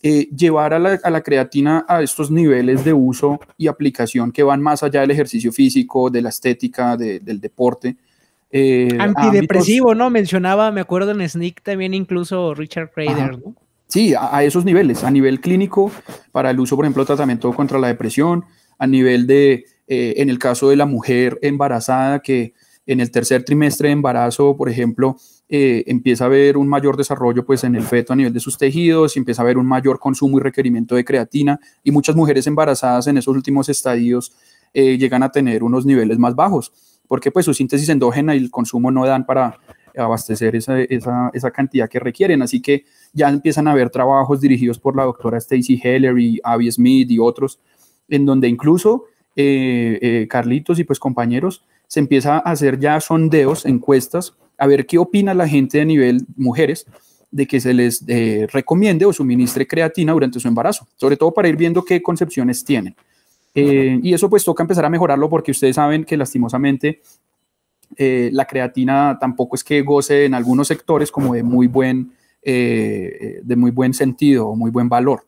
eh, 0.04 0.28
llevar 0.36 0.74
a 0.74 0.80
la, 0.80 1.00
a 1.04 1.10
la, 1.10 1.22
creatina 1.22 1.86
a 1.88 2.02
estos 2.02 2.32
niveles 2.32 2.84
de 2.84 2.94
uso 2.94 3.40
y 3.58 3.68
aplicación 3.68 4.32
que 4.32 4.44
van 4.44 4.62
más 4.62 4.84
allá 4.84 5.02
del 5.02 5.12
ejercicio 5.12 5.52
físico, 5.52 6.10
de 6.10 6.22
la 6.22 6.30
estética, 6.30 6.98
de, 6.98 7.20
del 7.20 7.40
deporte. 7.40 7.96
Eh, 8.52 8.98
Antidepresivo, 9.00 9.92
ámbitos, 9.92 10.06
¿no? 10.06 10.10
Mencionaba, 10.10 10.72
me 10.72 10.82
acuerdo 10.82 11.12
en 11.12 11.28
Sneak 11.28 11.62
también 11.62 11.94
incluso 11.94 12.54
Richard 12.54 12.92
Crader, 12.92 13.40
¿no? 13.40 13.56
Sí, 13.88 14.14
a, 14.14 14.36
a, 14.36 14.44
esos 14.44 14.64
niveles, 14.64 15.04
a 15.04 15.12
nivel 15.12 15.42
clínico, 15.42 15.92
para 16.32 16.50
el 16.50 16.60
uso, 16.60 16.76
por 16.76 16.86
ejemplo, 16.86 17.06
tratamiento 17.06 17.54
contra 17.54 17.78
la 17.78 17.88
depresión, 17.88 18.46
a 18.78 18.88
nivel 18.88 19.28
de, 19.28 19.66
eh, 19.88 20.14
en 20.18 20.30
el 20.30 20.40
caso 20.40 20.70
de 20.70 20.78
la 20.78 20.86
mujer 20.86 21.38
embarazada, 21.42 22.22
que 22.22 22.54
en 22.86 23.02
el 23.02 23.12
tercer 23.12 23.44
trimestre 23.44 23.90
de 23.90 23.94
embarazo, 23.94 24.56
por 24.56 24.70
ejemplo, 24.70 25.18
eh, 25.54 25.84
empieza 25.88 26.24
a 26.24 26.28
haber 26.28 26.56
un 26.56 26.70
mayor 26.70 26.96
desarrollo 26.96 27.46
pues 27.46 27.66
en 27.66 27.76
el 27.76 27.84
feto 27.84 28.14
a 28.14 28.16
nivel 28.16 28.32
de 28.32 28.40
sus 28.40 28.58
tejidos, 28.58 29.18
empieza 29.18 29.42
a 29.42 29.44
haber 29.44 29.58
un 29.58 29.66
mayor 29.66 30.00
consumo 30.00 30.38
y 30.38 30.42
requerimiento 30.42 30.96
de 30.96 31.04
creatina 31.04 31.60
y 31.84 31.92
muchas 31.92 32.16
mujeres 32.16 32.48
embarazadas 32.48 33.08
en 33.08 33.18
esos 33.18 33.36
últimos 33.36 33.68
estadios 33.68 34.34
eh, 34.74 34.98
llegan 34.98 35.24
a 35.24 35.30
tener 35.30 35.62
unos 35.62 35.86
niveles 35.86 36.18
más 36.18 36.36
bajos 36.36 36.72
porque 37.06 37.32
pues 37.32 37.46
su 37.46 37.54
síntesis 37.54 37.90
endógena 37.90 38.34
y 38.34 38.38
el 38.38 38.50
consumo 38.50 38.92
no 38.92 39.06
dan 39.06 39.26
para 39.26 39.60
abastecer 39.98 40.56
esa, 40.56 40.80
esa, 40.80 41.30
esa, 41.34 41.52
cantidad 41.52 41.90
que 41.90 42.00
requieren. 42.00 42.42
Así 42.42 42.62
que 42.62 42.86
ya 43.12 43.28
empiezan 43.28 43.68
a 43.68 43.72
haber 43.72 43.90
trabajos 43.90 44.40
dirigidos 44.40 44.80
por 44.80 44.96
la 44.96 45.04
doctora 45.04 45.38
Stacy 45.40 45.82
Heller 45.84 46.18
y 46.18 46.40
Abby 46.42 46.72
Smith 46.72 47.12
y 47.12 47.20
otros, 47.20 47.60
en 48.08 48.26
donde 48.26 48.48
incluso 48.48 49.04
eh, 49.36 50.28
Carlitos 50.30 50.80
y 50.80 50.86
pues 50.86 50.98
compañeros 50.98 51.66
se 51.88 52.00
empieza 52.00 52.36
a 52.36 52.40
hacer 52.40 52.80
ya 52.80 53.02
sondeos, 53.02 53.66
encuestas 53.66 54.38
a 54.62 54.68
ver 54.68 54.86
qué 54.86 55.00
opina 55.00 55.34
la 55.34 55.48
gente 55.48 55.82
a 55.82 55.86
nivel 55.86 56.24
mujeres 56.38 56.86
de 57.32 57.48
que 57.48 57.60
se 57.60 57.74
les 57.74 58.04
eh, 58.08 58.46
recomiende 58.52 59.06
o 59.06 59.12
suministre 59.12 59.66
creatina 59.66 60.14
durante 60.14 60.40
su 60.40 60.48
embarazo, 60.48 60.88
sobre 60.98 61.18
todo 61.18 61.34
para 61.34 61.48
ir 61.48 61.56
viendo 61.56 61.84
qué 61.84 62.00
concepciones 62.00 62.64
tienen. 62.64 62.96
Eh, 63.56 64.00
y 64.04 64.14
eso 64.14 64.30
pues 64.30 64.46
toca 64.46 64.62
empezar 64.62 64.86
a 64.86 64.90
mejorarlo 64.92 65.28
porque 65.30 65.50
ustedes 65.50 65.78
saben 65.78 66.04
que 66.04 66.16
lastimosamente 66.16 67.02
eh, 67.98 68.30
la 68.34 68.46
creatina 68.46 69.18
tampoco 69.20 69.56
es 69.56 69.64
que 69.64 69.82
goce 69.82 70.26
en 70.26 70.36
algunos 70.36 70.68
sectores 70.68 71.10
como 71.10 71.34
de 71.34 71.42
muy 71.42 71.66
buen, 71.66 72.12
de 72.44 73.56
muy 73.58 73.72
buen 73.72 73.96
sentido 73.96 74.50
o 74.50 74.56
muy 74.56 74.70
buen 74.70 74.88
valor. 74.88 75.24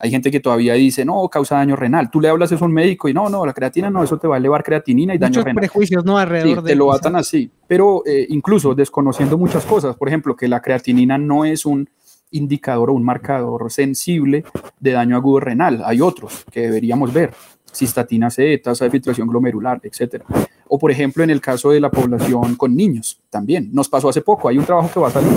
Hay 0.00 0.10
gente 0.10 0.30
que 0.30 0.38
todavía 0.38 0.74
dice, 0.74 1.04
no, 1.04 1.28
causa 1.28 1.56
daño 1.56 1.74
renal. 1.74 2.10
Tú 2.10 2.20
le 2.20 2.28
hablas 2.28 2.52
eso 2.52 2.64
a 2.64 2.68
un 2.68 2.74
médico 2.74 3.08
y 3.08 3.14
no, 3.14 3.28
no, 3.28 3.44
la 3.44 3.52
creatina 3.52 3.90
no, 3.90 4.04
eso 4.04 4.16
te 4.16 4.28
va 4.28 4.36
a 4.36 4.38
elevar 4.38 4.62
creatinina 4.62 5.14
y 5.14 5.18
daño 5.18 5.42
renal. 5.42 5.56
prejuicios, 5.56 6.04
¿no? 6.04 6.18
Alrededor 6.18 6.62
de 6.62 6.70
Te 6.70 6.76
lo 6.76 6.92
atan 6.92 7.16
así. 7.16 7.50
Pero 7.66 8.02
eh, 8.06 8.26
incluso 8.30 8.74
desconociendo 8.74 9.36
muchas 9.36 9.64
cosas, 9.64 9.96
por 9.96 10.08
ejemplo, 10.08 10.36
que 10.36 10.46
la 10.46 10.62
creatinina 10.62 11.18
no 11.18 11.44
es 11.44 11.66
un 11.66 11.88
indicador 12.30 12.90
o 12.90 12.92
un 12.92 13.04
marcador 13.04 13.70
sensible 13.70 14.44
de 14.78 14.92
daño 14.92 15.16
agudo 15.16 15.40
renal. 15.40 15.82
Hay 15.84 16.00
otros 16.00 16.44
que 16.52 16.60
deberíamos 16.60 17.12
ver 17.12 17.32
cistatina 17.72 18.30
C, 18.30 18.58
tasa 18.58 18.84
de 18.84 18.90
filtración 18.90 19.28
glomerular, 19.28 19.80
etcétera. 19.82 20.24
O 20.68 20.78
por 20.78 20.90
ejemplo, 20.90 21.24
en 21.24 21.30
el 21.30 21.40
caso 21.40 21.70
de 21.70 21.80
la 21.80 21.90
población 21.90 22.54
con 22.56 22.76
niños, 22.76 23.20
también 23.30 23.70
nos 23.72 23.88
pasó 23.88 24.08
hace 24.08 24.20
poco. 24.20 24.48
Hay 24.48 24.58
un 24.58 24.64
trabajo 24.64 24.90
que 24.92 25.00
va 25.00 25.08
a 25.08 25.10
salir 25.10 25.32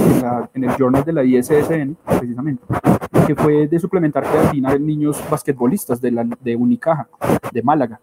en, 0.53 0.63
el 0.63 0.71
journal 0.71 1.03
de 1.03 1.13
la 1.13 1.23
ISSN, 1.23 1.97
precisamente, 2.05 2.63
que 3.25 3.35
fue 3.35 3.67
de 3.67 3.79
suplementar 3.79 4.23
creatina 4.29 4.73
en 4.73 4.85
niños 4.85 5.21
basquetbolistas 5.29 6.01
de, 6.01 6.11
la, 6.11 6.23
de 6.23 6.55
Unicaja, 6.55 7.07
de 7.51 7.61
Málaga. 7.61 8.01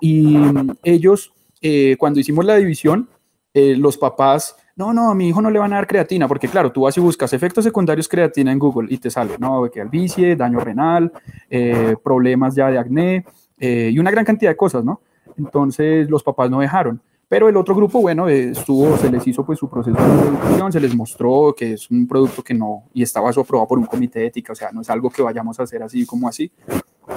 Y 0.00 0.38
ellos, 0.82 1.32
eh, 1.62 1.96
cuando 1.98 2.20
hicimos 2.20 2.44
la 2.44 2.56
división, 2.56 3.08
eh, 3.54 3.74
los 3.74 3.96
papás, 3.96 4.54
no, 4.76 4.92
no, 4.92 5.10
a 5.10 5.14
mi 5.14 5.28
hijo 5.28 5.40
no 5.40 5.50
le 5.50 5.58
van 5.58 5.72
a 5.72 5.76
dar 5.76 5.86
creatina, 5.86 6.28
porque 6.28 6.48
claro, 6.48 6.70
tú 6.70 6.82
vas 6.82 6.94
y 6.98 7.00
buscas 7.00 7.32
efectos 7.32 7.64
secundarios 7.64 8.06
creatina 8.06 8.52
en 8.52 8.58
Google 8.58 8.88
y 8.92 8.98
te 8.98 9.10
sale, 9.10 9.38
no, 9.38 9.70
que 9.72 9.80
albicie, 9.80 10.36
daño 10.36 10.60
renal, 10.60 11.10
eh, 11.48 11.96
problemas 12.04 12.54
ya 12.54 12.70
de 12.70 12.78
acné, 12.78 13.24
eh, 13.58 13.90
y 13.92 13.98
una 13.98 14.10
gran 14.10 14.24
cantidad 14.24 14.50
de 14.50 14.56
cosas, 14.56 14.84
¿no? 14.84 15.00
Entonces 15.36 16.08
los 16.10 16.22
papás 16.22 16.50
no 16.50 16.60
dejaron. 16.60 17.00
Pero 17.28 17.48
el 17.48 17.56
otro 17.56 17.74
grupo, 17.74 18.00
bueno, 18.00 18.28
estuvo, 18.28 18.96
se 18.96 19.10
les 19.10 19.26
hizo 19.26 19.44
pues 19.44 19.58
su 19.58 19.68
proceso 19.68 19.96
de 19.96 20.28
educación, 20.28 20.70
se 20.70 20.78
les 20.78 20.94
mostró 20.94 21.54
que 21.56 21.72
es 21.72 21.90
un 21.90 22.06
producto 22.06 22.42
que 22.42 22.54
no, 22.54 22.84
y 22.94 23.02
estaba 23.02 23.30
eso 23.30 23.40
aprobado 23.40 23.66
por 23.66 23.78
un 23.78 23.86
comité 23.86 24.20
de 24.20 24.26
ética, 24.26 24.52
o 24.52 24.56
sea, 24.56 24.70
no 24.70 24.82
es 24.82 24.90
algo 24.90 25.10
que 25.10 25.22
vayamos 25.22 25.58
a 25.58 25.64
hacer 25.64 25.82
así 25.82 26.06
como 26.06 26.28
así. 26.28 26.52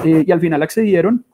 Eh, 0.03 0.23
y 0.25 0.31
al 0.31 0.39
final 0.39 0.63
accedieron, 0.63 1.25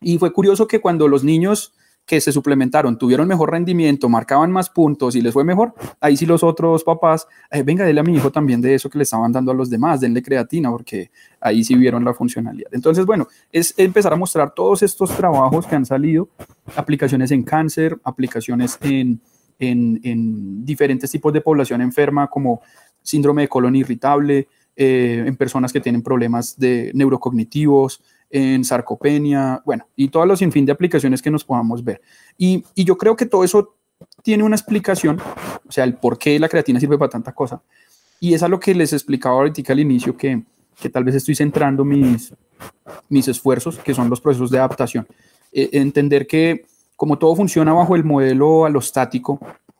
y 0.00 0.18
fue 0.18 0.32
curioso 0.32 0.68
que 0.68 0.80
cuando 0.80 1.08
los 1.08 1.24
niños 1.24 1.74
que 2.06 2.20
se 2.20 2.32
suplementaron, 2.32 2.98
tuvieron 2.98 3.28
mejor 3.28 3.52
rendimiento, 3.52 4.08
marcaban 4.08 4.50
más 4.50 4.68
puntos 4.68 5.14
y 5.14 5.20
les 5.20 5.32
fue 5.32 5.44
mejor, 5.44 5.74
ahí 6.00 6.16
sí 6.16 6.26
los 6.26 6.42
otros 6.42 6.82
papás, 6.84 7.26
eh, 7.50 7.62
venga, 7.62 7.84
dele 7.84 8.00
a 8.00 8.02
mi 8.02 8.16
hijo 8.16 8.30
también 8.30 8.60
de 8.60 8.74
eso 8.74 8.90
que 8.90 8.98
le 8.98 9.04
estaban 9.04 9.30
dando 9.32 9.52
a 9.52 9.54
los 9.54 9.70
demás, 9.70 10.00
denle 10.00 10.22
creatina, 10.22 10.70
porque 10.70 11.10
ahí 11.40 11.62
sí 11.62 11.74
vieron 11.74 12.04
la 12.04 12.12
funcionalidad. 12.12 12.70
Entonces, 12.72 13.06
bueno, 13.06 13.28
es 13.52 13.72
empezar 13.76 14.12
a 14.12 14.16
mostrar 14.16 14.52
todos 14.52 14.82
estos 14.82 15.10
trabajos 15.16 15.66
que 15.66 15.76
han 15.76 15.86
salido, 15.86 16.28
aplicaciones 16.76 17.30
en 17.30 17.44
cáncer, 17.44 17.98
aplicaciones 18.02 18.78
en, 18.82 19.20
en, 19.58 20.00
en 20.02 20.64
diferentes 20.64 21.10
tipos 21.10 21.32
de 21.32 21.40
población 21.40 21.80
enferma, 21.80 22.28
como 22.28 22.62
síndrome 23.02 23.42
de 23.42 23.48
colon 23.48 23.76
irritable, 23.76 24.48
eh, 24.74 25.24
en 25.26 25.36
personas 25.36 25.70
que 25.72 25.80
tienen 25.80 26.02
problemas 26.02 26.58
de 26.58 26.90
neurocognitivos, 26.94 28.02
en 28.32 28.64
sarcopenia, 28.64 29.62
bueno, 29.64 29.86
y 29.94 30.08
todos 30.08 30.26
los 30.26 30.38
sinfín 30.38 30.64
de 30.64 30.72
aplicaciones 30.72 31.20
que 31.20 31.30
nos 31.30 31.44
podamos 31.44 31.84
ver. 31.84 32.00
Y, 32.38 32.64
yo 32.74 32.96
creo 32.96 33.14
que 33.14 33.26
todo 33.26 33.44
eso 33.44 33.76
tiene 34.22 34.42
una 34.42 34.56
explicación, 34.56 35.20
o 35.68 35.70
sea, 35.70 35.84
el 35.84 35.94
por 35.94 36.18
qué 36.18 36.40
la 36.40 36.48
creatina 36.48 36.80
sirve 36.80 36.96
para 36.96 37.10
tanta 37.10 37.32
cosa. 37.32 37.62
Y 38.18 38.32
es 38.32 38.42
a 38.42 38.48
lo 38.48 38.58
que 38.58 38.74
les 38.74 38.92
explicaba 38.94 39.36
ahorita 39.36 39.72
al 39.72 39.80
inicio, 39.80 40.16
que, 40.16 40.42
que 40.80 40.88
tal 40.88 41.04
vez 41.04 41.14
estoy 41.16 41.34
centrando 41.34 41.84
mis, 41.84 42.32
mis 43.10 43.28
esfuerzos, 43.28 43.78
que 43.78 43.92
son 43.92 44.08
los 44.08 44.20
procesos 44.20 44.50
de 44.50 44.58
adaptación. 44.58 45.06
Eh, 45.52 45.68
entender 45.72 46.26
que 46.26 46.64
como 46.96 47.18
todo 47.18 47.36
funciona 47.36 47.74
bajo 47.74 47.96
el 47.96 48.04
modelo 48.04 48.64
alostático, 48.64 49.38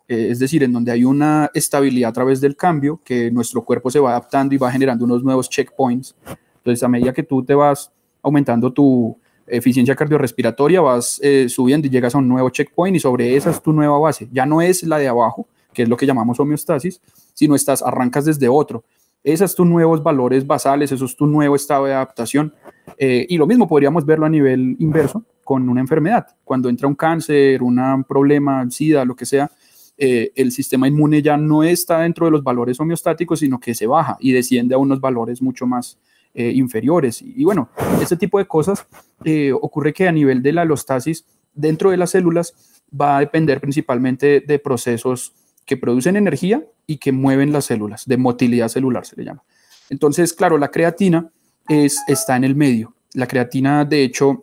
eh, 0.09 0.28
es 0.30 0.38
decir, 0.40 0.62
en 0.62 0.72
donde 0.72 0.92
hay 0.92 1.05
una 1.05 1.50
estabilidad 1.55 2.11
a 2.11 2.12
través 2.12 2.40
del 2.40 2.55
cambio, 2.55 3.00
que 3.03 3.30
nuestro 3.30 3.64
cuerpo 3.64 3.90
se 3.90 3.98
va 3.98 4.11
adaptando 4.11 4.55
y 4.55 4.59
va 4.59 4.70
generando 4.70 5.07
unos 5.07 5.22
nuevos 5.22 5.48
checkpoints. 5.48 6.14
Entonces, 6.57 6.82
a 6.82 6.88
medida 6.88 7.14
que 7.14 7.22
tú 7.22 7.42
te 7.42 7.55
vas 7.55 7.90
aumentando 8.22 8.72
tu 8.72 9.18
eficiencia 9.46 9.94
cardiorrespiratoria, 9.94 10.80
vas 10.80 11.20
eh, 11.22 11.48
subiendo 11.48 11.86
y 11.86 11.90
llegas 11.90 12.14
a 12.14 12.18
un 12.18 12.28
nuevo 12.28 12.48
checkpoint 12.50 12.96
y 12.96 13.00
sobre 13.00 13.36
esa 13.36 13.50
es 13.50 13.60
tu 13.62 13.72
nueva 13.72 13.98
base. 13.98 14.28
Ya 14.32 14.46
no 14.46 14.62
es 14.62 14.82
la 14.84 14.98
de 14.98 15.08
abajo, 15.08 15.46
que 15.74 15.82
es 15.82 15.88
lo 15.88 15.96
que 15.96 16.06
llamamos 16.06 16.38
homeostasis, 16.40 17.00
sino 17.34 17.54
estás, 17.54 17.82
arrancas 17.82 18.24
desde 18.24 18.48
otro. 18.48 18.84
Esos 19.24 19.52
son 19.52 19.56
tus 19.56 19.72
nuevos 19.72 20.02
valores 20.02 20.46
basales, 20.46 20.90
eso 20.90 21.04
es 21.04 21.16
tu 21.16 21.26
nuevo 21.26 21.54
estado 21.54 21.84
de 21.84 21.94
adaptación. 21.94 22.54
Eh, 22.98 23.26
y 23.28 23.36
lo 23.36 23.46
mismo 23.46 23.68
podríamos 23.68 24.04
verlo 24.04 24.26
a 24.26 24.28
nivel 24.28 24.76
inverso 24.78 25.24
con 25.44 25.68
una 25.68 25.80
enfermedad. 25.80 26.26
Cuando 26.44 26.68
entra 26.68 26.88
un 26.88 26.94
cáncer, 26.94 27.62
un 27.62 28.04
problema, 28.08 28.68
SIDA, 28.68 29.04
lo 29.04 29.14
que 29.14 29.26
sea, 29.26 29.50
eh, 29.96 30.32
el 30.34 30.50
sistema 30.50 30.88
inmune 30.88 31.22
ya 31.22 31.36
no 31.36 31.62
está 31.62 32.00
dentro 32.00 32.26
de 32.26 32.32
los 32.32 32.42
valores 32.42 32.80
homeostáticos, 32.80 33.40
sino 33.40 33.60
que 33.60 33.74
se 33.74 33.86
baja 33.86 34.16
y 34.18 34.32
desciende 34.32 34.74
a 34.74 34.78
unos 34.78 35.00
valores 35.00 35.40
mucho 35.40 35.66
más 35.66 35.98
eh, 36.34 36.50
inferiores. 36.54 37.20
Y, 37.20 37.44
bueno, 37.44 37.68
este 38.00 38.16
tipo 38.16 38.38
de 38.38 38.46
cosas 38.46 38.86
eh, 39.22 39.52
ocurre 39.52 39.92
que 39.92 40.08
a 40.08 40.12
nivel 40.12 40.42
de 40.42 40.52
la 40.52 40.62
alostasis 40.62 41.26
dentro 41.52 41.90
de 41.90 41.98
las 41.98 42.12
células 42.12 42.54
va 42.98 43.18
a 43.18 43.20
depender 43.20 43.60
principalmente 43.60 44.40
de 44.40 44.58
procesos 44.58 45.34
que 45.66 45.76
producen 45.76 46.16
energía 46.16 46.64
y 46.86 46.96
que 46.96 47.12
mueven 47.12 47.52
las 47.52 47.66
células, 47.66 48.06
de 48.06 48.16
motilidad 48.16 48.68
celular 48.68 49.04
se 49.04 49.16
le 49.16 49.26
llama. 49.26 49.44
Entonces, 49.90 50.32
claro, 50.32 50.56
la 50.56 50.70
creatina 50.70 51.30
es, 51.68 51.98
está 52.08 52.34
en 52.34 52.44
el 52.44 52.54
medio. 52.54 52.94
La 53.12 53.26
creatina, 53.26 53.84
de 53.84 54.02
hecho, 54.02 54.42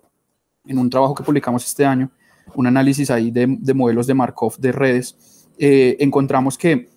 en 0.67 0.77
un 0.77 0.91
trabajo 0.91 1.15
que 1.15 1.23
publicamos 1.23 1.65
este 1.65 1.87
año, 1.87 2.11
un 2.53 2.67
análisis 2.67 3.09
ahí 3.09 3.31
de, 3.31 3.47
modelos 3.73 4.05
de 4.05 4.13
Markov 4.13 4.57
de 4.59 4.71
redes, 4.71 5.47
eh, 5.57 5.97
encontramos 5.99 6.55
que 6.55 6.87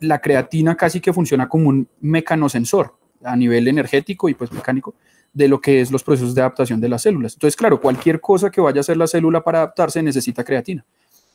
la 0.00 0.22
creatina 0.22 0.74
casi 0.74 1.00
que 1.00 1.12
funciona 1.12 1.50
como 1.50 1.68
un 1.68 1.86
mecanosensor 2.00 2.98
a 3.22 3.36
nivel 3.36 3.68
energético 3.68 4.28
y 4.28 4.34
pues 4.34 4.52
mecánico 4.52 4.94
de 5.32 5.48
lo 5.48 5.60
que 5.60 5.80
es 5.80 5.90
los 5.90 6.02
procesos 6.02 6.34
de 6.34 6.40
adaptación 6.40 6.80
de 6.80 6.88
las 6.88 7.02
células. 7.02 7.34
Entonces, 7.34 7.56
claro, 7.56 7.80
cualquier 7.80 8.20
cosa 8.20 8.50
que 8.50 8.60
vaya 8.60 8.78
a 8.78 8.80
hacer 8.80 8.96
la 8.96 9.06
célula 9.06 9.42
para 9.42 9.58
adaptarse 9.58 10.02
necesita 10.02 10.44
creatina. 10.44 10.84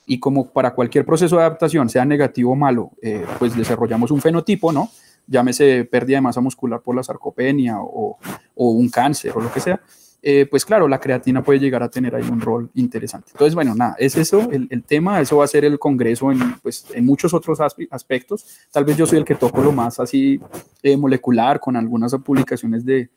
Y 0.06 0.20
como 0.20 0.50
para 0.50 0.74
cualquier 0.74 1.06
proceso 1.06 1.38
de 1.38 1.44
adaptación, 1.44 1.90
sea 1.90 2.06
negativo 2.06 2.52
o 2.52 2.56
malo, 2.56 2.92
eh, 3.02 3.26
pues 3.40 3.56
desarrollamos 3.56 4.12
un 4.12 4.22
fenotipo, 4.22 4.72
¿no? 4.72 4.90
Llámese 5.28 5.86
pérdida 5.86 6.18
de 6.18 6.22
masa 6.22 6.42
muscular 6.42 6.82
por 6.82 6.96
la 6.96 7.04
sarcopenia 7.04 7.80
o, 7.80 8.18
o 8.56 8.70
un 8.70 8.90
cáncer 8.90 9.32
o 9.36 9.42
lo 9.42 9.52
que 9.52 9.60
sea. 9.60 9.82
Eh, 10.28 10.48
pues 10.48 10.66
claro, 10.66 10.88
la 10.88 11.00
creatina 11.00 11.44
puede 11.44 11.60
llegar 11.60 11.84
a 11.84 11.88
tener 11.88 12.16
ahí 12.16 12.28
un 12.28 12.42
rol 12.42 12.72
interesante. 12.74 13.28
Entonces, 13.32 13.54
bueno, 13.54 13.76
nada, 13.76 13.96
es 14.00 14.16
eso 14.16 14.50
el, 14.50 14.68
el 14.72 14.82
tema, 14.82 15.22
eso 15.22 15.38
va 15.38 15.46
a 15.46 15.48
ser 15.48 15.66
el 15.66 15.78
Congreso 15.78 16.32
en, 16.32 16.40
pues, 16.64 16.88
muchos 17.00 17.32
otros 17.36 17.60
aspectos. 17.92 18.44
Tal 18.72 18.86
vez 18.86 18.98
yo 18.98 19.06
soy 19.06 19.20
el 19.20 19.24
que 19.24 19.36
toco 19.36 19.62
lo 19.62 19.72
más 19.72 20.00
así 20.00 20.40
eh, 20.82 20.98
molecular 20.98 21.60
con 21.60 21.76
algunas 21.76 22.12
publicaciones 22.16 22.84
de, 22.84 23.08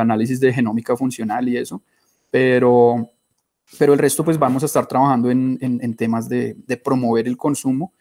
análisis 0.00 0.40
de 0.40 0.50
genómica 0.50 0.96
funcional 0.96 1.46
y 1.50 1.58
eso, 1.58 1.82
pero, 2.30 3.10
pero 3.78 3.92
el 3.92 3.98
resto 3.98 4.24
pues 4.24 4.38
vamos 4.38 4.62
a 4.62 4.66
estar 4.66 4.86
trabajando 4.86 5.30
en, 5.30 5.96
temas 5.96 6.30
de, 6.30 6.56
promover 6.82 7.28
el 7.28 7.36
consumo 7.36 7.92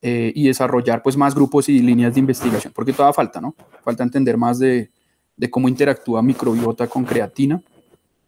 eh, 0.00 0.32
y 0.34 0.48
desarrollar 0.48 1.04
pues 1.04 1.16
más 1.16 1.36
grupos 1.36 1.68
y 1.68 1.78
líneas 1.78 2.14
de 2.14 2.20
investigación, 2.20 2.72
porque 2.74 2.92
todavía 2.92 3.12
falta, 3.12 3.40
¿no? 3.40 3.54
Falta 3.84 4.02
entender 4.02 4.36
más 4.36 4.58
de 4.58 4.90
cómo 5.52 5.68
interactúa 5.68 6.20
microbiota 6.20 6.88
con 6.88 7.04
creatina 7.04 7.62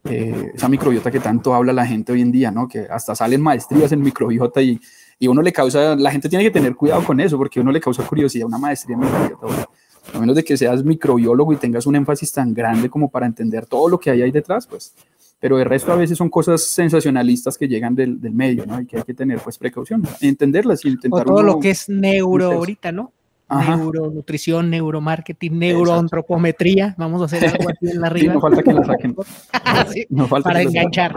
eh, 0.09 0.53
esa 0.55 0.69
microbiota 0.69 1.11
que 1.11 1.21
tanto 1.21 1.55
habla 1.55 1.73
la 1.73 1.87
gente 1.87 2.13
hoy 2.13 2.21
en 2.21 2.31
día, 2.31 2.51
¿no? 2.51 2.69
Que 2.69 2.81
hasta 2.91 3.15
salen 3.15 3.41
maestrías 3.41 3.91
en 3.93 4.03
microbiota 4.03 4.61
y, 4.61 4.79
y 5.19 5.29
uno 5.29 5.41
le 5.41 5.53
causa, 5.53 5.97
la 5.97 6.11
gente 6.11 6.29
tiene 6.29 6.45
que 6.45 6.51
tener 6.51 6.75
cuidado 6.75 7.03
con 7.05 7.21
eso 7.21 7.39
porque 7.39 7.61
uno 7.61 7.73
le 7.73 7.81
causa 7.81 8.07
curiosidad 8.07 8.47
una 8.47 8.59
maestría 8.59 8.97
en 8.97 9.01
microbiota. 9.01 9.69
A 10.13 10.21
menos 10.21 10.37
de 10.37 10.45
que 10.45 10.57
seas 10.57 10.85
microbiólogo 10.85 11.53
y 11.55 11.57
tengas 11.57 11.87
un 11.87 11.97
énfasis 11.97 12.31
tan 12.33 12.53
grande 12.53 12.91
como 12.91 13.11
para 13.11 13.25
entender 13.25 13.65
todo 13.65 13.89
lo 13.89 13.99
que 13.99 14.11
hay 14.11 14.21
ahí 14.21 14.31
detrás, 14.31 14.67
pues. 14.67 14.95
pero 15.41 15.59
el 15.59 15.65
resto 15.65 15.93
a 15.93 15.97
veces 15.97 16.19
son 16.19 16.29
cosas 16.29 16.63
sensacionalistas 16.63 17.57
que 17.57 17.67
llegan 17.67 17.95
del, 17.95 18.21
del 18.21 18.35
medio, 18.35 18.67
¿no? 18.67 18.81
Y 18.81 18.87
que 18.87 18.99
hay 18.99 19.03
que 19.03 19.15
tener 19.15 19.39
pues 19.39 19.57
precaución, 19.57 20.03
entenderlas 20.21 20.85
y 20.85 20.89
intentar. 20.89 21.23
O 21.23 21.25
todo 21.25 21.43
lo 21.43 21.59
que 21.59 21.71
es 21.71 21.89
neuro 21.89 22.53
ahorita, 22.53 22.93
¿no? 22.93 23.13
Neuronutrición, 23.61 24.71
neuromarketing, 24.71 25.59
neuroantropometría. 25.59 26.95
Vamos 26.99 27.23
a 27.23 27.25
hacer 27.27 27.47
algo 27.47 27.69
aquí 27.69 27.91
en 27.91 28.01
la 28.01 28.07
arriba. 28.09 28.35
no 28.35 28.41
falta 28.41 28.63
que 28.63 28.73
la 28.73 28.85
saquen. 28.85 29.17
no 30.11 30.29
falta 30.29 30.51
para 30.51 30.63
enganchar. 30.63 31.15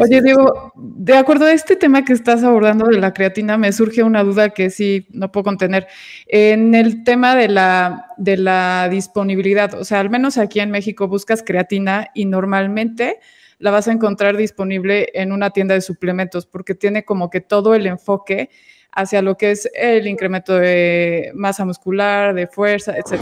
Oye, 0.00 0.22
Diego, 0.22 0.72
de 0.76 1.16
acuerdo 1.16 1.46
a 1.46 1.52
este 1.52 1.76
tema 1.76 2.04
que 2.04 2.12
estás 2.12 2.42
abordando 2.42 2.86
de 2.86 2.98
la 2.98 3.12
creatina, 3.12 3.56
me 3.56 3.72
surge 3.72 4.02
una 4.02 4.22
duda 4.24 4.50
que 4.50 4.70
sí 4.70 5.06
no 5.10 5.32
puedo 5.32 5.44
contener. 5.44 5.86
En 6.26 6.74
el 6.74 7.04
tema 7.04 7.34
de 7.34 7.48
la, 7.48 8.06
de 8.16 8.36
la 8.36 8.88
disponibilidad, 8.90 9.74
o 9.74 9.84
sea, 9.84 10.00
al 10.00 10.10
menos 10.10 10.38
aquí 10.38 10.60
en 10.60 10.70
México 10.70 11.08
buscas 11.08 11.42
creatina 11.42 12.08
y 12.14 12.24
normalmente 12.24 13.20
la 13.58 13.70
vas 13.70 13.88
a 13.88 13.92
encontrar 13.92 14.36
disponible 14.36 15.08
en 15.14 15.32
una 15.32 15.50
tienda 15.50 15.74
de 15.74 15.80
suplementos 15.80 16.46
porque 16.46 16.74
tiene 16.74 17.04
como 17.04 17.30
que 17.30 17.40
todo 17.40 17.74
el 17.74 17.86
enfoque 17.86 18.50
hacia 18.96 19.20
lo 19.20 19.36
que 19.36 19.50
es 19.50 19.70
el 19.74 20.06
incremento 20.06 20.54
de 20.54 21.30
masa 21.34 21.66
muscular, 21.66 22.34
de 22.34 22.46
fuerza, 22.46 22.96
etc. 22.96 23.20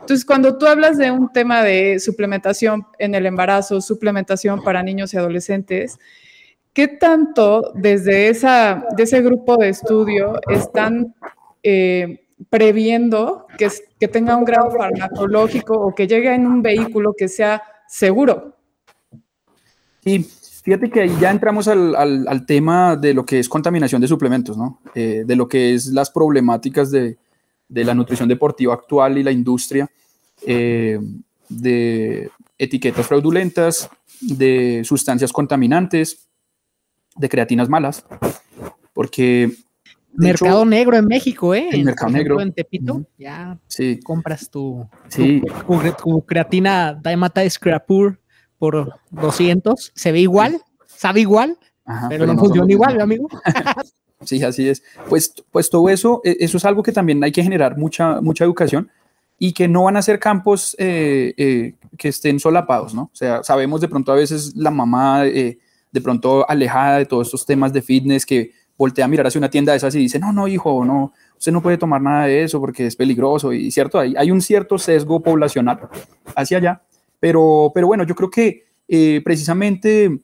Entonces, 0.00 0.26
cuando 0.26 0.58
tú 0.58 0.66
hablas 0.66 0.98
de 0.98 1.12
un 1.12 1.32
tema 1.32 1.62
de 1.62 2.00
suplementación 2.00 2.84
en 2.98 3.14
el 3.14 3.24
embarazo, 3.24 3.80
suplementación 3.80 4.62
para 4.64 4.82
niños 4.82 5.14
y 5.14 5.16
adolescentes, 5.16 5.98
¿qué 6.72 6.88
tanto 6.88 7.72
desde 7.76 8.28
esa, 8.28 8.84
de 8.96 9.04
ese 9.04 9.22
grupo 9.22 9.56
de 9.56 9.68
estudio 9.68 10.40
están 10.50 11.14
eh, 11.62 12.26
previendo 12.50 13.46
que, 13.56 13.68
que 14.00 14.08
tenga 14.08 14.36
un 14.36 14.44
grado 14.44 14.72
farmacológico 14.72 15.74
o 15.74 15.94
que 15.94 16.08
llegue 16.08 16.34
en 16.34 16.48
un 16.48 16.62
vehículo 16.62 17.14
que 17.16 17.28
sea 17.28 17.62
seguro? 17.86 18.56
Sí, 20.02 20.28
Fíjate 20.66 20.90
que 20.90 21.02
ahí 21.02 21.16
ya 21.20 21.30
entramos 21.30 21.68
al, 21.68 21.94
al, 21.94 22.44
tema 22.44 22.96
de 22.96 23.14
lo 23.14 23.24
que 23.24 23.38
es 23.38 23.48
contaminación 23.48 24.00
de 24.00 24.08
suplementos, 24.08 24.58
¿no? 24.58 24.80
Eh, 24.96 25.22
de 25.24 25.36
lo 25.36 25.46
que 25.46 25.74
es 25.74 25.86
las 25.86 26.10
problemáticas 26.10 26.90
de, 26.90 27.18
de, 27.68 27.84
la 27.84 27.94
nutrición 27.94 28.28
deportiva 28.28 28.74
actual 28.74 29.16
y 29.16 29.22
la 29.22 29.30
industria, 29.30 29.88
eh, 30.44 30.98
de 31.48 32.30
etiquetas 32.58 33.06
fraudulentas, 33.06 33.88
de 34.20 34.82
sustancias 34.84 35.32
contaminantes, 35.32 36.26
de 37.14 37.28
creatinas 37.28 37.68
malas, 37.68 38.04
porque... 38.92 39.52
Mercado 40.14 40.64
negro 40.64 40.96
en 40.96 41.06
México, 41.06 41.54
¿eh? 41.54 41.68
El 41.70 41.84
mercado 41.84 42.10
negro. 42.10 42.40
En 42.40 42.52
Tepito, 42.52 43.06
ya 43.16 43.56
sí. 43.68 44.00
compras 44.02 44.50
tu, 44.50 44.84
sí. 45.06 45.40
tu, 46.02 46.26
creatina 46.26 46.92
Daimata 46.92 47.48
Scrapur 47.48 48.18
por 48.58 48.94
200, 49.10 49.92
se 49.94 50.12
ve 50.12 50.20
igual, 50.20 50.60
sabe 50.86 51.20
igual, 51.20 51.58
pero, 52.08 52.26
no, 52.26 52.36
funciona 52.36 52.70
igual, 52.70 53.00
amigo. 53.00 53.28
sí, 54.22 54.42
así 54.42 54.68
es. 54.68 54.82
Pues, 55.08 55.32
pues 55.50 55.70
todo 55.70 55.88
eso, 55.88 56.20
e, 56.24 56.36
eso 56.40 56.56
es 56.56 56.64
algo 56.64 56.82
que 56.82 56.92
también 56.92 57.22
hay 57.22 57.32
que 57.32 57.42
generar 57.42 57.78
mucha, 57.78 58.20
mucha 58.20 58.44
educación 58.44 58.90
y 59.38 59.52
que 59.52 59.68
no 59.68 59.84
van 59.84 59.96
a 59.96 60.02
ser 60.02 60.18
campos 60.18 60.74
eh, 60.78 61.34
eh, 61.36 61.74
que 61.96 62.08
estén 62.08 62.40
solapados, 62.40 62.94
¿no? 62.94 63.02
O 63.02 63.16
sea, 63.16 63.42
sabemos 63.44 63.80
de 63.80 63.88
pronto 63.88 64.12
a 64.12 64.16
veces 64.16 64.56
la 64.56 64.70
mamá 64.70 65.26
eh, 65.26 65.58
de 65.92 66.00
pronto 66.00 66.48
alejada 66.48 66.98
de 66.98 67.06
todos 67.06 67.28
estos 67.28 67.46
temas 67.46 67.72
de 67.72 67.82
fitness 67.82 68.26
que 68.26 68.52
voltea 68.76 69.04
a 69.04 69.08
mirar 69.08 69.26
hacia 69.26 69.38
una 69.38 69.50
tienda 69.50 69.72
de 69.72 69.78
esas 69.78 69.94
y 69.94 69.98
dice, 69.98 70.18
no, 70.18 70.32
no, 70.32 70.48
hijo, 70.48 70.84
no, 70.84 71.12
usted 71.38 71.52
no 71.52 71.62
puede 71.62 71.78
tomar 71.78 72.00
nada 72.00 72.26
de 72.26 72.42
eso 72.42 72.60
porque 72.60 72.86
es 72.86 72.96
peligroso 72.96 73.52
y 73.52 73.70
cierto, 73.70 73.98
hay, 73.98 74.14
hay 74.16 74.30
un 74.30 74.40
cierto 74.40 74.78
sesgo 74.78 75.20
poblacional 75.20 75.88
hacia 76.34 76.58
allá 76.58 76.82
pero, 77.26 77.72
pero 77.74 77.88
bueno, 77.88 78.04
yo 78.04 78.14
creo 78.14 78.30
que 78.30 78.66
eh, 78.86 79.20
precisamente, 79.24 80.20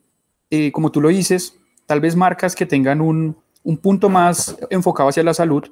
eh, 0.49 0.71
como 0.71 0.89
tú 0.89 1.01
lo 1.01 1.09
dices, 1.09 1.59
tal 1.85 1.99
vez 1.99 2.15
marcas 2.15 2.55
que 2.55 2.65
tengan 2.65 3.01
un, 3.01 3.35
un 3.61 3.77
punto 3.77 4.07
más 4.07 4.55
enfocado 4.69 5.09
hacia 5.09 5.21
la 5.21 5.33
salud, 5.33 5.65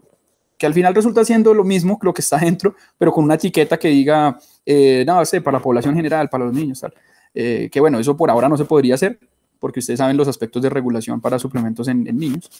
que 0.58 0.66
al 0.66 0.74
final 0.74 0.94
resulta 0.94 1.24
siendo 1.24 1.54
lo 1.54 1.64
mismo, 1.64 1.98
lo 2.02 2.14
que 2.14 2.20
está 2.20 2.36
dentro, 2.42 2.76
pero 2.98 3.14
con 3.14 3.24
una 3.24 3.36
etiqueta 3.36 3.80
que 3.80 3.88
diga, 3.88 4.38
eh, 4.66 5.06
no 5.08 5.24
sé, 5.24 5.40
para 5.40 5.60
la 5.60 5.64
población 5.64 5.96
general, 5.96 6.28
para 6.28 6.44
los 6.44 6.54
niños, 6.54 6.82
tal. 6.82 6.94
Eh, 7.34 7.70
que 7.72 7.80
bueno, 7.80 7.98
eso 7.98 8.18
por 8.18 8.30
ahora 8.30 8.50
no 8.50 8.58
se 8.58 8.66
podría 8.66 8.96
hacer, 8.96 9.18
porque 9.58 9.80
ustedes 9.80 10.00
saben 10.00 10.18
los 10.18 10.28
aspectos 10.28 10.62
de 10.62 10.70
regulación 10.70 11.22
para 11.22 11.40
suplementos 11.40 11.88
en, 11.88 12.06
en 12.10 12.18
niños. 12.18 12.52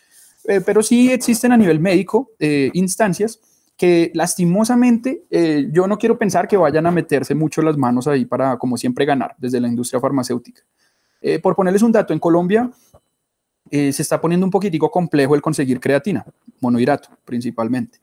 pero 0.66 0.82
sí 0.82 1.12
existen 1.12 1.52
a 1.52 1.58
nivel 1.58 1.82
médico 1.82 2.32
instancias 2.72 3.42
que 3.82 4.12
lastimosamente 4.14 5.24
eh, 5.32 5.68
yo 5.72 5.88
no 5.88 5.98
quiero 5.98 6.16
pensar 6.16 6.48
que 6.48 6.56
vayan 6.56 6.86
a 6.86 6.92
meterse 6.92 7.34
mucho 7.34 7.64
las 7.64 7.76
manos 7.78 8.08
ahí 8.08 8.26
para, 8.26 8.56
como 8.60 8.78
siempre, 8.78 9.06
ganar 9.06 9.34
desde 9.40 9.60
la 9.60 9.68
industria 9.68 10.00
farmacéutica. 10.00 10.62
Eh, 11.20 11.40
por 11.40 11.56
ponerles 11.56 11.82
un 11.82 11.92
dato, 11.92 12.14
en 12.14 12.20
Colombia 12.20 12.70
eh, 13.72 13.92
se 13.92 14.04
está 14.04 14.22
poniendo 14.22 14.46
un 14.46 14.52
poquitico 14.52 14.92
complejo 14.92 15.34
el 15.34 15.42
conseguir 15.42 15.80
creatina, 15.80 16.24
monohidrato 16.60 17.10
principalmente. 17.26 17.98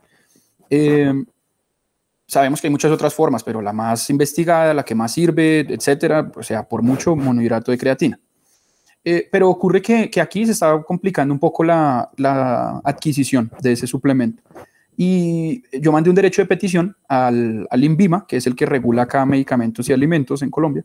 sabemos 2.26 2.60
que 2.60 2.66
hay 2.66 2.72
muchas 2.72 2.90
otras 2.90 3.14
formas, 3.14 3.44
pero 3.44 3.62
la 3.62 3.72
más 3.72 4.10
investigada, 4.10 4.74
la 4.74 4.84
que 4.84 4.96
más 4.96 5.12
sirve, 5.12 5.60
etcétera, 5.60 6.32
o 6.34 6.42
sea, 6.42 6.68
por 6.68 6.82
mucho 6.82 7.14
monohidrato 7.14 7.70
de 7.70 7.78
creatina. 7.78 8.18
pero 9.30 9.48
ocurre 9.48 9.80
que, 9.80 10.20
aquí 10.20 10.44
se 10.44 10.50
está 10.50 10.82
complicando 10.82 11.32
un 11.32 11.38
poco 11.38 11.62
la 11.62 12.80
adquisición 12.82 13.48
de 13.60 13.74
ese 13.74 13.86
suplemento. 13.86 14.42
Y 15.00 15.62
yo 15.80 15.92
mandé 15.92 16.10
un 16.10 16.16
derecho 16.16 16.42
de 16.42 16.46
petición 16.46 16.96
al, 17.06 17.68
al 17.70 17.84
INVIMA, 17.84 18.26
que 18.26 18.38
es 18.38 18.48
el 18.48 18.56
que 18.56 18.66
regula 18.66 19.02
acá 19.02 19.24
medicamentos 19.24 19.88
y 19.88 19.92
alimentos 19.92 20.42
en 20.42 20.50
Colombia, 20.50 20.84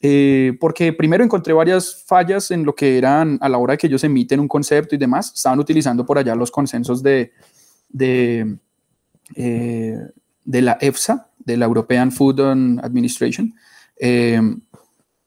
eh, 0.00 0.56
porque 0.58 0.94
primero 0.94 1.22
encontré 1.22 1.52
varias 1.52 2.04
fallas 2.06 2.50
en 2.50 2.64
lo 2.64 2.74
que 2.74 2.96
eran 2.96 3.36
a 3.42 3.50
la 3.50 3.58
hora 3.58 3.72
de 3.72 3.78
que 3.78 3.86
ellos 3.86 4.02
emiten 4.02 4.40
un 4.40 4.48
concepto 4.48 4.94
y 4.94 4.98
demás, 4.98 5.30
estaban 5.34 5.58
utilizando 5.58 6.06
por 6.06 6.16
allá 6.16 6.34
los 6.34 6.50
consensos 6.50 7.02
de, 7.02 7.32
de, 7.90 8.56
eh, 9.34 9.98
de 10.42 10.62
la 10.62 10.78
EFSA, 10.80 11.28
de 11.38 11.58
la 11.58 11.66
European 11.66 12.12
Food 12.12 12.40
Administration, 12.82 13.54
eh, 13.98 14.40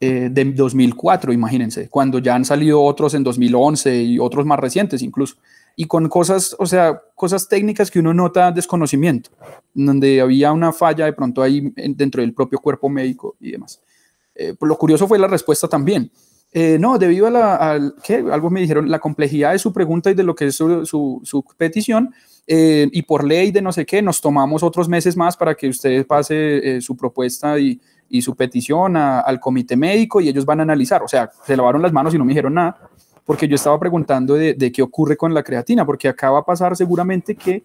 de 0.00 0.44
2004, 0.56 1.32
imagínense, 1.32 1.88
cuando 1.88 2.18
ya 2.18 2.34
han 2.34 2.44
salido 2.44 2.82
otros 2.82 3.14
en 3.14 3.22
2011 3.22 4.02
y 4.02 4.18
otros 4.18 4.44
más 4.44 4.58
recientes 4.58 5.02
incluso 5.02 5.36
y 5.80 5.84
con 5.84 6.08
cosas, 6.08 6.56
o 6.58 6.66
sea, 6.66 7.00
cosas 7.14 7.48
técnicas 7.48 7.88
que 7.88 8.00
uno 8.00 8.12
nota 8.12 8.50
desconocimiento, 8.50 9.30
donde 9.72 10.20
había 10.20 10.50
una 10.50 10.72
falla 10.72 11.04
de 11.04 11.12
pronto 11.12 11.40
ahí 11.40 11.72
dentro 11.76 12.20
del 12.20 12.34
propio 12.34 12.58
cuerpo 12.58 12.88
médico 12.88 13.36
y 13.38 13.52
demás. 13.52 13.80
Eh, 14.34 14.54
pues 14.58 14.68
lo 14.68 14.76
curioso 14.76 15.06
fue 15.06 15.20
la 15.20 15.28
respuesta 15.28 15.68
también. 15.68 16.10
Eh, 16.50 16.78
no, 16.80 16.98
debido 16.98 17.28
a 17.28 17.30
la, 17.30 17.92
¿qué? 18.02 18.16
algo 18.16 18.50
me 18.50 18.60
dijeron, 18.60 18.90
la 18.90 18.98
complejidad 18.98 19.52
de 19.52 19.60
su 19.60 19.72
pregunta 19.72 20.10
y 20.10 20.14
de 20.14 20.24
lo 20.24 20.34
que 20.34 20.46
es 20.46 20.56
su, 20.56 20.84
su, 20.84 21.44
petición, 21.56 22.12
eh, 22.48 22.88
y 22.90 23.02
por 23.02 23.22
ley 23.22 23.52
de 23.52 23.62
no 23.62 23.70
sé 23.70 23.86
qué, 23.86 24.02
nos 24.02 24.20
tomamos 24.20 24.64
otros 24.64 24.88
meses 24.88 25.16
más 25.16 25.36
para 25.36 25.54
que 25.54 25.68
usted 25.68 26.04
pase 26.08 26.80
su 26.80 26.96
propuesta 26.96 27.56
y, 27.56 27.80
y 28.08 28.20
su 28.20 28.34
petición 28.34 28.96
al 28.96 29.38
comité 29.38 29.76
médico 29.76 30.20
y 30.20 30.28
ellos 30.28 30.44
van 30.44 30.58
a 30.58 30.64
analizar. 30.64 31.04
O 31.04 31.08
sea, 31.08 31.30
se 31.46 31.56
lavaron 31.56 31.82
las 31.82 31.92
manos 31.92 32.12
y 32.12 32.18
no 32.18 32.24
me 32.24 32.30
dijeron 32.30 32.54
nada 32.54 32.90
porque 33.28 33.46
yo 33.46 33.56
estaba 33.56 33.78
preguntando 33.78 34.36
de, 34.36 34.72
qué 34.72 34.80
ocurre 34.80 35.14
con 35.14 35.34
la 35.34 35.42
creatina, 35.42 35.84
porque 35.84 36.08
acá 36.08 36.30
va 36.30 36.38
a 36.38 36.44
pasar 36.46 36.74
seguramente 36.74 37.36
que, 37.36 37.62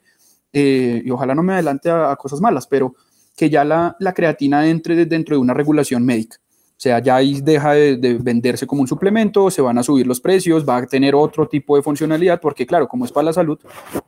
eh, 0.51 1.01
y 1.05 1.09
ojalá 1.09 1.33
no 1.33 1.41
me 1.41 1.53
adelante 1.53 1.89
a, 1.89 2.13
cosas 2.17 2.41
malas, 2.41 2.67
pero 2.67 2.95
que 3.33 3.49
ya 3.49 3.63
la, 3.63 3.95
la, 3.97 4.13
creatina 4.13 4.67
entre 4.67 5.05
dentro 5.05 5.37
de 5.37 5.41
una 5.41 5.53
regulación 5.53 6.05
médica. 6.05 6.35
O 6.35 6.75
sea, 6.83 6.99
ya 6.99 7.15
ahí 7.15 7.39
deja 7.39 7.71
de, 7.75 8.19
venderse 8.21 8.67
como 8.67 8.81
un 8.81 8.89
suplemento, 8.89 9.49
se 9.49 9.61
van 9.61 9.77
a 9.77 9.83
subir 9.83 10.05
los 10.05 10.19
precios, 10.19 10.67
va 10.67 10.75
a 10.75 10.85
tener 10.85 11.15
otro 11.15 11.47
tipo 11.47 11.77
de 11.77 11.81
funcionalidad, 11.81 12.41
porque 12.41 12.67
claro, 12.67 12.85
como 12.85 13.05
es 13.05 13.13
para 13.13 13.27
la 13.27 13.33
salud, 13.33 13.57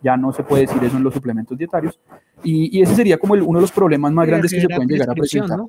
ya 0.03 0.17
no 0.17 0.33
se 0.33 0.43
puede 0.43 0.67
decir 0.67 0.83
eso 0.83 0.97
en 0.97 1.03
los 1.03 1.13
suplementos 1.13 1.57
dietarios. 1.57 1.97
Y, 2.43 2.81
ese 2.81 2.95
sería 2.95 3.17
como 3.17 3.33
uno 3.33 3.59
de 3.59 3.61
los 3.61 3.71
problemas 3.71 4.11
más 4.11 4.27
grandes 4.27 4.51
que 4.51 4.59
se 4.59 4.67
pueden 4.67 4.89
llegar 4.89 5.09
a 5.09 5.13
presentar. 5.13 5.61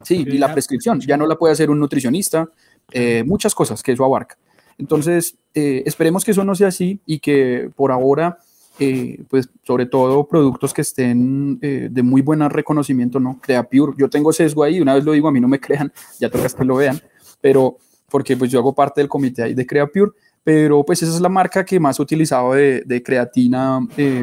Sí, 0.00 0.24
y 0.26 0.38
la 0.38 0.50
prescripción, 0.50 0.98
ya 1.00 1.18
no 1.18 1.26
la 1.26 1.36
puede 1.36 1.52
hacer 1.52 1.68
un 1.68 1.78
nutricionista, 1.78 2.48
eh, 2.90 3.22
muchas 3.26 3.54
cosas 3.54 3.82
que 3.82 3.92
eso 3.92 4.02
abarca. 4.02 4.38
Entonces, 4.78 5.36
eh, 5.54 5.82
esperemos 5.86 6.24
que 6.24 6.32
eso 6.32 6.44
no 6.44 6.54
sea 6.54 6.68
así 6.68 7.00
y 7.06 7.20
que 7.20 7.70
por 7.76 7.92
ahora, 7.92 8.38
eh, 8.78 9.22
pues 9.28 9.48
sobre 9.62 9.86
todo 9.86 10.26
productos 10.26 10.74
que 10.74 10.82
estén 10.82 11.58
eh, 11.62 11.88
de 11.90 12.02
muy 12.02 12.22
buen 12.22 12.48
reconocimiento, 12.50 13.20
¿no? 13.20 13.38
CreaPure, 13.40 13.94
yo 13.96 14.10
tengo 14.10 14.32
sesgo 14.32 14.64
ahí, 14.64 14.80
una 14.80 14.94
vez 14.94 15.04
lo 15.04 15.12
digo, 15.12 15.28
a 15.28 15.32
mí 15.32 15.40
no 15.40 15.48
me 15.48 15.60
crean, 15.60 15.92
ya 16.20 16.28
toca 16.30 16.48
que 16.48 16.64
lo 16.64 16.76
vean, 16.76 17.00
pero 17.40 17.76
porque 18.10 18.36
pues 18.36 18.50
yo 18.50 18.58
hago 18.58 18.74
parte 18.74 19.00
del 19.00 19.08
comité 19.08 19.44
ahí 19.44 19.54
de 19.54 19.66
CreaPure, 19.66 20.12
pero 20.42 20.84
pues 20.84 21.02
esa 21.02 21.14
es 21.14 21.20
la 21.20 21.28
marca 21.28 21.64
que 21.64 21.80
más 21.80 21.98
he 21.98 22.02
utilizado 22.02 22.52
de, 22.52 22.82
de 22.84 23.02
creatina 23.02 23.80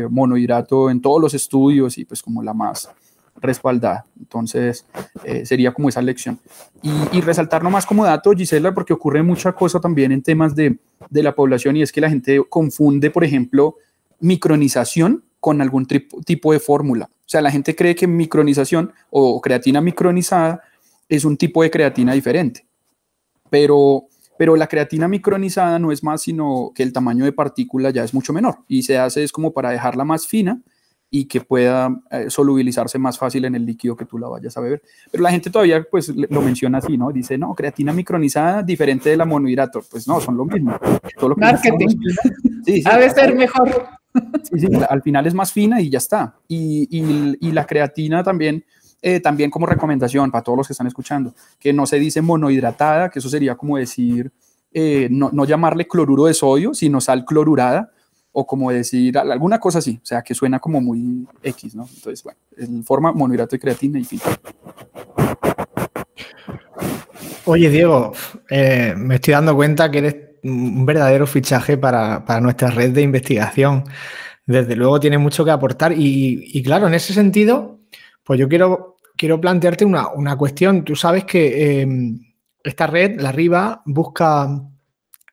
monohidrato 0.10 0.90
en 0.90 1.02
todos 1.02 1.20
los 1.20 1.34
estudios 1.34 1.98
y 1.98 2.06
pues 2.06 2.22
como 2.22 2.44
la 2.44 2.54
más 2.54 2.90
respaldada. 3.42 4.06
Entonces, 4.20 4.86
eh, 5.24 5.46
sería 5.46 5.74
como 5.74 5.90
esa 5.90 6.02
lección. 6.02 6.40
Y, 6.82 7.22
resaltar 7.22 7.64
nomás 7.64 7.86
como 7.86 8.06
dato, 8.06 8.32
Gisela, 8.32 8.74
porque 8.74 8.94
ocurre 8.94 9.24
mucha 9.24 9.52
cosa 9.52 9.80
también 9.80 10.12
en 10.12 10.22
temas 10.22 10.56
de, 10.56 10.78
de, 11.10 11.24
la 11.24 11.36
población 11.36 11.76
y 11.78 11.82
es 11.82 11.92
que 11.92 12.02
la 12.02 12.10
gente 12.10 12.42
confunde, 12.50 13.12
por 13.12 13.24
ejemplo, 13.24 13.76
micronización 14.20 15.24
con 15.40 15.62
algún 15.62 15.86
tipo 15.86 16.54
de 16.54 16.60
fórmula. 16.60 17.10
O 17.12 17.30
sea, 17.32 17.42
la 17.42 17.52
gente 17.52 17.76
cree 17.76 17.96
que 17.96 18.08
micronización 18.08 18.94
o 19.10 19.42
creatina 19.42 19.82
micronizada 19.82 20.62
es 21.10 21.26
un 21.26 21.38
tipo 21.38 21.64
de 21.64 21.72
creatina 21.72 22.14
diferente. 22.14 22.66
pero, 23.50 24.06
pero 24.38 24.56
la 24.56 24.68
creatina 24.68 25.08
micronizada 25.08 25.78
no 25.78 25.92
es 25.92 26.04
más 26.04 26.22
sino 26.22 26.72
que 26.74 26.84
el 26.84 26.94
tamaño 26.94 27.26
de 27.26 27.34
partícula 27.34 27.90
ya 27.90 28.04
es 28.04 28.14
mucho 28.14 28.34
menor 28.34 28.60
y 28.68 28.84
se 28.84 28.98
hace 28.98 29.24
es 29.24 29.32
como 29.32 29.52
para 29.52 29.72
dejarla 29.72 30.06
más 30.06 30.26
fina 30.26 30.62
y 31.14 31.26
que 31.26 31.42
pueda 31.42 32.02
eh, 32.10 32.30
solubilizarse 32.30 32.98
más 32.98 33.20
fácil 33.20 33.44
en 33.44 33.54
el 33.54 33.66
líquido 33.66 33.98
que 33.98 34.06
tú 34.06 34.18
la 34.18 34.30
vayas 34.30 34.56
a 34.56 34.62
beber. 34.62 34.82
Pero 35.12 35.22
la 35.22 35.30
gente 35.30 35.50
todavía 35.50 35.84
pues 35.84 36.08
lo 36.08 36.42
menciona 36.42 36.78
así, 36.78 36.98
¿no? 36.98 37.12
Dice, 37.12 37.38
no, 37.38 37.54
creatina 37.54 37.92
micronizada 37.92 38.64
diferente 38.64 39.10
de 39.10 39.18
la 39.18 39.26
monohidrato. 39.26 39.84
Pues 39.92 40.08
no, 40.08 40.22
son 40.22 40.38
lo 40.38 40.46
mismo. 40.46 40.80
Marketing. 41.36 41.98
Sí, 42.66 42.82
ha 42.86 42.98
de 42.98 43.10
ser 43.10 43.36
mejor. 43.36 43.88
Sí, 44.44 44.60
sí, 44.62 44.68
al 44.90 45.02
final 45.02 45.28
es 45.28 45.34
más 45.34 45.52
fina 45.52 45.82
y 45.82 45.90
ya 45.90 45.98
está. 45.98 46.36
Y, 46.48 46.88
y, 46.90 47.38
y 47.42 47.52
la 47.52 47.66
creatina 47.66 48.24
también, 48.24 48.64
eh, 49.02 49.20
también 49.20 49.52
como 49.52 49.66
recomendación 49.66 50.32
para 50.32 50.44
todos 50.44 50.60
los 50.60 50.68
que 50.68 50.74
están 50.74 50.88
escuchando, 50.88 51.36
que 51.60 51.74
no 51.74 51.86
se 51.86 52.00
dice 52.00 52.22
monohidratada, 52.22 53.10
que 53.10 53.20
eso 53.20 53.28
sería 53.28 53.56
como 53.56 53.76
decir, 53.76 54.32
eh, 54.74 55.10
no, 55.12 55.30
no 55.34 55.44
llamarle 55.44 55.88
cloruro 55.88 56.26
de 56.26 56.34
sodio, 56.34 56.74
sino 56.74 57.02
sal 57.02 57.26
clorurada, 57.26 57.92
o 58.34 58.46
como 58.46 58.72
decir 58.72 59.18
alguna 59.18 59.60
cosa 59.60 59.80
así, 59.80 60.00
o 60.02 60.06
sea, 60.06 60.22
que 60.22 60.34
suena 60.34 60.60
como 60.60 60.80
muy 60.80 61.28
X, 61.44 61.76
¿no? 61.76 61.88
Entonces, 61.94 62.24
bueno, 62.24 62.40
en 62.58 62.84
forma 62.84 63.12
monohidrato 63.12 63.56
de 63.56 63.60
creatina 63.60 64.00
y 64.00 64.06
fin. 64.06 64.22
Oye, 67.46 67.70
Diego, 67.70 68.14
eh, 68.50 68.94
me 68.96 69.16
estoy 69.16 69.34
dando 69.34 69.56
cuenta 69.56 69.92
que 69.92 69.98
eres 69.98 70.16
un 70.44 70.86
verdadero 70.86 71.28
fichaje 71.28 71.78
para, 71.78 72.24
nuestra 72.40 72.70
red 72.70 72.92
de 72.92 73.02
investigación. 73.02 73.84
Desde 74.46 74.76
luego 74.76 75.00
tiene 75.00 75.18
mucho 75.18 75.44
que 75.44 75.52
aportar 75.52 75.94
y, 75.96 76.62
claro, 76.64 76.88
en 76.88 76.94
ese 76.94 77.14
sentido, 77.14 77.80
pues 78.24 78.40
yo 78.40 78.48
quiero, 78.48 78.98
quiero 79.18 79.42
plantearte 79.42 79.86
una, 79.86 80.38
cuestión. 80.38 80.84
Tú 80.84 80.96
sabes 80.96 81.26
que 81.26 81.82
eh, 81.82 81.88
esta 82.64 82.88
red, 82.88 83.20
la 83.20 83.32
RIBA, 83.32 83.84
busca 83.86 84.48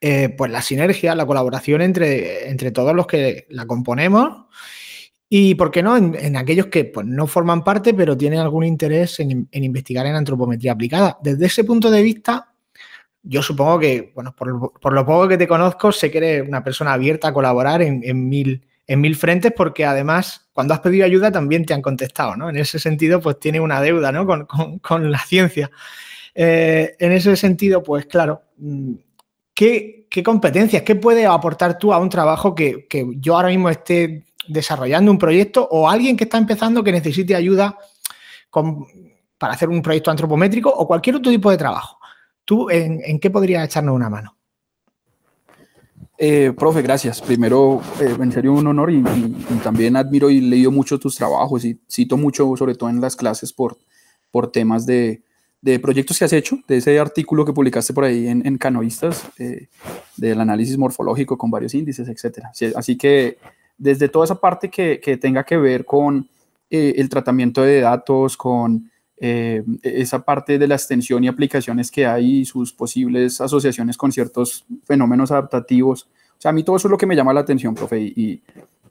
eh, 0.01 0.29
pues 0.29 0.51
la 0.51 0.61
sinergia, 0.61 1.15
la 1.15 1.25
colaboración 1.25 1.81
entre, 1.81 2.49
entre 2.49 2.71
todos 2.71 2.95
los 2.95 3.07
que 3.07 3.47
la 3.49 3.65
componemos 3.65 4.45
y, 5.31 5.53
¿por 5.55 5.69
qué 5.69 5.83
no?, 5.83 5.95
en, 5.95 6.35
aquellos 6.35 6.67
que 6.67 6.85
pues, 6.85 7.05
no 7.05 7.27
forman 7.27 7.63
parte, 7.63 7.93
pero 7.93 8.17
tienen 8.17 8.39
algún 8.39 8.63
interés 8.63 9.19
en, 9.19 9.47
investigar 9.51 10.07
en 10.07 10.15
antropometría 10.15 10.71
aplicada. 10.71 11.19
Desde 11.21 11.45
ese 11.45 11.63
punto 11.63 11.91
de 11.91 12.01
vista, 12.01 12.51
yo 13.21 13.43
supongo 13.43 13.77
que, 13.77 14.11
bueno, 14.15 14.35
por, 14.35 14.93
lo 14.93 15.05
poco 15.05 15.27
que 15.27 15.37
te 15.37 15.47
conozco, 15.47 15.91
sé 15.91 16.09
que 16.09 16.17
eres 16.17 16.47
una 16.47 16.63
persona 16.63 16.93
abierta 16.93 17.27
a 17.27 17.33
colaborar 17.33 17.83
en, 17.83 18.27
mil, 18.27 18.65
en 18.87 19.01
mil 19.01 19.15
frentes, 19.15 19.53
porque 19.55 19.85
además, 19.85 20.49
cuando 20.51 20.73
has 20.73 20.79
pedido 20.79 21.05
ayuda, 21.05 21.31
también 21.31 21.63
te 21.63 21.75
han 21.75 21.83
contestado, 21.83 22.35
¿no? 22.35 22.49
En 22.49 22.55
ese 22.55 22.79
sentido, 22.79 23.21
pues 23.21 23.39
tiene 23.39 23.59
una 23.59 23.81
deuda, 23.81 24.11
¿no? 24.11 24.25
Con, 24.81 25.11
la 25.11 25.19
ciencia. 25.19 25.69
Eh, 26.33 26.95
en 26.97 27.11
ese 27.11 27.35
sentido, 27.35 27.83
pues 27.83 28.07
claro, 28.07 28.41
¿qué, 29.59 30.23
competencias, 30.23 30.83
qué 30.83 30.95
puede 30.95 31.25
aportar 31.25 31.77
tú 31.77 31.91
a 31.91 31.97
un 31.97 32.09
trabajo 32.09 32.55
que, 32.55 32.87
yo 33.17 33.35
ahora 33.35 33.49
mismo 33.49 33.69
esté 33.69 34.25
desarrollando 34.47 35.11
un 35.11 35.17
proyecto 35.17 35.67
o 35.69 35.89
alguien 35.89 36.15
que 36.15 36.23
está 36.23 36.37
empezando 36.37 36.83
que 36.83 36.91
necesite 36.91 37.35
ayuda 37.35 37.77
para 39.37 39.53
hacer 39.53 39.69
un 39.69 39.81
proyecto 39.81 40.11
antropométrico 40.11 40.69
o 40.69 40.87
cualquier 40.87 41.17
otro 41.17 41.31
tipo 41.31 41.51
de 41.51 41.57
trabajo? 41.57 41.97
¿Tú 42.45 42.69
en, 42.69 43.19
qué 43.19 43.29
podrías 43.29 43.65
echarnos 43.65 43.95
una 43.95 44.09
mano? 44.09 44.35
Eh, 46.17 46.53
profe, 46.57 46.81
gracias. 46.81 47.21
Primero, 47.21 47.81
eh, 47.99 48.15
en 48.19 48.31
serio, 48.31 48.53
un 48.53 48.65
honor 48.65 48.91
y, 48.91 49.03
también 49.61 49.95
admiro 49.95 50.29
y 50.29 50.41
leído 50.41 50.71
mucho 50.71 50.99
tus 50.99 51.15
trabajos 51.15 51.63
y 51.65 51.79
cito 51.89 52.17
mucho, 52.17 52.55
sobre 52.57 52.75
todo 52.75 52.89
en 52.89 53.01
las 53.01 53.15
clases, 53.15 53.53
por, 53.53 53.77
por 54.31 54.51
temas 54.51 54.85
de, 54.85 55.21
de 55.61 55.79
proyectos 55.79 56.17
que 56.17 56.25
has 56.25 56.33
hecho, 56.33 56.57
de 56.67 56.77
ese 56.77 56.97
artículo 56.99 57.45
que 57.45 57.53
publicaste 57.53 57.93
por 57.93 58.05
ahí 58.05 58.27
en, 58.27 58.45
en 58.45 58.57
Canoístas, 58.57 59.27
eh, 59.37 59.67
del 60.15 60.39
análisis 60.39 60.77
morfológico 60.77 61.37
con 61.37 61.51
varios 61.51 61.73
índices, 61.73 62.07
etc. 62.07 62.45
Así 62.75 62.97
que 62.97 63.37
desde 63.77 64.09
toda 64.09 64.25
esa 64.25 64.39
parte 64.39 64.69
que, 64.69 64.99
que 64.99 65.17
tenga 65.17 65.43
que 65.43 65.57
ver 65.57 65.85
con 65.85 66.29
eh, 66.69 66.95
el 66.97 67.09
tratamiento 67.09 67.61
de 67.61 67.81
datos, 67.81 68.37
con 68.37 68.89
eh, 69.17 69.63
esa 69.81 70.23
parte 70.23 70.57
de 70.57 70.67
la 70.67 70.75
extensión 70.75 71.23
y 71.23 71.27
aplicaciones 71.27 71.91
que 71.91 72.05
hay 72.05 72.45
sus 72.45 72.71
posibles 72.71 73.41
asociaciones 73.41 73.97
con 73.97 74.11
ciertos 74.11 74.65
fenómenos 74.85 75.31
adaptativos. 75.31 76.03
O 76.37 76.41
sea, 76.41 76.49
a 76.49 76.53
mí 76.53 76.63
todo 76.63 76.77
eso 76.77 76.87
es 76.87 76.91
lo 76.91 76.97
que 76.97 77.05
me 77.05 77.17
llama 77.17 77.33
la 77.33 77.41
atención, 77.41 77.75
profe, 77.75 77.99
y, 77.99 78.41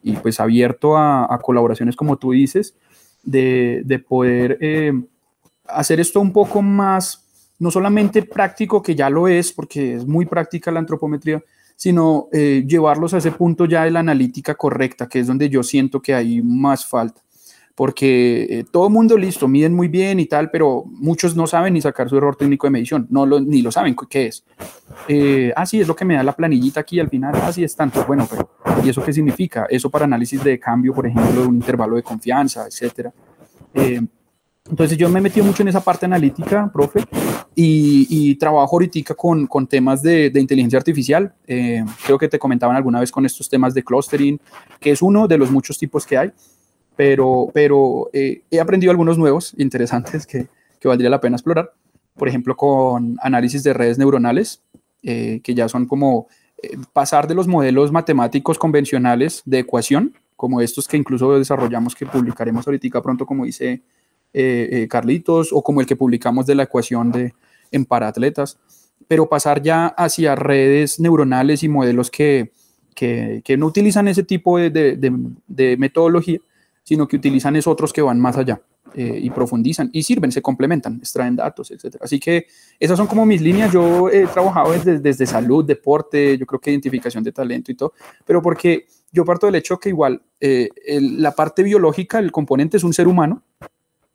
y 0.03 0.13
pues 0.17 0.39
abierto 0.39 0.99
a, 0.99 1.33
a, 1.33 1.39
colaboraciones 1.39 1.97
como 1.97 2.19
tú 2.19 2.33
dices, 2.33 2.75
de, 3.23 3.83
de 3.87 3.99
poder 3.99 4.59
hacer 5.69 6.01
esto 6.01 6.21
un 6.21 6.33
poco 6.33 6.63
más, 6.63 7.25
no 7.59 7.71
solamente 7.71 8.23
práctico, 8.23 8.83
que 8.83 8.95
ya 8.95 9.11
lo 9.11 9.29
es, 9.29 9.53
porque 9.53 9.95
es 9.95 10.07
muy 10.07 10.27
práctica 10.27 10.71
la 10.71 10.81
antropometría, 10.81 11.43
sino 11.77 12.29
eh, 12.33 12.65
llevarlos 12.67 13.15
a 13.15 13.19
ese 13.19 13.31
punto 13.31 13.65
ya 13.65 13.85
de 13.85 13.93
la 13.93 14.01
analítica 14.01 14.57
correcta, 14.57 15.09
que 15.09 15.21
es 15.21 15.27
donde 15.29 15.49
yo 15.49 15.63
siento 15.63 16.03
que 16.03 16.15
hay 16.15 16.43
más 16.43 16.85
falta. 16.85 17.23
Porque 17.77 18.47
eh, 18.51 18.65
todo 18.69 18.91
mundo 18.91 19.17
listo, 19.17 19.47
miden 19.47 19.73
muy 19.73 19.87
bien 19.87 20.19
y 20.19 20.27
tal, 20.27 20.51
pero 20.51 20.83
muchos 20.87 21.37
no 21.37 21.47
saben 21.47 21.75
ni 21.75 21.81
sacar 21.81 22.09
su 22.09 22.17
error 22.17 22.35
técnico 22.35 22.67
de 22.67 22.73
medición, 22.73 23.07
no 23.11 23.25
lo, 23.25 23.39
ni 23.39 23.63
lo 23.63 23.71
saben 23.71 23.95
qué 24.11 24.27
es. 24.27 24.45
Eh, 25.07 25.53
ah, 25.55 25.65
sí, 25.65 25.81
es 25.81 25.87
lo 25.87 25.95
que 25.95 26.05
me 26.05 26.17
da 26.17 26.25
la 26.25 26.35
planillita 26.35 26.81
aquí 26.81 26.99
al 26.99 27.09
final, 27.09 27.33
ah, 27.41 27.53
sí, 27.53 27.63
es 27.63 27.77
tanto. 27.77 28.05
Bueno, 28.05 28.27
pero 28.29 28.51
¿y 28.85 28.89
eso 28.89 29.05
qué 29.05 29.13
significa? 29.13 29.69
Eso 29.71 29.89
para 29.89 30.07
análisis 30.07 30.43
de 30.43 30.59
cambio, 30.59 30.93
por 30.93 31.07
ejemplo, 31.07 31.43
de 31.43 31.47
un 31.47 31.55
intervalo 31.55 31.95
de 31.95 32.03
confianza, 32.03 32.67
etcétera. 32.67 33.13
Eh, 34.69 34.71
entonces 34.71 34.99
yo 34.99 35.09
me 35.09 35.19
he 35.19 35.23
metido 35.23 35.45
mucho 35.45 35.63
en 35.63 35.69
esa 35.69 35.81
parte 35.81 36.07
analítica, 36.07 36.71
profe, 36.73 37.05
y, 37.55 38.35
trabajo 38.37 38.77
ahorita 38.77 39.15
con, 39.15 39.47
con 39.47 39.67
temas 39.67 40.03
de, 40.03 40.31
de, 40.31 40.41
inteligencia 40.41 40.79
artificial. 40.79 41.35
Eh, 41.47 41.85
creo 42.05 42.19
que 42.19 42.29
te 42.29 42.39
comentaban 42.39 42.77
alguna 42.77 43.01
vez 43.01 43.11
con 43.11 43.27
estos 43.27 43.49
temas 43.49 43.75
de 43.75 43.83
clustering, 43.83 44.41
que 44.79 44.93
es 44.93 45.03
uno 45.03 45.27
de 45.27 45.39
los 45.39 45.51
muchos 45.51 45.79
tipos 45.79 46.07
que 46.07 46.17
hay, 46.17 46.33
pero, 46.95 47.51
pero 47.53 48.11
eh, 48.13 48.43
he 48.51 48.61
aprendido 48.61 48.91
algunos 48.91 49.19
nuevos 49.19 49.55
interesantes 49.59 50.27
que, 50.27 50.47
que, 50.79 50.89
valdría 50.89 51.11
la 51.11 51.21
pena 51.21 51.37
explorar. 51.37 51.73
Por 52.15 52.29
ejemplo, 52.29 52.57
con 52.57 53.17
análisis 53.23 53.63
de 53.63 53.73
redes 53.73 53.99
neuronales, 53.99 54.63
eh, 55.03 55.41
que 55.43 55.55
ya 55.55 55.69
son 55.69 55.87
como 55.87 56.29
pasar 56.93 57.29
de 57.29 57.37
los 57.37 57.47
modelos 57.47 57.93
matemáticos 57.93 58.59
convencionales 58.59 59.43
de 59.45 59.61
ecuación, 59.61 60.15
como 60.35 60.61
estos 60.61 60.89
que 60.89 60.97
incluso 60.97 61.39
desarrollamos, 61.39 61.95
que 61.95 62.05
publicaremos 62.05 62.67
ahorita 62.67 63.01
pronto, 63.01 63.27
como 63.27 63.45
dice 63.45 63.83
eh, 64.35 64.69
eh, 64.71 64.89
Carlitos, 64.89 65.53
o 65.53 65.63
como 65.63 65.81
el 65.81 65.87
que 65.87 65.97
publicamos 65.97 66.45
de 66.45 66.55
la 66.55 66.65
ecuación 66.65 67.11
de, 67.11 67.35
en 67.73 67.87
paratletas, 67.87 68.59
pero 69.07 69.27
pasar 69.27 69.63
ya 69.63 69.87
hacia 69.87 70.35
redes 70.35 71.01
neuronales 71.01 71.63
y 71.63 71.69
modelos 71.69 72.11
que, 72.11 72.53
que, 72.95 73.41
que 73.43 73.57
no 73.57 73.67
utilizan 73.67 74.07
ese 74.07 74.23
tipo 74.23 74.59
de, 74.59 74.71
de, 74.71 75.77
metodología, 75.79 76.41
sino 76.83 77.09
que 77.09 77.17
utilizan 77.17 77.57
es 77.57 77.67
otros 77.67 77.93
que 77.93 78.03
van 78.03 78.21
más 78.21 78.37
allá 78.37 78.61
eh, 78.95 79.19
y 79.23 79.31
profundizan 79.31 79.89
y 79.95 80.03
sirven, 80.03 80.31
se 80.31 80.43
complementan, 80.43 80.97
extraen 80.97 81.35
datos, 81.35 81.71
etc. 81.71 81.97
Así 82.01 82.21
que 82.21 82.47
esas 82.79 82.99
son 82.99 83.07
como 83.07 83.25
mis 83.25 83.41
líneas. 83.41 83.73
Yo 83.73 84.11
he 84.11 84.27
trabajado 84.27 84.73
desde, 84.73 84.99
desde 84.99 85.25
salud, 85.25 85.65
deporte, 85.65 86.37
yo 86.37 86.45
creo 86.45 86.61
que 86.61 86.71
identificación 86.71 87.25
de 87.25 87.33
talento 87.33 87.73
y 87.73 87.77
todo, 87.77 87.95
pero 88.27 88.43
porque 88.43 88.87
yo 89.11 89.25
parto 89.25 89.47
del 89.47 89.55
hecho 89.55 89.79
que 89.79 89.89
igual 89.89 90.21
la 90.41 91.33
parte 91.33 91.63
biológica, 91.63 92.19
el 92.19 92.31
componente 92.31 92.77
es 92.77 92.85
un 92.85 92.93
ser 92.93 93.09
humano, 93.09 93.43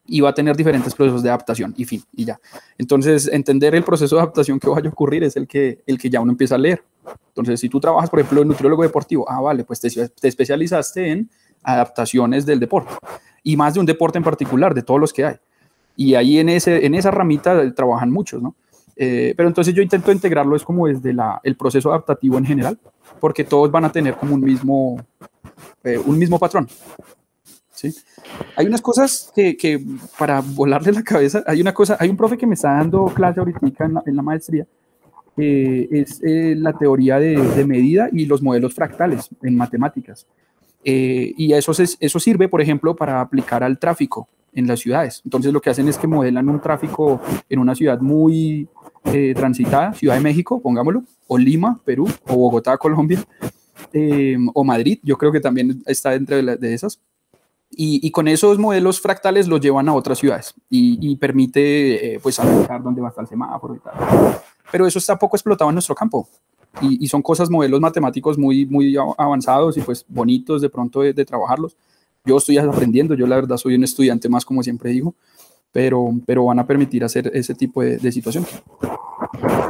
y 0.06 0.22
va 0.22 0.30
a 0.30 0.34
tener 0.34 0.56
diferentes 0.56 0.94
procesos 0.94 1.24
de 1.24 1.30
adaptación 1.30 1.74
y 1.78 1.86
fin, 1.86 2.04
y 2.12 2.26
ya. 2.26 2.40
Entonces, 2.78 3.30
entender 3.32 3.74
el 3.76 3.84
proceso 3.84 4.16
de 4.16 4.22
adaptación 4.22 4.60
que 4.60 4.68
vaya 4.68 4.90
a 4.90 4.92
ocurrir 4.92 5.24
es 5.24 5.36
el 5.38 5.48
que, 5.48 5.82
el 5.86 5.98
que 5.98 6.10
ya 6.10 6.20
uno 6.20 6.32
empieza 6.32 6.56
a 6.56 6.58
leer. 6.58 6.84
Entonces, 7.30 7.60
si 7.60 7.70
tú 7.70 7.80
trabajas, 7.80 8.10
por 8.10 8.20
ejemplo, 8.20 8.42
en 8.42 8.48
nutriólogo 8.50 8.84
deportivo, 8.84 9.30
ah, 9.30 9.42
vale, 9.42 9.64
pues 9.64 9.80
te, 9.80 9.90
te 9.90 10.28
especializaste 10.28 11.10
en 11.10 11.30
adaptaciones 11.64 12.46
del 12.46 12.60
deporte 12.60 12.94
y 13.44 13.58
más 13.58 13.74
de 13.74 13.80
un 13.82 13.86
deporte 13.86 14.18
en 14.18 14.24
particular, 14.24 14.74
de 14.74 14.82
todos 14.82 15.00
los 15.00 15.14
que 15.14 15.26
hay. 15.26 15.36
Y 15.96 16.16
ahí 16.16 16.40
en, 16.40 16.50
ese, 16.50 16.86
en 16.86 16.96
esa 16.96 17.12
ramita 17.12 17.72
trabajan 17.74 18.12
muchos, 18.12 18.42
¿no? 18.42 18.56
Eh, 18.96 19.34
pero 19.36 19.50
entonces 19.50 19.74
yo 19.74 19.82
intento 19.82 20.12
integrarlo 20.12 20.56
es 20.56 20.64
como 20.64 20.88
desde 20.88 21.14
la, 21.14 21.42
el 21.44 21.56
proceso 21.56 21.90
adaptativo 21.90 22.38
en 22.38 22.46
general, 22.46 22.80
porque 23.20 23.44
todos 23.44 23.72
van 23.72 23.86
a 23.86 23.92
tener 23.92 24.16
como 24.16 24.36
un 24.36 24.42
mismo, 24.42 25.04
eh, 25.84 25.98
un 25.98 26.18
mismo 26.18 26.40
patrón. 26.40 26.68
Hay 28.56 28.66
unas 28.68 28.82
cosas 28.82 29.32
que, 29.36 29.58
que, 29.58 29.84
para 30.18 30.42
volarle 30.42 30.92
la 30.92 31.04
cabeza, 31.04 31.44
hay 31.46 31.62
una 31.62 31.74
cosa, 31.74 31.98
hay 32.00 32.10
un 32.10 32.18
profe 32.18 32.38
que 32.38 32.48
me 32.48 32.56
está 32.56 32.74
dando 32.74 33.06
clase 33.06 33.40
ahorita 33.40 33.86
en 33.86 33.94
la, 33.94 34.04
en 34.06 34.16
la 34.16 34.22
maestría, 34.22 34.66
que 35.36 35.88
es 35.92 36.22
eh, 36.24 36.56
la 36.58 36.74
teoría 36.74 37.20
de, 37.20 37.36
de, 37.36 37.66
medida 37.66 38.10
y 38.12 38.26
los 38.26 38.42
modelos 38.42 38.74
fractales 38.74 39.30
en 39.42 39.56
matemáticas. 39.56 40.28
Eh, 40.86 41.34
y 41.38 41.54
eso, 41.54 41.72
eso 41.72 42.20
sirve, 42.20 42.48
por 42.48 42.62
ejemplo, 42.62 42.96
para 42.96 43.22
aplicar 43.22 43.64
al 43.64 43.80
tráfico 43.80 44.28
en 44.54 44.68
las 44.68 44.80
ciudades. 44.80 45.22
Entonces 45.26 45.52
lo 45.52 45.62
que 45.62 45.70
hacen 45.70 45.88
es 45.88 45.98
que 45.98 46.08
modelan 46.08 46.48
un 46.50 46.62
tráfico 46.62 47.22
en 47.50 47.60
una 47.60 47.74
ciudad 47.74 48.00
muy 48.00 48.68
eh, 49.06 49.34
transitada, 49.36 49.94
Ciudad 49.94 50.16
de 50.16 50.22
México, 50.22 50.62
pongámoslo, 50.62 51.04
o 51.28 51.38
Lima, 51.38 51.82
Perú, 51.84 52.08
o 52.28 52.36
Bogotá, 52.36 52.78
Colombia, 52.78 53.24
o 54.54 54.64
Madrid, 54.64 55.00
yo 55.04 55.18
creo 55.18 55.32
que 55.32 55.40
también 55.40 55.84
está 55.86 56.12
dentro 56.12 56.36
de, 56.36 56.58
de 56.58 56.74
esas 56.74 57.00
y, 57.76 58.12
con 58.12 58.28
esos 58.28 58.58
modelos 58.58 59.00
fractales 59.02 59.48
los 59.48 59.60
llevan 59.60 59.90
a 59.90 59.94
otras 59.94 60.20
ciudades 60.20 60.54
y, 60.70 61.16
permite 61.18 62.16
eh, 62.16 62.20
pues 62.22 62.40
analizar 62.40 62.82
dónde 62.82 63.02
va 63.02 63.08
a 63.08 63.10
estar 63.10 63.24
el 63.24 63.30
semáforo 63.30 63.76
y 63.76 63.80
tal. 63.80 63.94
pero 64.72 64.88
eso 64.88 65.00
está 65.00 65.18
poco 65.18 65.36
explotado 65.36 65.70
en 65.70 65.76
nuestro 65.76 65.96
campo. 65.96 66.28
Y, 66.82 67.08
son 67.08 67.22
cosas, 67.22 67.50
modelos 67.50 67.80
matemáticos 67.80 68.38
muy, 68.38 68.66
muy 68.66 68.96
avanzados 69.18 69.78
y 69.78 69.82
pues 69.82 70.04
bonitos 70.08 70.62
de 70.62 70.70
pronto 70.70 71.02
de, 71.02 71.26
trabajarlos. 71.26 71.78
Yo 72.26 72.38
estoy 72.38 72.58
aprendiendo, 72.58 73.14
yo 73.14 73.28
la 73.28 73.36
verdad 73.36 73.58
soy 73.58 73.76
un 73.76 73.84
estudiante 73.84 74.28
más, 74.28 74.44
como 74.44 74.64
siempre 74.64 74.90
digo, 74.90 75.14
pero, 75.72 76.12
pero 76.26 76.46
van 76.46 76.60
a 76.60 76.66
permitir 76.66 77.04
hacer 77.04 77.30
ese 77.34 77.54
tipo 77.54 77.84
de, 77.84 77.98
de 77.98 78.12
situación. 78.12 78.46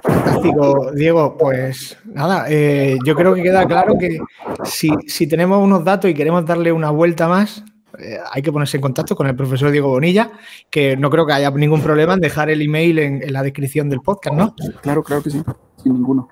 Fantástico, 0.04 0.92
Diego. 0.94 1.38
Pues 1.38 1.98
nada, 2.06 2.46
eh, 2.50 2.98
yo 3.06 3.16
creo 3.16 3.34
que 3.34 3.44
queda 3.44 3.66
claro 3.66 3.98
que 3.98 4.20
si, 4.64 4.90
si, 5.08 5.28
tenemos 5.28 5.62
unos 5.62 5.84
datos 5.84 6.10
y 6.10 6.14
queremos 6.14 6.46
darle 6.46 6.72
una 6.72 6.90
vuelta 6.90 7.28
más, 7.28 7.64
eh, 8.00 8.18
hay 8.32 8.42
que 8.42 8.52
ponerse 8.52 8.78
en 8.78 8.82
contacto 8.82 9.16
con 9.16 9.28
el 9.28 9.36
profesor 9.36 9.72
Diego 9.72 9.90
Bonilla, 9.90 10.32
que 10.70 10.98
no 10.98 11.10
creo 11.10 11.26
que 11.26 11.34
haya 11.34 11.52
ningún 11.52 11.82
problema 11.82 12.14
en 12.14 12.20
dejar 12.20 12.50
el 12.50 12.62
email 12.62 13.00
en, 13.00 13.34
la 13.34 13.44
descripción 13.44 13.90
del 13.90 14.02
podcast, 14.02 14.36
¿no? 14.36 14.56
Claro, 14.82 15.04
claro 15.04 15.22
que 15.22 15.30
sí, 15.30 15.44
sin 15.78 15.94
ninguno. 15.94 16.28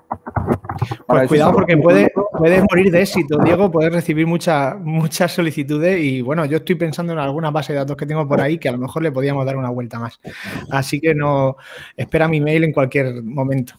Pues 1.06 1.28
cuidado 1.28 1.52
porque 1.52 1.76
puedes 1.76 2.08
puede 2.36 2.62
morir 2.62 2.90
de 2.90 3.02
éxito, 3.02 3.38
Diego, 3.38 3.70
puedes 3.70 3.92
recibir 3.92 4.26
muchas 4.26 4.78
muchas 4.80 5.32
solicitudes 5.32 6.02
y 6.02 6.22
bueno, 6.22 6.44
yo 6.46 6.58
estoy 6.58 6.74
pensando 6.74 7.12
en 7.12 7.18
alguna 7.18 7.50
base 7.50 7.72
de 7.72 7.80
datos 7.80 7.96
que 7.96 8.06
tengo 8.06 8.26
por 8.26 8.40
ahí 8.40 8.58
que 8.58 8.68
a 8.68 8.72
lo 8.72 8.78
mejor 8.78 9.02
le 9.02 9.12
podíamos 9.12 9.44
dar 9.46 9.56
una 9.56 9.70
vuelta 9.70 9.98
más. 9.98 10.18
Así 10.70 11.00
que 11.00 11.14
no, 11.14 11.56
espera 11.96 12.26
mi 12.26 12.38
email 12.38 12.64
en 12.64 12.72
cualquier 12.72 13.22
momento. 13.22 13.74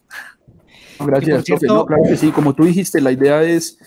Gracias, 1.00 1.60
claro 1.60 2.04
que 2.08 2.16
sí, 2.16 2.32
como 2.32 2.54
tú 2.54 2.64
dijiste, 2.64 3.02
la 3.02 3.12
idea 3.12 3.44
es, 3.44 3.78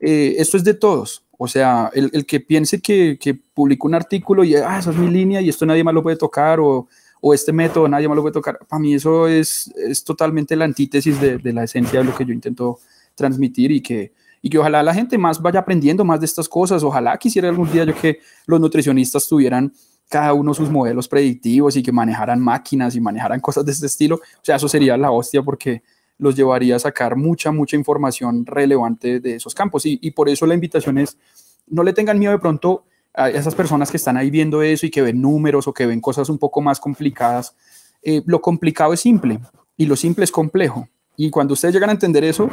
eh, 0.00 0.34
esto 0.38 0.56
es 0.56 0.64
de 0.64 0.74
todos, 0.74 1.23
o 1.38 1.48
sea, 1.48 1.90
el, 1.94 2.26
que 2.26 2.40
piense 2.40 2.80
que, 2.80 3.18
que 3.18 3.34
publicó 3.34 3.86
un 3.88 3.94
artículo 3.94 4.44
y, 4.44 4.54
ah, 4.56 4.78
esa 4.78 4.90
es 4.90 4.96
mi 4.96 5.10
línea 5.10 5.40
y 5.40 5.48
esto 5.48 5.66
nadie 5.66 5.84
más 5.84 5.94
lo 5.94 6.02
puede 6.02 6.16
tocar, 6.16 6.60
o, 6.60 6.88
o 7.20 7.34
este 7.34 7.52
método 7.52 7.88
nadie 7.88 8.08
más 8.08 8.16
lo 8.16 8.22
puede 8.22 8.34
tocar, 8.34 8.58
para 8.68 8.80
mí 8.80 8.94
eso 8.94 9.26
es, 9.26 9.72
es 9.76 10.04
totalmente 10.04 10.56
la 10.56 10.64
antítesis 10.64 11.20
de, 11.20 11.38
de, 11.38 11.52
la 11.52 11.64
esencia 11.64 12.00
de 12.00 12.04
lo 12.04 12.14
que 12.14 12.24
yo 12.24 12.32
intento 12.32 12.78
transmitir 13.14 13.72
y 13.72 13.80
que, 13.80 14.12
y 14.42 14.50
que 14.50 14.58
ojalá 14.58 14.82
la 14.82 14.94
gente 14.94 15.16
más 15.16 15.40
vaya 15.40 15.60
aprendiendo 15.60 16.04
más 16.04 16.20
de 16.20 16.26
estas 16.26 16.48
cosas, 16.48 16.82
ojalá 16.82 17.16
quisiera 17.16 17.48
algún 17.48 17.70
día 17.72 17.84
yo 17.84 17.94
que 17.94 18.20
los 18.46 18.60
nutricionistas 18.60 19.26
tuvieran 19.26 19.72
cada 20.08 20.34
uno 20.34 20.52
sus 20.52 20.70
modelos 20.70 21.08
predictivos 21.08 21.76
y 21.76 21.82
que 21.82 21.92
manejaran 21.92 22.40
máquinas 22.40 22.94
y 22.94 23.00
manejaran 23.00 23.40
cosas 23.40 23.64
de 23.64 23.72
este 23.72 23.86
estilo, 23.86 24.16
o 24.16 24.42
sea, 24.42 24.56
eso 24.56 24.68
sería 24.68 24.96
la 24.96 25.10
hostia 25.10 25.42
porque 25.42 25.82
los 26.18 26.36
llevaría 26.36 26.76
a 26.76 26.78
sacar 26.78 27.16
mucha, 27.16 27.50
mucha 27.52 27.76
información 27.76 28.46
relevante 28.46 29.20
de 29.20 29.36
esos 29.36 29.54
campos. 29.54 29.82
Y, 29.84 30.10
por 30.12 30.28
eso 30.28 30.46
la 30.46 30.54
invitación 30.54 30.98
es, 30.98 31.18
no 31.66 31.82
le 31.82 31.92
tengan 31.92 32.18
miedo 32.18 32.32
de 32.32 32.38
pronto 32.38 32.84
a 33.12 33.30
esas 33.30 33.54
personas 33.54 33.90
que 33.90 33.96
están 33.96 34.16
ahí 34.16 34.30
viendo 34.30 34.62
eso 34.62 34.86
y 34.86 34.90
que 34.90 35.02
ven 35.02 35.20
números 35.20 35.68
o 35.68 35.74
que 35.74 35.86
ven 35.86 36.00
cosas 36.00 36.28
un 36.28 36.38
poco 36.38 36.60
más 36.60 36.80
complicadas. 36.80 37.54
Eh, 38.02 38.22
lo 38.26 38.40
complicado 38.40 38.92
es 38.92 39.00
simple 39.00 39.40
y 39.76 39.86
lo 39.86 39.96
simple 39.96 40.24
es 40.24 40.32
complejo. 40.32 40.88
Y 41.16 41.30
cuando 41.30 41.54
ustedes 41.54 41.74
llegan 41.74 41.90
a 41.90 41.92
entender 41.92 42.24
eso, 42.24 42.50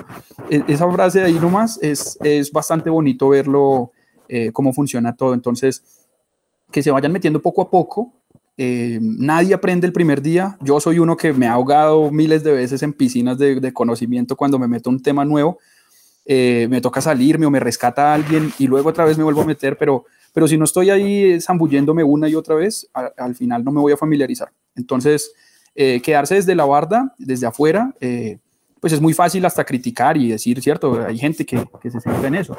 e, 0.49 0.63
esa 0.67 0.89
frase 0.91 1.19
de 1.19 1.25
ahí 1.25 1.33
nomás 1.33 1.79
es, 1.81 2.17
es 2.21 2.51
bastante 2.51 2.89
bonito 2.89 3.29
verlo, 3.29 3.91
eh, 4.27 4.51
cómo 4.51 4.71
funciona 4.71 5.15
todo. 5.15 5.33
Entonces, 5.33 5.83
que 6.71 6.83
se 6.83 6.91
vayan 6.91 7.11
metiendo 7.11 7.41
poco 7.41 7.63
a 7.63 7.69
poco 7.69 8.13
eh, 8.57 8.99
nadie 9.01 9.53
aprende 9.53 9.87
el 9.87 9.93
primer 9.93 10.21
día. 10.21 10.57
Yo 10.61 10.79
soy 10.79 10.99
uno 10.99 11.17
que 11.17 11.33
me 11.33 11.47
ha 11.47 11.53
ahogado 11.53 12.11
miles 12.11 12.43
de 12.43 12.51
veces 12.51 12.83
en 12.83 12.93
piscinas 12.93 13.37
de, 13.37 13.73
conocimiento 13.73 14.35
cuando 14.35 14.59
me 14.59 14.67
meto 14.67 14.89
un 14.89 15.01
tema 15.01 15.25
nuevo. 15.25 15.59
Eh, 16.25 16.67
me 16.69 16.81
toca 16.81 17.01
salirme 17.01 17.45
o 17.45 17.49
me 17.49 17.59
rescata 17.59 18.13
alguien 18.13 18.51
y 18.59 18.67
luego 18.67 18.89
otra 18.89 19.05
vez 19.05 19.17
me 19.17 19.23
vuelvo 19.23 19.41
a 19.41 19.45
meter, 19.45 19.77
pero, 19.77 20.05
pero 20.33 20.47
si 20.47 20.57
no 20.57 20.65
estoy 20.65 20.91
ahí 20.91 21.41
zambulléndome 21.41 22.03
una 22.03 22.29
y 22.29 22.35
otra 22.35 22.55
vez, 22.55 22.87
al 22.93 23.35
final 23.35 23.63
no 23.63 23.71
me 23.71 23.81
voy 23.81 23.93
a 23.93 23.97
familiarizar. 23.97 24.51
Entonces, 24.75 25.31
eh, 25.73 25.99
quedarse 26.01 26.35
desde 26.35 26.53
la 26.53 26.65
barda, 26.65 27.15
desde 27.17 27.47
afuera, 27.47 27.95
pues 28.79 28.93
es 28.93 29.01
muy 29.01 29.13
fácil 29.13 29.45
hasta 29.45 29.63
criticar 29.63 30.17
y 30.17 30.29
decir, 30.29 30.61
cierto, 30.61 31.03
hay 31.05 31.17
gente 31.17 31.45
que, 31.45 31.65
que 31.81 31.89
se 31.89 31.99
centra 31.99 32.27
en 32.27 32.35
eso. 32.35 32.57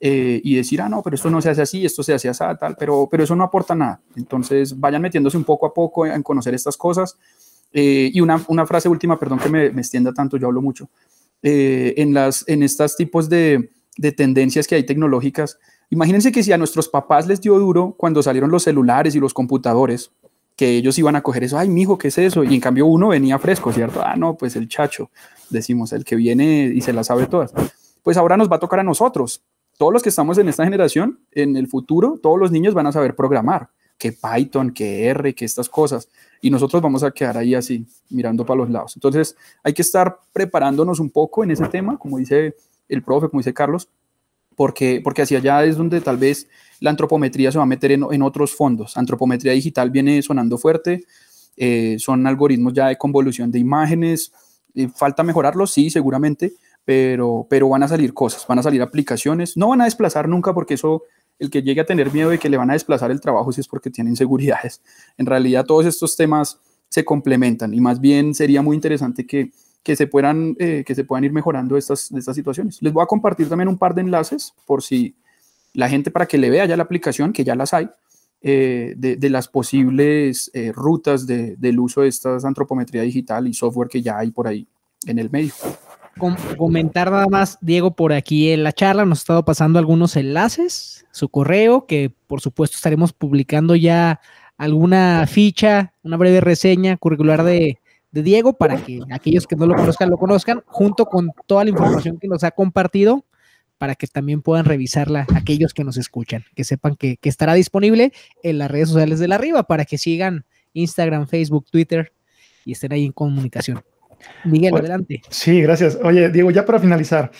Eh, 0.00 0.40
y 0.44 0.54
decir, 0.54 0.80
ah, 0.80 0.88
no, 0.88 1.02
pero 1.02 1.16
esto 1.16 1.28
no 1.28 1.42
se 1.42 1.50
hace 1.50 1.62
así, 1.62 1.84
esto 1.84 2.04
se 2.04 2.14
hace 2.14 2.28
así, 2.28 2.44
tal, 2.60 2.76
pero, 2.78 3.08
pero 3.10 3.24
eso 3.24 3.34
no 3.34 3.44
aporta 3.44 3.74
nada. 3.74 4.00
Entonces, 4.14 4.78
vayan 4.78 5.02
metiéndose 5.02 5.36
un 5.36 5.44
poco 5.44 5.66
a 5.66 5.74
poco 5.74 6.06
en 6.06 6.22
conocer 6.22 6.54
estas 6.54 6.76
cosas. 6.76 7.18
Eh, 7.72 8.10
y 8.12 8.20
una, 8.20 8.42
una, 8.48 8.64
frase 8.64 8.88
última, 8.88 9.18
perdón 9.18 9.40
que 9.40 9.48
me, 9.48 9.70
me, 9.70 9.80
extienda 9.80 10.12
tanto, 10.12 10.36
yo 10.36 10.46
hablo 10.46 10.62
mucho. 10.62 10.88
Eh, 11.42 11.94
en, 11.96 12.14
las, 12.14 12.44
en 12.48 12.62
estos 12.62 12.96
tipos 12.96 13.28
de, 13.28 13.70
de 13.96 14.12
tendencias 14.12 14.66
que 14.66 14.76
hay 14.76 14.84
tecnológicas, 14.84 15.58
imagínense 15.90 16.30
que 16.32 16.42
si 16.42 16.52
a 16.52 16.58
nuestros 16.58 16.88
papás 16.88 17.26
les 17.26 17.40
dio 17.40 17.58
duro 17.58 17.94
cuando 17.98 18.22
salieron 18.22 18.50
los 18.50 18.62
celulares 18.62 19.16
y 19.16 19.20
los 19.20 19.34
computadores, 19.34 20.12
que 20.56 20.76
ellos 20.76 20.98
iban 20.98 21.14
a 21.16 21.22
coger 21.22 21.44
eso, 21.44 21.58
ay, 21.58 21.68
mijo, 21.68 21.98
¿qué 21.98 22.08
es 22.08 22.18
eso? 22.18 22.42
Y 22.42 22.54
en 22.54 22.60
cambio 22.60 22.86
uno 22.86 23.08
venía 23.08 23.38
fresco, 23.38 23.72
¿cierto? 23.72 24.02
Ah, 24.04 24.16
no, 24.16 24.36
pues 24.36 24.56
el 24.56 24.68
chacho, 24.68 25.10
decimos, 25.50 25.92
el 25.92 26.04
que 26.04 26.16
viene 26.16 26.72
y 26.74 26.80
se 26.80 26.92
la 26.92 27.04
sabe 27.04 27.26
todas. 27.26 27.52
Pues 28.02 28.16
ahora 28.16 28.36
nos 28.36 28.50
va 28.50 28.56
a 28.56 28.60
tocar 28.60 28.80
a 28.80 28.84
nosotros 28.84 29.42
todos 29.78 29.92
los 29.92 30.02
que 30.02 30.08
estamos 30.10 30.36
en 30.38 30.48
esta 30.48 30.64
generación, 30.64 31.20
en 31.32 31.56
el 31.56 31.68
futuro, 31.68 32.18
todos 32.20 32.38
los 32.38 32.50
niños 32.50 32.74
van 32.74 32.88
a 32.88 32.92
saber 32.92 33.14
programar, 33.14 33.70
que 33.96 34.12
Python, 34.12 34.72
que 34.72 35.06
R, 35.06 35.34
que 35.34 35.44
estas 35.44 35.68
cosas, 35.68 36.08
y 36.42 36.50
nosotros 36.50 36.82
vamos 36.82 37.04
a 37.04 37.12
quedar 37.12 37.38
ahí 37.38 37.54
así, 37.54 37.86
mirando 38.10 38.44
para 38.44 38.58
los 38.58 38.70
lados. 38.70 38.96
Entonces, 38.96 39.36
hay 39.62 39.72
que 39.72 39.82
estar 39.82 40.18
preparándonos 40.32 40.98
un 40.98 41.10
poco 41.10 41.44
en 41.44 41.52
ese 41.52 41.66
tema, 41.68 41.96
como 41.96 42.18
dice 42.18 42.56
el 42.88 43.02
profe, 43.02 43.28
como 43.28 43.38
dice 43.40 43.54
Carlos, 43.54 43.88
porque, 44.56 45.00
porque 45.02 45.22
hacia 45.22 45.38
allá 45.38 45.64
es 45.64 45.76
donde 45.76 46.00
tal 46.00 46.16
vez 46.16 46.48
la 46.80 46.90
antropometría 46.90 47.52
se 47.52 47.58
va 47.58 47.64
a 47.64 47.66
meter 47.66 47.92
en, 47.92 48.22
otros 48.22 48.54
fondos. 48.54 48.96
Antropometría 48.96 49.52
digital 49.52 49.90
viene 49.90 50.20
sonando 50.22 50.58
fuerte, 50.58 51.04
eh, 51.56 51.96
son 52.00 52.26
algoritmos 52.26 52.72
ya 52.72 52.88
de 52.88 52.98
convolución 52.98 53.52
de 53.52 53.60
imágenes, 53.60 54.32
eh, 54.74 54.88
falta 54.88 55.22
mejorarlos, 55.22 55.70
sí, 55.70 55.90
seguramente, 55.90 56.54
pero, 56.88 57.46
pero 57.50 57.68
van 57.68 57.82
a 57.82 57.88
salir 57.88 58.14
cosas, 58.14 58.46
van 58.46 58.60
a 58.60 58.62
salir 58.62 58.80
aplicaciones, 58.80 59.58
no 59.58 59.68
van 59.68 59.82
a 59.82 59.84
desplazar 59.84 60.26
nunca 60.26 60.54
porque 60.54 60.72
eso, 60.72 61.02
el 61.38 61.50
que 61.50 61.60
llegue 61.60 61.82
a 61.82 61.84
tener 61.84 62.10
miedo 62.10 62.30
de 62.30 62.38
que 62.38 62.48
le 62.48 62.56
van 62.56 62.70
a 62.70 62.72
desplazar 62.72 63.10
el 63.10 63.20
trabajo 63.20 63.52
si 63.52 63.60
es 63.60 63.68
porque 63.68 63.90
tiene 63.90 64.08
inseguridades. 64.08 64.80
En 65.18 65.26
realidad 65.26 65.66
todos 65.66 65.84
estos 65.84 66.16
temas 66.16 66.58
se 66.88 67.04
complementan 67.04 67.74
y 67.74 67.80
más 67.82 68.00
bien 68.00 68.34
sería 68.34 68.62
muy 68.62 68.74
interesante 68.74 69.26
que, 69.26 69.50
que 69.82 69.96
se, 69.96 70.06
puedan, 70.06 70.56
eh, 70.58 70.82
que 70.86 70.94
se 70.94 71.04
puedan 71.04 71.24
ir 71.24 71.32
mejorando 71.34 71.76
estas, 71.76 72.10
estas 72.10 72.34
situaciones. 72.34 72.80
Les 72.80 72.90
voy 72.90 73.02
a 73.02 73.06
compartir 73.06 73.50
también 73.50 73.68
un 73.68 73.76
par 73.76 73.94
de 73.94 74.00
enlaces 74.00 74.54
por 74.64 74.82
si 74.82 75.14
la 75.74 75.90
gente 75.90 76.10
para 76.10 76.24
que 76.24 76.38
le 76.38 76.48
vea 76.48 76.64
ya 76.64 76.78
la 76.78 76.84
aplicación, 76.84 77.34
que 77.34 77.44
ya 77.44 77.54
las 77.54 77.74
hay, 77.74 77.90
eh, 78.40 78.94
de, 78.96 79.28
las 79.28 79.48
posibles 79.48 80.50
eh, 80.54 80.72
rutas 80.72 81.26
de, 81.26 81.54
del 81.56 81.80
uso 81.80 82.00
de 82.00 82.08
esta 82.08 82.38
antropometría 82.42 83.02
digital 83.02 83.46
y 83.46 83.52
software 83.52 83.90
que 83.90 84.00
ya 84.00 84.16
hay 84.16 84.30
por 84.30 84.48
ahí 84.48 84.66
en 85.06 85.18
el 85.18 85.28
medio 85.28 85.52
comentar 86.18 87.10
nada 87.10 87.26
más, 87.28 87.58
Diego, 87.60 87.94
por 87.94 88.12
aquí 88.12 88.50
en 88.50 88.64
la 88.64 88.72
charla 88.72 89.04
nos 89.04 89.18
ha 89.18 89.22
estado 89.22 89.44
pasando 89.44 89.78
algunos 89.78 90.16
enlaces, 90.16 91.06
su 91.12 91.28
correo, 91.28 91.86
que 91.86 92.12
por 92.26 92.40
supuesto 92.40 92.76
estaremos 92.76 93.12
publicando 93.12 93.74
ya 93.74 94.20
alguna 94.56 95.26
ficha, 95.26 95.94
una 96.02 96.16
breve 96.16 96.40
reseña 96.40 96.96
curricular 96.96 97.42
de, 97.44 97.78
Diego 98.10 98.54
para 98.54 98.78
que 98.78 99.00
aquellos 99.12 99.46
que 99.46 99.54
no 99.54 99.64
lo 99.64 99.76
conozcan 99.76 100.10
lo 100.10 100.16
conozcan, 100.16 100.62
junto 100.66 101.06
con 101.06 101.30
toda 101.46 101.62
la 101.62 101.70
información 101.70 102.18
que 102.18 102.26
nos 102.26 102.42
ha 102.42 102.50
compartido 102.50 103.24
para 103.76 103.94
que 103.94 104.08
también 104.08 104.42
puedan 104.42 104.64
revisarla 104.64 105.24
aquellos 105.34 105.72
que 105.72 105.84
nos 105.84 105.96
escuchan, 105.96 106.44
que 106.56 106.64
sepan 106.64 106.96
que, 106.96 107.18
estará 107.22 107.54
disponible 107.54 108.12
en 108.42 108.58
las 108.58 108.70
redes 108.70 108.88
sociales 108.88 109.20
de 109.20 109.28
la 109.28 109.36
arriba 109.36 109.62
para 109.62 109.84
que 109.84 109.98
sigan 109.98 110.44
Instagram, 110.72 111.28
Facebook, 111.28 111.66
Twitter 111.70 112.12
y 112.64 112.72
estén 112.72 112.92
ahí 112.92 113.04
en 113.04 113.12
comunicación. 113.12 113.82
Miguel, 114.44 114.74
adelante. 114.74 115.20
Sí, 115.28 115.60
gracias. 115.60 115.98
Oye, 116.02 116.30
Diego, 116.30 116.50
ya 116.50 116.64
para 116.64 116.78
finalizar, 116.78 117.30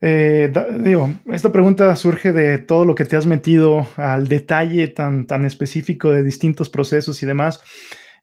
eh, 0.00 0.52
digo, 0.80 1.10
esta 1.30 1.52
pregunta 1.52 1.94
surge 1.96 2.32
de 2.32 2.58
todo 2.58 2.84
lo 2.84 2.94
que 2.94 3.04
te 3.04 3.16
has 3.16 3.26
metido 3.26 3.86
al 3.96 4.28
detalle 4.28 4.88
tan, 4.88 5.26
tan 5.26 5.44
específico 5.44 6.10
de 6.10 6.22
distintos 6.22 6.68
procesos 6.68 7.22
y 7.22 7.26
demás. 7.26 7.62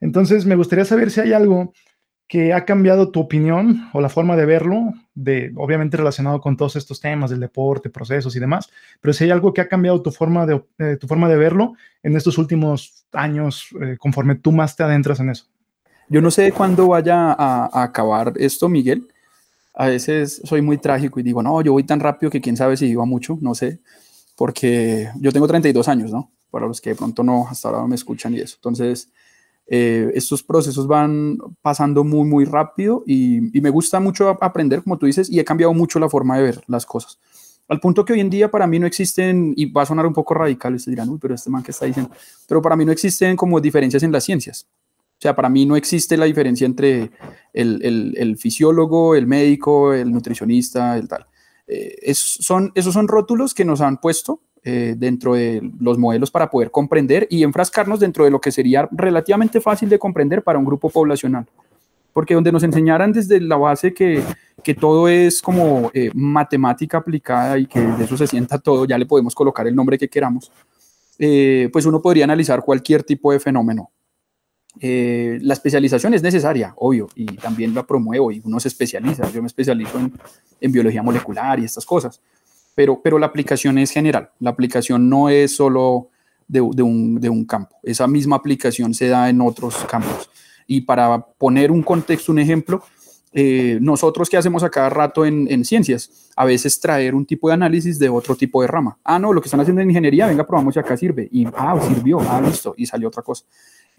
Entonces, 0.02 0.46
me 0.46 0.56
gustaría 0.56 0.86
saber 0.86 1.12
si 1.12 1.22
hay 1.22 1.34
algo 1.34 1.74
que 2.30 2.54
ha 2.54 2.64
cambiado 2.64 3.12
tu 3.12 3.20
opinión 3.22 3.90
o 3.92 4.02
la 4.02 4.08
forma 4.08 4.36
de 4.36 4.46
verlo, 4.46 4.94
de, 5.16 5.52
obviamente 5.56 5.98
relacionado 5.98 6.40
con 6.40 6.58
todos 6.58 6.76
estos 6.76 7.02
temas 7.02 7.32
del 7.32 7.40
deporte, 7.40 7.90
procesos 7.90 8.36
y 8.36 8.40
demás, 8.40 8.70
pero 9.02 9.14
si 9.14 9.24
hay 9.24 9.32
algo 9.32 9.52
que 9.52 9.62
ha 9.62 9.68
cambiado 9.68 10.02
tu 10.04 10.12
forma 10.12 10.46
de, 10.46 10.64
eh, 10.78 10.98
tu 10.98 11.08
forma 11.08 11.28
de 11.28 11.38
verlo 11.38 11.74
en 12.04 12.16
estos 12.16 12.38
últimos 12.38 13.08
años, 13.14 13.70
eh, 13.82 13.98
conforme 13.98 14.36
tú 14.36 14.52
más 14.52 14.76
te 14.76 14.84
adentras 14.84 15.20
en 15.20 15.32
eso. 15.32 15.48
Yo 16.10 16.22
no 16.22 16.32
sé 16.32 16.52
cuándo 16.52 16.88
vaya 16.88 17.34
a, 17.38 17.84
acabar 17.84 18.34
esto, 18.38 18.68
Miguel. 18.68 19.08
A 19.76 19.88
veces 19.88 20.42
soy 20.44 20.62
muy 20.62 20.80
trágico 20.80 21.20
y 21.20 21.24
digo, 21.24 21.44
no, 21.44 21.62
yo 21.62 21.72
voy 21.72 21.84
tan 21.84 22.00
rápido 22.00 22.32
que 22.32 22.42
quién 22.42 22.58
sabe 22.58 22.76
si 22.76 22.88
iba 22.88 23.06
mucho, 23.06 23.38
no 23.42 23.54
sé, 23.54 23.80
porque 24.36 25.10
yo 25.20 25.32
tengo 25.32 25.48
32 25.48 25.88
años, 25.88 26.12
¿no? 26.12 26.32
Para 26.50 26.66
los 26.66 26.82
que 26.82 26.90
de 26.92 26.96
pronto 26.96 27.24
no, 27.24 27.48
hasta 27.48 27.70
ahora 27.70 27.82
no 27.82 27.88
me 27.88 27.96
escuchan 27.96 28.34
y 28.34 28.40
eso. 28.40 28.56
Entonces, 28.56 29.10
eh, 29.68 30.12
estos 30.16 30.42
procesos 30.42 30.88
van 30.88 31.38
pasando 31.62 32.04
muy, 32.04 32.28
muy 32.28 32.44
rápido 32.44 33.04
y, 33.06 33.56
y, 33.56 33.62
me 33.62 33.70
gusta 33.70 34.00
mucho 34.00 34.30
aprender, 34.42 34.84
como 34.84 34.98
tú 34.98 35.06
dices, 35.06 35.30
y 35.30 35.40
he 35.40 35.46
cambiado 35.46 35.74
mucho 35.76 36.00
la 36.00 36.10
forma 36.10 36.38
de 36.38 36.44
ver 36.44 36.64
las 36.68 36.88
cosas. 36.88 37.20
Al 37.68 37.80
punto 37.80 38.04
que 38.04 38.14
hoy 38.14 38.20
en 38.20 38.32
día 38.32 38.50
para 38.50 38.66
mí 38.66 38.80
no 38.80 38.88
existen, 38.88 39.54
y 39.56 39.72
va 39.72 39.84
a 39.84 39.86
sonar 39.86 40.08
un 40.08 40.14
poco 40.14 40.34
radical, 40.34 40.74
ustedes 40.74 40.96
dirán, 40.96 41.08
uy, 41.08 41.20
pero 41.22 41.36
este 41.36 41.52
man 41.52 41.62
que 41.62 41.70
está 41.70 41.86
diciendo, 41.86 42.12
pero 42.48 42.64
para 42.64 42.76
mí 42.76 42.84
no 42.84 42.92
existen 42.92 43.38
como 43.38 43.62
diferencias 43.62 44.02
en 44.02 44.12
las 44.12 44.24
ciencias. 44.24 44.68
O 45.20 45.22
sea, 45.22 45.36
para 45.36 45.50
mí 45.50 45.66
no 45.66 45.76
existe 45.76 46.16
la 46.16 46.24
diferencia 46.24 46.66
entre 46.66 47.12
el, 47.52 48.38
fisiólogo, 48.38 49.16
el 49.16 49.28
médico, 49.28 49.94
el 49.94 50.14
nutricionista, 50.14 50.98
el 50.98 51.10
tal. 51.10 51.26
Eh, 51.68 52.14
son, 52.14 52.72
esos 52.74 52.94
son 52.94 53.10
rótulos 53.10 53.54
que 53.54 53.66
nos 53.66 53.82
han 53.82 53.98
puesto 53.98 54.40
eh, 54.64 54.96
dentro 54.98 55.34
de 55.34 55.62
los 55.82 55.98
modelos 55.98 56.32
para 56.32 56.50
poder 56.50 56.72
comprender 56.72 57.28
y 57.30 57.44
enfrascarnos 57.44 58.00
dentro 58.00 58.24
de 58.24 58.32
lo 58.32 58.40
que 58.40 58.54
sería 58.54 58.88
relativamente 58.94 59.60
fácil 59.60 59.90
de 59.90 60.00
comprender 60.00 60.42
para 60.42 60.58
un 60.58 60.64
grupo 60.64 60.90
poblacional. 60.90 61.46
Porque 62.14 62.34
donde 62.34 62.54
nos 62.54 62.64
enseñaran 62.64 63.12
desde 63.12 63.42
la 63.42 63.58
base 63.58 63.94
que, 63.94 64.24
que 64.64 64.74
todo 64.74 65.10
es 65.10 65.42
como 65.42 65.92
eh, 65.94 66.12
matemática 66.14 66.98
aplicada 66.98 67.60
y 67.60 67.66
que 67.66 67.82
de 67.82 68.06
eso 68.06 68.16
se 68.16 68.26
sienta 68.26 68.58
todo, 68.58 68.86
ya 68.86 68.98
le 68.98 69.06
podemos 69.06 69.36
colocar 69.36 69.68
el 69.68 69.76
nombre 69.76 69.98
que 69.98 70.08
queramos, 70.08 70.50
pues 71.18 71.86
uno 71.86 72.02
podría 72.02 72.24
analizar 72.24 72.64
cualquier 72.64 73.04
tipo 73.04 73.34
de 73.34 73.42
fenómeno 73.42 73.92
eh, 74.80 75.40
la 75.42 75.54
especialización 75.54 76.14
es 76.14 76.22
necesaria, 76.22 76.74
obvio, 76.78 77.10
y 77.16 77.26
también 77.26 77.74
la 77.74 77.86
promuevo 77.86 78.32
y 78.32 78.42
uno 78.44 78.60
se 78.60 78.68
especializa. 78.68 79.30
Yo 79.32 79.42
me 79.42 79.48
especializo 79.48 80.00
en, 80.62 80.72
biología 80.72 81.02
molecular 81.02 81.60
y 81.60 81.66
estas 81.66 81.86
cosas, 81.86 82.22
pero, 82.76 83.02
pero 83.02 83.18
la 83.18 83.26
aplicación 83.26 83.78
es 83.78 83.92
general. 83.92 84.30
La 84.40 84.52
aplicación 84.52 85.10
no 85.10 85.30
es 85.30 85.56
solo 85.56 86.10
de, 86.48 86.62
un, 86.62 87.46
campo. 87.46 87.76
Esa 87.84 88.08
misma 88.08 88.36
aplicación 88.36 88.94
se 88.94 89.08
da 89.08 89.30
en 89.30 89.42
otros 89.42 89.76
campos. 89.90 90.30
Y 90.66 90.82
para 90.82 91.20
poner 91.20 91.72
un 91.72 91.82
contexto, 91.82 92.32
un 92.32 92.40
ejemplo, 92.40 92.84
eh, 93.34 93.80
nosotros 93.82 94.30
que 94.30 94.38
hacemos 94.38 94.64
a 94.64 94.70
cada 94.70 94.90
rato 94.90 95.26
en, 95.26 95.48
en, 95.52 95.66
ciencias, 95.66 96.30
a 96.36 96.46
veces 96.46 96.80
traer 96.80 97.14
un 97.16 97.26
tipo 97.26 97.48
de 97.48 97.56
análisis 97.56 98.00
de 98.00 98.10
otro 98.10 98.36
tipo 98.36 98.62
de 98.62 98.68
rama. 98.68 98.98
Ah, 99.04 99.20
no, 99.20 99.34
lo 99.34 99.42
que 99.42 99.48
están 99.48 99.60
haciendo 99.60 99.82
en 99.82 99.90
ingeniería, 99.90 100.28
venga, 100.28 100.46
probamos 100.46 100.74
si 100.74 100.80
acá 100.80 100.96
sirve. 100.96 101.28
Y, 101.32 101.46
ah, 101.56 101.80
sirvió, 101.88 102.20
ah, 102.22 102.42
listo, 102.42 102.74
y 102.78 102.86
salió 102.86 103.08
otra 103.10 103.24
cosa. 103.24 103.46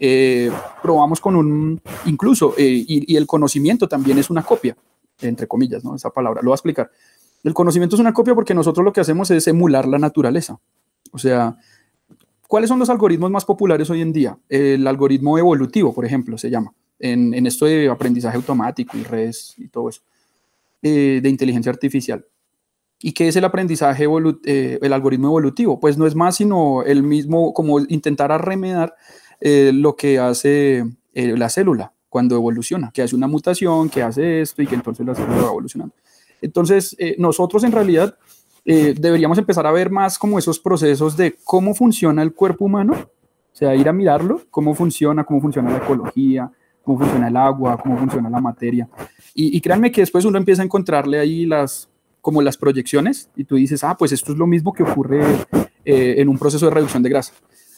Eh, 0.03 0.51
probamos 0.81 1.21
con 1.21 1.35
un, 1.35 1.79
incluso, 2.05 2.55
eh, 2.57 2.83
y, 2.87 3.15
el 3.15 3.27
conocimiento 3.27 3.87
también 3.87 4.17
es 4.17 4.31
una 4.31 4.41
copia, 4.41 4.75
entre 5.21 5.47
comillas, 5.47 5.83
¿no? 5.83 5.95
Esa 5.95 6.09
palabra, 6.09 6.41
lo 6.41 6.47
voy 6.47 6.53
a 6.53 6.55
explicar. 6.55 6.89
El 7.43 7.53
conocimiento 7.53 7.95
es 7.95 7.99
una 7.99 8.11
copia 8.11 8.33
porque 8.33 8.55
nosotros 8.55 8.83
lo 8.83 8.91
que 8.91 9.01
hacemos 9.01 9.29
es 9.29 9.47
emular 9.47 9.87
la 9.87 9.99
naturaleza. 9.99 10.57
O 11.11 11.19
sea, 11.19 11.55
¿cuáles 12.47 12.67
son 12.67 12.79
los 12.79 12.89
algoritmos 12.89 13.29
más 13.29 13.45
populares 13.45 13.91
hoy 13.91 14.01
en 14.01 14.11
día? 14.11 14.39
El 14.49 14.87
algoritmo 14.87 15.37
evolutivo, 15.37 15.93
por 15.93 16.03
ejemplo, 16.03 16.35
se 16.35 16.49
llama, 16.49 16.73
en, 16.97 17.45
esto 17.45 17.67
de 17.67 17.87
aprendizaje 17.87 18.37
automático 18.37 18.97
y 18.97 19.03
redes 19.03 19.53
y 19.57 19.67
todo 19.67 19.89
eso, 19.89 20.01
eh, 20.81 21.19
de 21.21 21.29
inteligencia 21.29 21.71
artificial. 21.71 22.25
¿Y 22.99 23.11
qué 23.11 23.27
es 23.27 23.35
el 23.35 23.45
aprendizaje, 23.45 24.07
el 24.45 24.93
algoritmo 24.93 25.27
evolutivo? 25.27 25.79
Pues 25.79 25.95
no 25.99 26.07
es 26.07 26.15
más 26.15 26.37
sino 26.37 26.81
el 26.81 27.03
mismo, 27.03 27.53
como 27.53 27.79
intentar 27.81 28.31
arremedar 28.31 28.95
eh, 29.43 29.71
lo 29.73 29.95
que 29.95 30.19
hace 30.19 30.85
eh, 31.15 31.35
la 31.35 31.49
célula 31.49 31.93
cuando 32.09 32.35
evoluciona, 32.35 32.91
que 32.93 33.01
hace 33.01 33.15
una 33.15 33.25
mutación, 33.25 33.89
que 33.89 34.03
hace 34.03 34.41
esto 34.41 34.61
y 34.61 34.67
que 34.67 34.75
entonces 34.75 35.03
la 35.03 35.15
célula 35.15 35.41
va 35.41 35.47
evolucionando. 35.47 35.95
Entonces, 36.41 36.95
eh, 36.99 37.15
nosotros 37.17 37.63
en 37.63 37.71
realidad 37.71 38.17
deberíamos 38.63 39.39
empezar 39.39 39.65
a 39.65 39.71
ver 39.71 39.89
más 39.89 40.19
como 40.19 40.37
esos 40.37 40.59
procesos 40.59 41.17
de 41.17 41.35
cómo 41.43 41.73
funciona 41.73 42.21
el 42.21 42.31
cuerpo 42.31 42.65
humano, 42.65 42.93
o 42.93 43.55
sea, 43.55 43.73
ir 43.73 43.89
a 43.89 43.93
mirarlo, 43.93 44.43
cómo 44.51 44.75
funciona, 44.75 45.23
cómo 45.23 45.41
funciona 45.41 45.71
la 45.71 45.77
ecología, 45.77 46.51
cómo 46.83 46.99
funciona 46.99 47.27
el 47.27 47.37
agua, 47.37 47.79
cómo 47.81 47.97
funciona 47.97 48.29
la 48.29 48.39
materia. 48.39 48.87
Y, 49.33 49.59
créanme 49.61 49.91
que 49.91 50.01
después 50.01 50.25
uno 50.25 50.37
empieza 50.37 50.61
a 50.61 50.65
encontrarle 50.65 51.17
ahí 51.17 51.47
las, 51.47 51.89
como 52.21 52.43
las 52.43 52.55
proyecciones 52.55 53.31
y 53.35 53.45
tú 53.45 53.55
dices, 53.55 53.83
ah, 53.83 53.97
pues 53.97 54.11
esto 54.11 54.31
es 54.31 54.37
lo 54.37 54.45
mismo 54.45 54.73
que 54.73 54.83
ocurre 54.83 55.23
en 55.83 56.29
un 56.29 56.37
proceso 56.37 56.67
de 56.67 56.71
reducción 56.71 57.01
de 57.01 57.09
grasa 57.09 57.33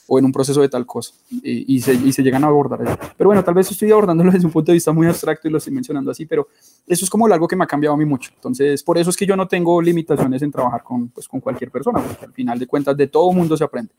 o 0.08 0.20
en 0.20 0.26
un 0.26 0.32
proceso 0.32 0.62
de 0.62 0.70
tal 0.70 0.86
cosa 0.86 1.14
y, 1.30 1.80
se, 1.80 1.94
y, 1.94 2.12
se, 2.12 2.22
llegan 2.24 2.44
a 2.44 2.48
abordar 2.48 2.82
eso. 2.82 2.98
Pero 3.18 3.30
bueno, 3.30 3.44
tal 3.44 3.54
vez 3.54 3.70
estoy 3.72 3.92
abordándolo 3.92 4.32
desde 4.32 4.46
un 4.46 4.52
punto 4.52 4.72
de 4.72 4.76
vista 4.76 4.92
muy 4.92 5.08
abstracto 5.08 5.48
y 5.48 5.52
lo 5.52 5.58
estoy 5.58 5.74
mencionando 5.74 6.12
así, 6.12 6.26
pero 6.26 6.48
eso 6.88 7.06
es 7.06 7.10
como 7.10 7.28
algo 7.28 7.48
que 7.48 7.56
me 7.56 7.64
ha 7.64 7.68
cambiado 7.68 7.94
a 7.94 7.98
mí 7.98 8.06
mucho. 8.06 8.32
Entonces, 8.36 8.84
por 8.84 8.98
eso 8.98 9.10
es 9.10 9.18
que 9.18 9.26
yo 9.26 9.36
no 9.36 9.48
tengo 9.48 9.82
limitaciones 9.82 10.42
en 10.42 10.52
trabajar 10.52 10.84
con, 10.84 11.10
pues, 11.10 11.28
con 11.28 11.40
cualquier 11.40 11.72
persona, 11.72 12.02
porque 12.02 12.26
al 12.26 12.34
final 12.34 12.60
de 12.60 12.68
cuentas 12.68 12.98
de 12.98 13.08
todo 13.08 13.32
mundo 13.32 13.56
se 13.56 13.64
aprende, 13.64 13.94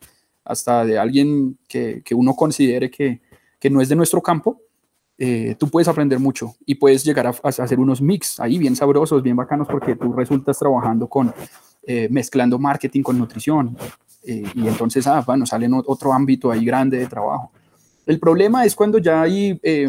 hasta 0.45 0.85
de 0.85 0.99
alguien 0.99 1.59
que, 1.67 2.03
que 2.05 2.15
uno 2.15 2.35
considere 2.35 2.91
que, 2.91 3.21
que, 3.59 3.71
no 3.71 3.81
es 3.81 3.89
de 3.89 3.97
nuestro 3.97 4.21
campo. 4.21 4.61
Eh, 5.17 5.55
tú 5.59 5.69
puedes 5.69 5.87
aprender 5.87 6.19
mucho 6.19 6.57
y 6.67 6.75
puedes 6.75 7.05
llegar 7.05 7.29
a, 7.29 7.31
a, 7.31 7.49
hacer 7.49 7.79
unos 7.79 8.03
mix 8.03 8.41
ahí 8.41 8.59
bien 8.59 8.75
sabrosos, 8.75 9.23
bien 9.23 9.37
bacanos, 9.37 9.69
porque 9.69 9.95
tú 9.95 10.13
resultas 10.13 10.59
trabajando 10.59 11.07
con, 11.07 11.33
eh, 11.87 12.09
mezclando 12.11 12.59
marketing 12.59 13.03
con 13.03 13.19
nutrición, 13.19 13.77
eh, 14.27 14.45
y 14.55 14.67
entonces, 14.67 15.07
ah, 15.07 15.23
bueno, 15.27 15.47
sale 15.47 15.67
en 15.67 15.75
otro 15.75 16.13
ámbito 16.13 16.51
ahí 16.51 16.65
grande 16.65 16.99
de 16.99 17.07
trabajo. 17.07 17.51
El 18.07 18.19
problema 18.19 18.65
es 18.65 18.75
cuando 18.75 18.99
ya 18.99 19.23
hay, 19.23 19.59
eh, 19.63 19.89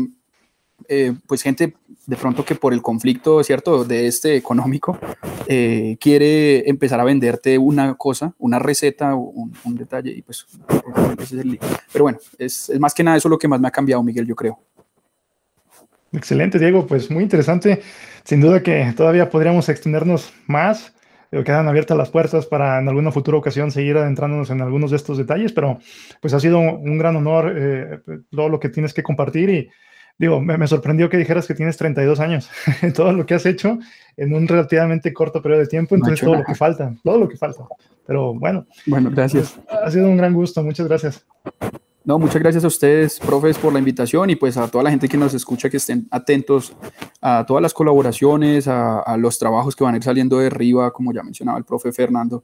eh, 0.87 1.13
pues, 1.27 1.41
gente 1.41 1.75
de 2.05 2.15
pronto 2.15 2.45
que 2.45 2.55
por 2.55 2.73
el 2.73 2.81
conflicto, 2.81 3.43
¿cierto?, 3.43 3.83
de 3.83 4.07
este 4.07 4.35
económico, 4.35 4.97
quiere 5.47 6.69
empezar 6.69 6.99
a 6.99 7.03
venderte 7.03 7.57
una 7.57 7.95
cosa, 7.95 8.33
una 8.37 8.59
receta, 8.59 9.15
un, 9.15 9.53
un 9.63 9.75
detalle, 9.75 10.11
y 10.11 10.21
pues, 10.21 10.45
ese 11.19 11.23
es 11.23 11.45
el 11.45 11.59
Pero 11.91 12.05
bueno, 12.05 12.19
es, 12.37 12.69
es 12.69 12.79
más 12.79 12.93
que 12.93 13.03
nada 13.03 13.17
eso 13.17 13.29
lo 13.29 13.37
que 13.37 13.47
más 13.47 13.59
me 13.59 13.67
ha 13.67 13.71
cambiado, 13.71 14.03
Miguel, 14.03 14.27
yo 14.27 14.35
creo. 14.35 14.59
Excelente, 16.11 16.59
Diego, 16.59 16.85
pues 16.87 17.09
muy 17.11 17.23
interesante. 17.23 17.81
Sin 18.23 18.39
duda 18.41 18.63
que 18.63 18.93
todavía 18.95 19.29
podríamos 19.29 19.67
extendernos 19.69 20.31
más 20.47 20.93
quedan 21.31 21.67
abiertas 21.67 21.97
las 21.97 22.09
puertas 22.09 22.45
para 22.45 22.79
en 22.79 22.87
alguna 22.87 23.11
futura 23.11 23.37
ocasión 23.37 23.71
seguir 23.71 23.97
adentrándonos 23.97 24.49
en 24.49 24.61
algunos 24.61 24.91
de 24.91 24.97
estos 24.97 25.17
detalles, 25.17 25.51
pero 25.51 25.79
pues 26.21 26.33
ha 26.33 26.39
sido 26.39 26.59
un 26.59 26.97
gran 26.97 27.15
honor 27.15 27.53
eh, 27.55 27.99
todo 28.31 28.49
lo 28.49 28.59
que 28.59 28.69
tienes 28.69 28.93
que 28.93 29.03
compartir 29.03 29.49
y 29.49 29.69
digo, 30.17 30.41
me, 30.41 30.67
sorprendió 30.67 31.09
que 31.09 31.17
dijeras 31.17 31.47
que 31.47 31.53
tienes 31.53 31.77
32 31.77 32.19
años, 32.19 32.49
todo 32.95 33.11
lo 33.13 33.25
que 33.25 33.33
has 33.33 33.45
hecho 33.45 33.79
en 34.17 34.33
un 34.33 34.47
relativamente 34.47 35.13
corto 35.13 35.41
periodo 35.41 35.61
de 35.61 35.67
tiempo, 35.67 35.95
entonces 35.95 36.21
todo 36.21 36.35
lo 36.35 36.43
que 36.43 36.55
falta, 36.55 36.93
todo 37.03 37.19
lo 37.19 37.27
que 37.27 37.37
falta. 37.37 37.65
Pero 38.05 38.33
bueno. 38.33 38.65
Bueno, 38.85 39.09
gracias. 39.11 39.59
Ha 39.83 39.89
sido 39.91 40.07
un 40.07 40.17
gran 40.17 40.33
gusto, 40.33 40.63
muchas 40.63 40.87
gracias. 40.87 41.25
No, 42.05 42.19
muchas 42.19 42.39
gracias 42.39 42.63
a 42.63 42.67
ustedes, 42.67 43.19
profes, 43.19 43.57
por 43.57 43.73
la 43.73 43.79
invitación 43.79 44.29
y 44.29 44.35
pues 44.35 44.57
a 44.57 44.67
toda 44.67 44.83
la 44.83 44.91
gente 44.91 45.09
que 45.09 45.17
nos 45.17 45.33
escucha 45.33 45.71
que 45.71 45.77
estén 45.77 46.07
atentos 46.11 46.75
a 47.19 47.43
todas 47.47 47.63
las 47.63 47.73
colaboraciones, 47.73 48.67
a, 48.67 49.17
los 49.17 49.39
trabajos 49.39 49.75
que 49.75 49.83
van 49.83 49.95
a 49.95 49.97
ir 49.97 50.03
saliendo 50.03 50.37
de 50.37 50.45
arriba, 50.45 50.93
como 50.93 51.11
ya 51.11 51.23
mencionaba 51.23 51.57
el 51.57 51.63
profe 51.63 51.91
Fernando, 51.91 52.43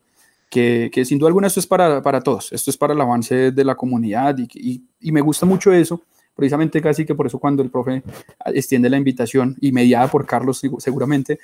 que, 0.49 0.89
que 0.91 1.05
sin 1.05 1.19
duda 1.19 1.27
alguna 1.27 1.45
esto 1.45 1.59
es 1.59 1.67
para, 1.67 2.01
para, 2.01 2.21
todos, 2.21 2.51
esto 2.51 2.71
es 2.71 2.77
para 2.77 2.93
el 2.93 3.01
avance 3.01 3.51
de 3.51 3.63
la 3.63 3.75
comunidad 3.75 4.35
y, 4.39 4.83
y, 4.99 5.11
me 5.11 5.21
gusta 5.21 5.45
mucho 5.45 5.71
eso, 5.71 6.01
precisamente 6.35 6.81
casi 6.81 7.05
que 7.05 7.13
por 7.13 7.27
eso 7.27 7.37
cuando 7.37 7.61
el 7.61 7.69
profe 7.69 8.01
extiende 8.45 8.89
la 8.89 8.97
invitación 8.97 9.55
y 9.61 9.71
mediada 9.71 10.07
por 10.07 10.25
Carlos 10.25 10.59
seguramente, 10.79 11.37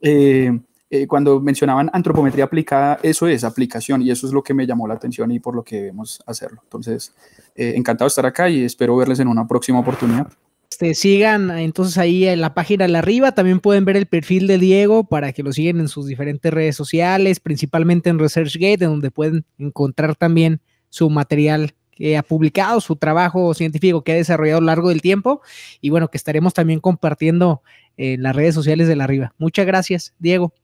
eh, 0.00 0.58
eh, 0.90 1.06
cuando 1.06 1.38
mencionaban 1.40 1.90
antropometría 1.92 2.44
aplicada, 2.44 2.98
eso 3.02 3.28
es 3.28 3.44
aplicación 3.44 4.00
y 4.00 4.10
eso 4.10 4.26
es 4.26 4.32
lo 4.32 4.42
que 4.42 4.54
me 4.54 4.66
llamó 4.66 4.88
la 4.88 4.94
atención 4.94 5.30
y 5.30 5.38
por 5.38 5.54
lo 5.54 5.62
que 5.62 5.76
debemos 5.76 6.22
hacerlo. 6.26 6.60
Entonces, 6.62 7.12
eh, 7.54 7.74
encantado 7.76 8.06
de 8.06 8.08
estar 8.08 8.24
acá 8.24 8.48
y 8.48 8.64
espero 8.64 8.96
verles 8.96 9.20
en 9.20 9.28
una 9.28 9.46
próxima 9.46 9.80
oportunidad. 9.80 10.28
Este, 10.70 10.94
sigan 10.94 11.50
entonces 11.50 11.98
ahí 11.98 12.26
en 12.26 12.40
la 12.40 12.54
página 12.54 12.86
de 12.86 12.96
arriba, 12.96 13.32
también 13.32 13.60
pueden 13.60 13.84
ver 13.84 13.96
el 13.96 14.06
perfil 14.06 14.46
de 14.46 14.58
Diego 14.58 15.04
para 15.04 15.32
que 15.32 15.42
lo 15.42 15.52
sigan 15.52 15.80
en 15.80 15.88
sus 15.88 16.06
diferentes 16.06 16.52
redes 16.52 16.76
sociales, 16.76 17.40
principalmente 17.40 18.08
en 18.08 18.18
ResearchGate, 18.18 18.84
en 18.84 18.90
donde 18.90 19.10
pueden 19.10 19.44
encontrar 19.58 20.14
también 20.14 20.60
su 20.88 21.10
material 21.10 21.74
que 21.90 22.16
ha 22.16 22.22
publicado, 22.22 22.80
su 22.80 22.96
trabajo 22.96 23.52
científico 23.54 24.02
que 24.02 24.12
ha 24.12 24.14
desarrollado 24.14 24.58
a 24.58 24.60
lo 24.60 24.66
largo 24.66 24.88
del 24.88 25.02
tiempo 25.02 25.42
y 25.80 25.90
bueno, 25.90 26.08
que 26.08 26.16
estaremos 26.16 26.54
también 26.54 26.80
compartiendo 26.80 27.62
en 27.96 28.22
las 28.22 28.36
redes 28.36 28.54
sociales 28.54 28.88
de 28.88 28.96
la 28.96 29.04
arriba. 29.04 29.34
Muchas 29.36 29.66
gracias, 29.66 30.14
Diego. 30.18 30.54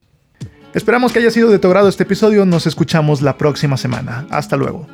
Esperamos 0.74 1.12
que 1.12 1.20
haya 1.20 1.30
sido 1.30 1.50
de 1.50 1.60
tu 1.60 1.68
agrado 1.68 1.88
este 1.88 2.02
episodio. 2.02 2.44
Nos 2.44 2.66
escuchamos 2.66 3.22
la 3.22 3.38
próxima 3.38 3.76
semana. 3.76 4.26
Hasta 4.30 4.56
luego. 4.56 4.88